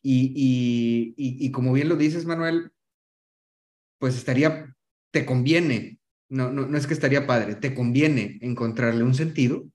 y, 0.02 1.14
y, 1.16 1.52
como 1.52 1.74
bien 1.74 1.90
lo 1.90 1.96
dices, 1.96 2.26
Manuel, 2.26 2.72
pues 4.00 4.16
estaría, 4.16 4.74
te 5.12 5.26
conviene, 5.26 6.00
no, 6.30 6.52
no, 6.52 6.66
no 6.66 6.78
es 6.78 6.88
que 6.88 6.94
estaría 6.94 7.28
padre, 7.28 7.56
te 7.56 7.76
conviene 7.76 8.40
encontrarle 8.42 9.04
un 9.04 9.14
sentido 9.14 9.66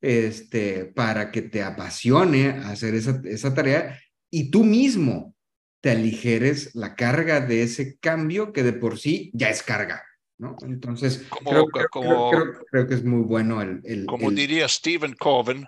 este, 0.00 0.84
para 0.84 1.30
que 1.30 1.42
te 1.42 1.62
apasione 1.62 2.48
hacer 2.50 2.94
esa, 2.94 3.20
esa 3.24 3.54
tarea 3.54 3.98
y 4.30 4.50
tú 4.50 4.62
mismo 4.62 5.34
te 5.80 5.90
aligeres 5.90 6.74
la 6.74 6.94
carga 6.94 7.40
de 7.40 7.62
ese 7.62 7.98
cambio 7.98 8.52
que 8.52 8.62
de 8.62 8.72
por 8.72 8.98
sí 8.98 9.30
ya 9.32 9.50
es 9.50 9.62
carga. 9.62 10.04
¿No? 10.38 10.56
Entonces, 10.62 11.26
creo, 11.44 12.86
que 12.86 12.94
es 12.94 13.04
muy 13.04 13.22
bueno 13.22 13.60
el... 13.60 13.80
el 13.84 14.06
como 14.06 14.30
diría 14.30 14.68
Stephen 14.68 15.14
Coven, 15.14 15.66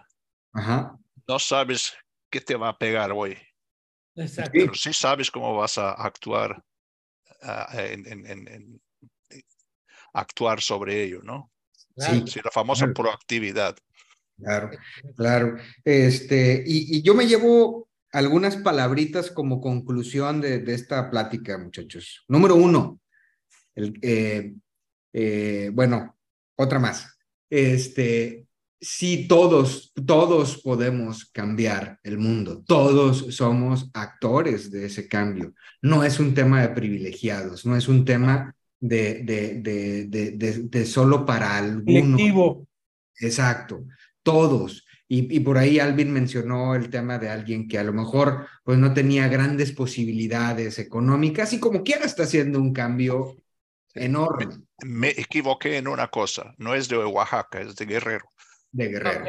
no 0.55 1.39
sabes 1.39 1.93
qué 2.31 2.41
te 2.41 2.55
va 2.55 2.71
a 2.71 2.79
pegar 2.79 3.12
hoy. 3.12 3.37
Exacto. 4.14 4.53
Pero 4.53 4.75
sí 4.75 4.93
sabes 4.93 5.31
cómo 5.31 5.57
vas 5.57 5.79
a 5.79 5.93
actuar 5.93 6.62
ah, 7.43 7.68
en, 7.77 8.81
actuar 10.12 10.61
sobre 10.61 11.03
ello, 11.03 11.21
¿no? 11.23 11.51
Sí. 11.97 12.41
la 12.43 12.51
famosa 12.51 12.87
proactividad. 12.95 13.77
Claro, 14.39 14.71
claro. 15.16 15.57
Este, 15.85 16.64
y, 16.66 16.97
y, 16.97 17.03
yo 17.03 17.14
me 17.14 17.27
llevo 17.27 17.89
algunas 18.12 18.57
palabritas 18.57 19.31
como 19.31 19.61
conclusión 19.61 20.41
de, 20.41 20.61
de 20.61 20.75
esta 20.75 21.11
plática, 21.11 21.59
muchachos. 21.59 22.25
Número 22.27 22.55
uno, 22.55 23.00
el, 23.75 23.99
eh, 24.03 24.55
eh, 25.12 25.71
bueno, 25.73 26.16
otra 26.57 26.79
más. 26.79 27.18
Este, 27.49 28.47
si 28.81 29.29
todos, 29.29 29.93
todos 30.07 30.59
podemos 30.62 31.27
cambiar 31.27 31.99
el 32.03 32.18
mundo, 32.18 32.62
todos 32.66 33.35
somos 33.35 33.91
actores 33.93 34.71
de 34.71 34.87
ese 34.87 35.07
cambio. 35.09 35.55
No 35.83 36.05
es 36.05 36.18
un 36.18 36.35
tema 36.35 36.62
de 36.62 36.68
privilegiados, 36.71 37.66
no 37.66 37.77
es 37.77 37.89
un 37.89 38.05
tema 38.05 38.55
de, 38.79 39.23
de, 39.23 40.07
de, 40.09 40.68
de, 40.68 40.87
solo 40.87 41.27
para 41.27 41.59
algunos. 41.59 42.21
Exacto, 43.16 43.85
todos. 44.23 44.87
Y, 45.07 45.37
y, 45.37 45.41
por 45.41 45.59
ahí 45.59 45.81
Alvin 45.81 46.12
mencionó 46.12 46.77
el 46.77 46.89
tema 46.89 47.18
de 47.18 47.29
alguien 47.29 47.66
que 47.66 47.79
a 47.79 47.85
lo 47.85 47.93
mejor 47.93 48.47
pues 48.62 48.79
no 48.79 48.95
tenía 48.95 49.27
grandes 49.27 49.73
posibilidades 49.73 50.79
económicas 50.79 51.53
y 51.53 51.59
como 51.59 51.83
quiera 51.83 52.07
está 52.07 52.23
haciendo 52.23 52.61
un 52.61 52.73
cambio 52.73 53.37
enorme. 53.95 54.49
Me, 54.84 55.11
equivoqué 55.11 55.76
en 55.76 55.88
una 55.88 56.09
cosa, 56.09 56.55
no 56.59 56.74
es 56.74 56.88
de 56.88 56.97
Oaxaca, 56.97 57.61
es 57.61 57.76
de 57.76 57.86
Guerrero. 57.86 58.26
De 58.72 58.88
Guerrero. 58.88 59.24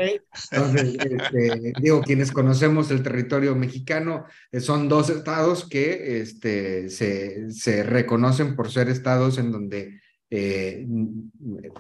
Entonces, 0.52 0.96
este, 1.00 1.74
digo, 1.80 2.02
quienes 2.02 2.32
conocemos 2.32 2.92
el 2.92 3.04
territorio 3.04 3.56
mexicano, 3.56 4.26
eh, 4.52 4.60
son 4.60 4.88
dos 4.88 5.10
estados 5.10 5.68
que 5.68 6.22
este, 6.22 6.90
se, 6.90 7.52
se 7.52 7.84
reconocen 7.84 8.56
por 8.56 8.72
ser 8.72 8.90
estados 8.90 9.38
en 9.38 9.52
donde 9.52 10.02
eh, 10.34 10.88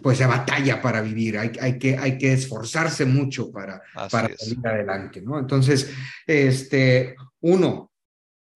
pues 0.04 0.18
se 0.18 0.26
batalla 0.26 0.82
para 0.82 1.02
vivir, 1.02 1.38
hay, 1.38 1.54
hay, 1.62 1.80
que, 1.80 1.98
hay 1.98 2.18
que 2.18 2.34
esforzarse 2.34 3.06
mucho 3.06 3.50
para, 3.50 3.82
para 4.12 4.36
salir 4.36 4.68
adelante, 4.68 5.22
¿no? 5.22 5.40
Entonces, 5.40 5.90
este, 6.28 7.16
uno, 7.40 7.94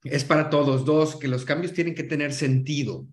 es 0.03 0.25
para 0.25 0.49
todos, 0.49 0.83
dos, 0.83 1.15
que 1.15 1.29
los 1.29 1.45
cambios 1.45 1.71
tienen 1.71 1.95
que 1.95 2.03
tener 2.03 2.33
sentido, 2.33 3.07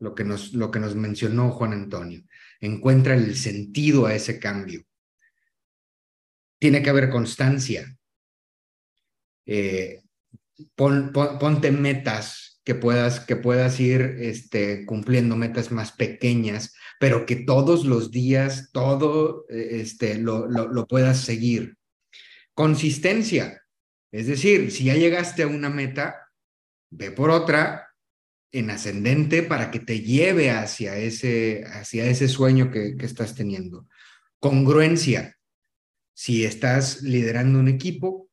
lo 0.00 0.14
que 0.14 0.24
nos, 0.24 0.54
lo 0.54 0.70
que 0.70 0.80
nos 0.80 0.96
mencionó 0.96 1.50
Juan 1.52 1.72
Antonio. 1.72 2.22
Encuentra 2.60 3.14
el 3.14 3.36
sentido 3.36 4.06
a 4.06 4.14
ese 4.14 4.40
cambio. 4.40 4.82
Tiene 6.58 6.82
que 6.82 6.90
haber 6.90 7.10
constancia. 7.10 7.96
Eh, 9.46 10.02
ponte 10.74 11.70
metas 11.70 12.60
que 12.64 12.74
puedas, 12.74 13.20
que 13.20 13.36
puedas 13.36 13.78
ir 13.78 14.00
este, 14.20 14.84
cumpliendo 14.86 15.36
metas 15.36 15.70
más 15.70 15.92
pequeñas, 15.92 16.74
pero 16.98 17.26
que 17.26 17.36
todos 17.36 17.84
los 17.84 18.10
días, 18.10 18.70
todo 18.72 19.46
este, 19.48 20.18
lo, 20.18 20.46
lo, 20.46 20.68
lo 20.68 20.86
puedas 20.86 21.20
seguir. 21.20 21.76
Consistencia. 22.54 23.62
Es 24.12 24.26
decir, 24.26 24.70
si 24.72 24.84
ya 24.84 24.94
llegaste 24.94 25.42
a 25.42 25.46
una 25.46 25.68
meta, 25.68 26.28
ve 26.90 27.10
por 27.10 27.30
otra 27.30 27.89
en 28.52 28.70
ascendente 28.70 29.42
para 29.42 29.70
que 29.70 29.80
te 29.80 30.00
lleve 30.00 30.50
hacia 30.50 30.96
ese, 30.96 31.64
hacia 31.66 32.06
ese 32.06 32.28
sueño 32.28 32.70
que, 32.70 32.96
estás 33.00 33.34
teniendo. 33.34 33.86
Congruencia. 34.38 35.36
Si 36.14 36.44
estás 36.44 37.02
liderando 37.02 37.58
un 37.58 37.68
equipo, 37.68 38.28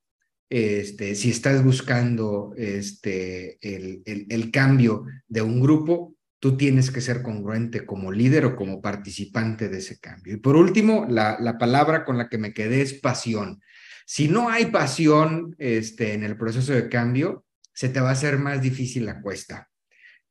este, 0.50 1.16
si 1.16 1.30
estás 1.30 1.64
buscando 1.64 2.54
este, 2.58 3.58
el, 3.62 4.02
el, 4.06 4.26
el, 4.30 4.52
cambio 4.52 5.06
de 5.28 5.42
un 5.42 5.62
grupo, 5.62 6.16
tú 6.40 6.58
tienes 6.58 6.92
que 6.92 7.02
ser 7.02 7.22
congruente 7.22 7.86
como 7.86 8.12
líder 8.12 8.46
o 8.46 8.56
como 8.56 8.82
participante 8.82 9.70
de 9.70 9.78
ese 9.78 10.00
cambio. 10.00 10.34
Y 10.34 10.38
por 10.38 10.56
último, 10.56 11.06
la, 11.10 11.38
la 11.40 11.58
palabra 11.58 12.06
con 12.06 12.18
la 12.18 12.30
que 12.30 12.38
me 12.38 12.54
quedé 12.54 12.82
es 12.82 12.94
pasión. 12.94 13.62
Si 14.06 14.28
no 14.28 14.50
hay 14.50 14.68
pasión 14.68 15.56
este, 15.60 16.14
en 16.14 16.24
el 16.24 16.38
proceso 16.38 16.74
de 16.74 16.90
cambio, 16.90 17.46
se 17.74 17.90
te 17.90 18.00
va 18.00 18.10
a 18.10 18.14
hacer 18.14 18.38
más 18.38 18.62
difícil 18.62 19.06
la 19.06 19.22
cuesta. 19.22 19.70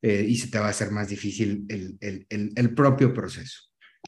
Eh, 0.03 0.25
y 0.29 0.37
se 0.37 0.49
te 0.49 0.59
va 0.59 0.67
a 0.67 0.71
hacer 0.71 0.91
más 0.91 1.09
difícil 1.09 1.65
el, 1.69 1.97
el, 2.01 2.53
el, 2.55 2.75
propio 2.75 3.15
proceso. 3.15 3.63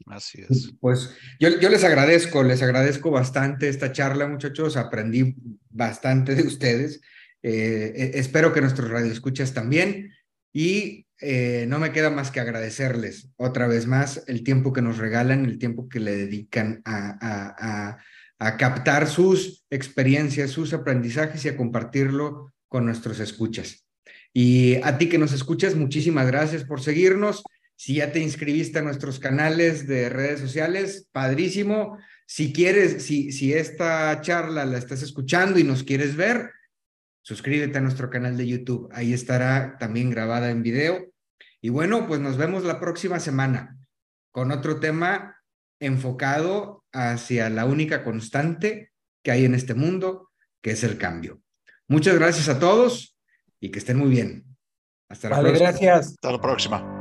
Así 0.06 0.42
es. 0.48 0.72
Pues 0.80 1.10
yo, 1.40 1.58
yo, 1.58 1.68
les 1.70 1.82
agradezco, 1.82 2.42
les 2.42 2.62
agradezco 2.62 3.10
bastante 3.10 3.68
esta 3.68 3.90
charla, 3.90 4.28
muchachos. 4.28 4.76
Aprendí 4.76 5.34
bastante 5.70 6.34
de 6.34 6.42
ustedes. 6.42 7.00
Eh, 7.42 7.92
e, 7.96 8.18
espero 8.18 8.52
que 8.52 8.60
nuestros 8.60 8.90
radioescuchas 8.90 9.54
también. 9.54 10.12
Y 10.52 11.06
eh, 11.20 11.66
no 11.68 11.78
me 11.78 11.90
queda 11.90 12.10
más 12.10 12.30
que 12.30 12.40
agradecerles 12.40 13.30
otra 13.36 13.66
vez 13.66 13.86
más 13.86 14.22
el 14.28 14.44
tiempo 14.44 14.72
que 14.72 14.82
nos 14.82 14.98
regalan, 14.98 15.46
el 15.46 15.58
tiempo 15.58 15.88
que 15.88 16.00
le 16.00 16.16
dedican 16.16 16.80
a, 16.84 17.18
a, 17.20 17.56
a, 17.58 17.98
a 18.38 18.56
captar 18.56 19.08
sus 19.08 19.64
experiencias, 19.70 20.50
sus 20.50 20.72
aprendizajes 20.72 21.44
y 21.44 21.48
a 21.48 21.56
compartirlo 21.56 22.52
con 22.68 22.84
nuestros 22.84 23.18
escuchas. 23.20 23.87
Y 24.32 24.76
a 24.82 24.98
ti 24.98 25.08
que 25.08 25.18
nos 25.18 25.32
escuchas, 25.32 25.74
muchísimas 25.74 26.26
gracias 26.26 26.64
por 26.64 26.80
seguirnos. 26.80 27.42
Si 27.76 27.94
ya 27.94 28.12
te 28.12 28.20
inscribiste 28.20 28.78
a 28.78 28.82
nuestros 28.82 29.18
canales 29.18 29.86
de 29.86 30.08
redes 30.08 30.40
sociales, 30.40 31.08
padrísimo. 31.12 31.96
Si 32.26 32.52
quieres, 32.52 33.04
si, 33.04 33.52
esta 33.52 34.20
charla 34.20 34.64
la 34.64 34.78
estás 34.78 35.02
escuchando 35.02 35.58
y 35.58 35.64
nos 35.64 35.84
quieres 35.84 36.16
ver, 36.16 36.50
suscríbete 37.22 37.78
a 37.78 37.80
nuestro 37.80 38.10
canal 38.10 38.36
de 38.36 38.48
YouTube. 38.48 38.88
Ahí 38.92 39.12
estará 39.12 39.76
también 39.78 40.10
grabada 40.10 40.50
en 40.50 40.62
video. 40.62 41.12
Y 41.60 41.70
bueno, 41.70 42.06
pues 42.06 42.20
nos 42.20 42.36
vemos 42.36 42.64
la 42.64 42.80
próxima 42.80 43.20
semana 43.20 43.78
con 44.32 44.50
otro 44.50 44.80
tema 44.80 45.40
enfocado 45.80 46.84
hacia 46.92 47.48
la 47.48 47.64
única 47.64 48.02
constante 48.04 48.90
que 49.22 49.30
hay 49.30 49.44
en 49.44 49.54
este 49.54 49.74
mundo, 49.74 50.30
que 50.62 50.72
es 50.72 50.82
el 50.84 50.98
cambio. 50.98 51.40
Muchas 51.86 52.16
gracias 52.16 52.48
a 52.48 52.58
todos 52.58 53.17
y 53.60 53.70
que 53.70 53.78
estén 53.78 53.98
muy 53.98 54.08
bien. 54.08 54.44
Hasta 55.08 55.30
la 55.30 55.40
próxima. 55.40 55.70
Gracias. 55.70 56.06
Hasta 56.08 56.32
la 56.32 56.40
próxima. 56.40 56.97